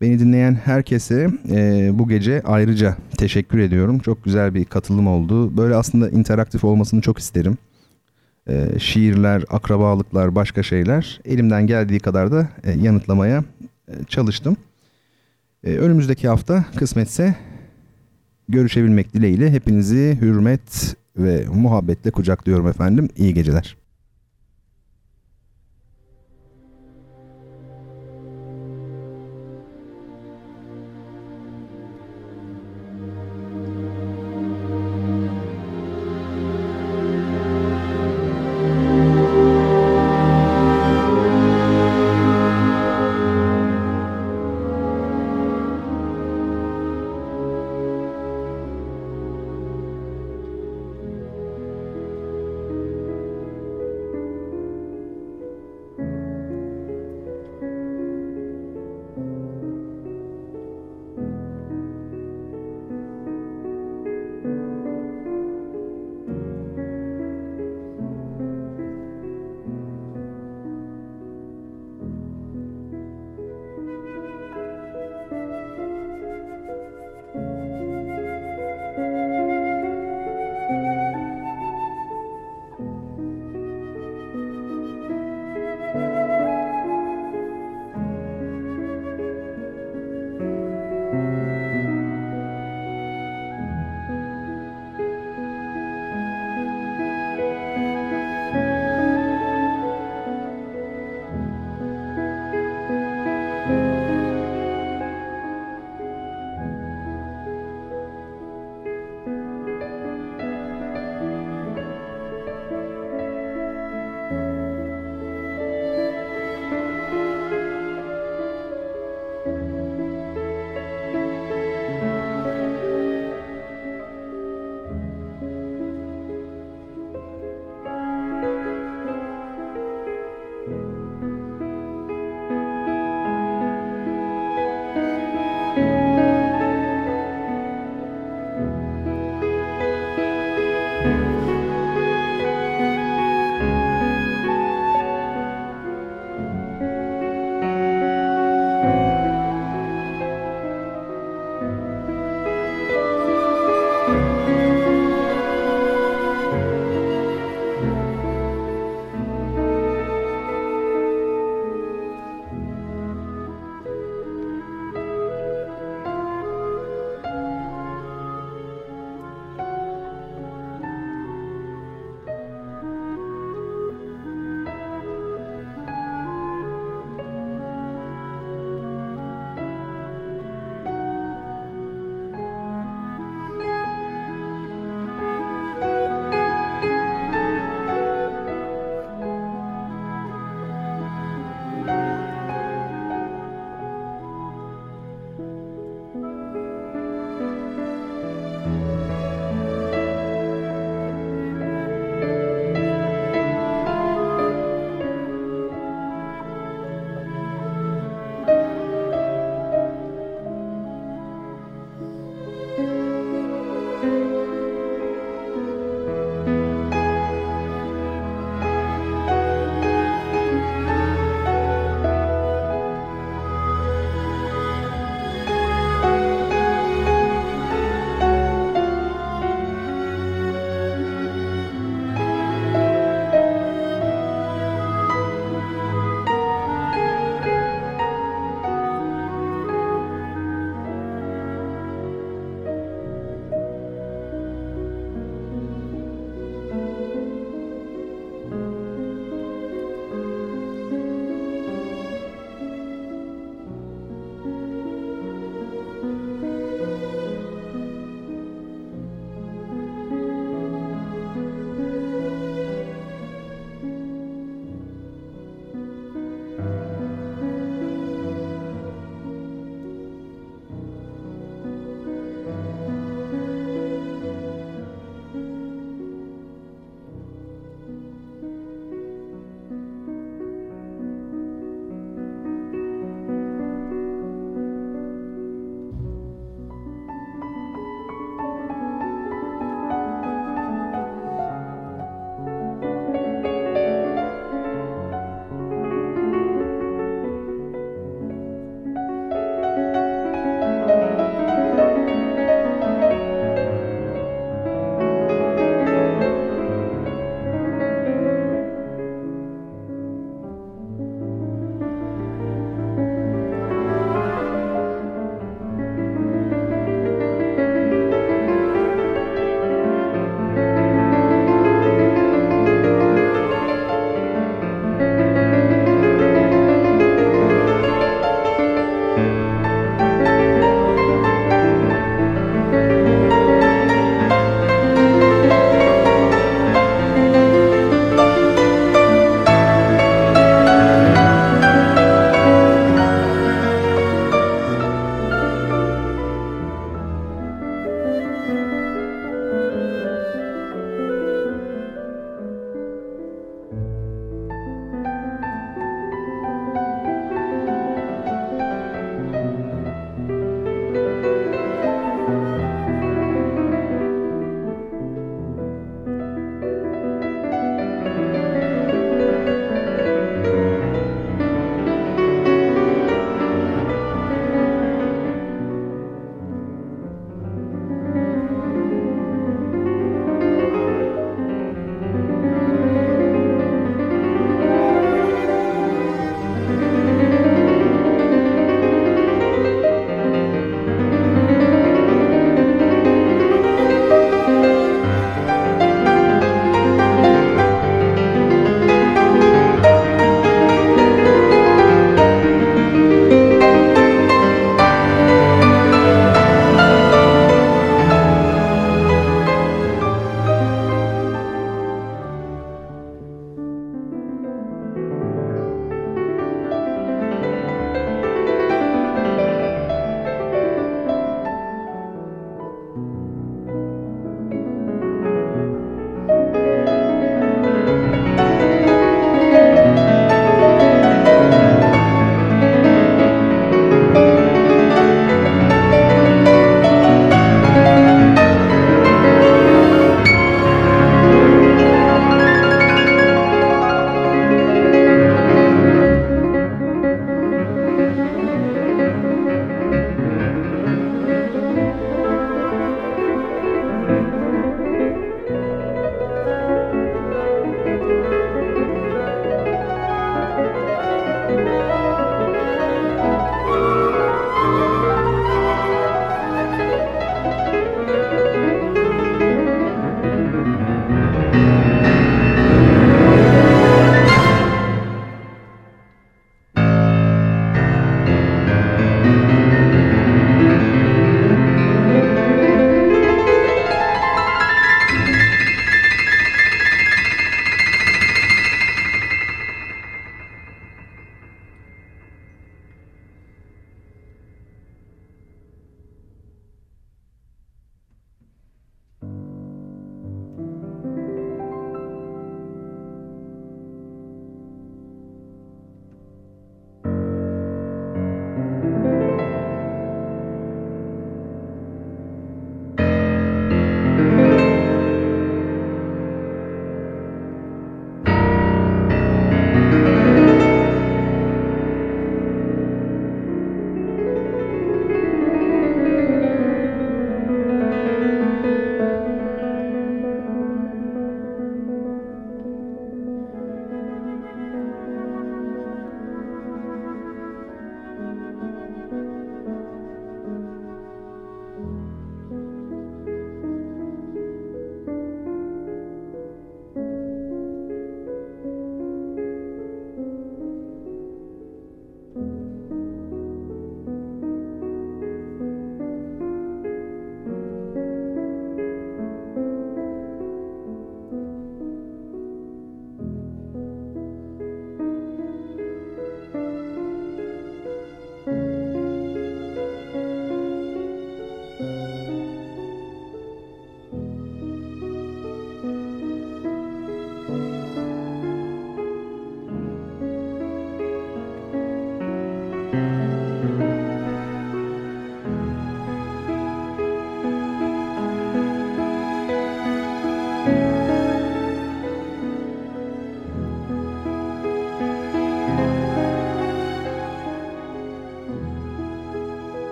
[0.00, 3.98] Beni dinleyen herkese e, bu gece ayrıca teşekkür ediyorum.
[3.98, 5.56] Çok güzel bir katılım oldu.
[5.56, 7.58] Böyle aslında interaktif olmasını çok isterim.
[8.48, 13.44] E, şiirler, akrabalıklar, başka şeyler elimden geldiği kadar da e, yanıtlamaya
[14.08, 14.56] çalıştım.
[15.64, 17.34] E, önümüzdeki hafta kısmetse
[18.48, 23.08] görüşebilmek dileğiyle hepinizi hürmet ve muhabbetle kucaklıyorum efendim.
[23.16, 23.76] İyi geceler.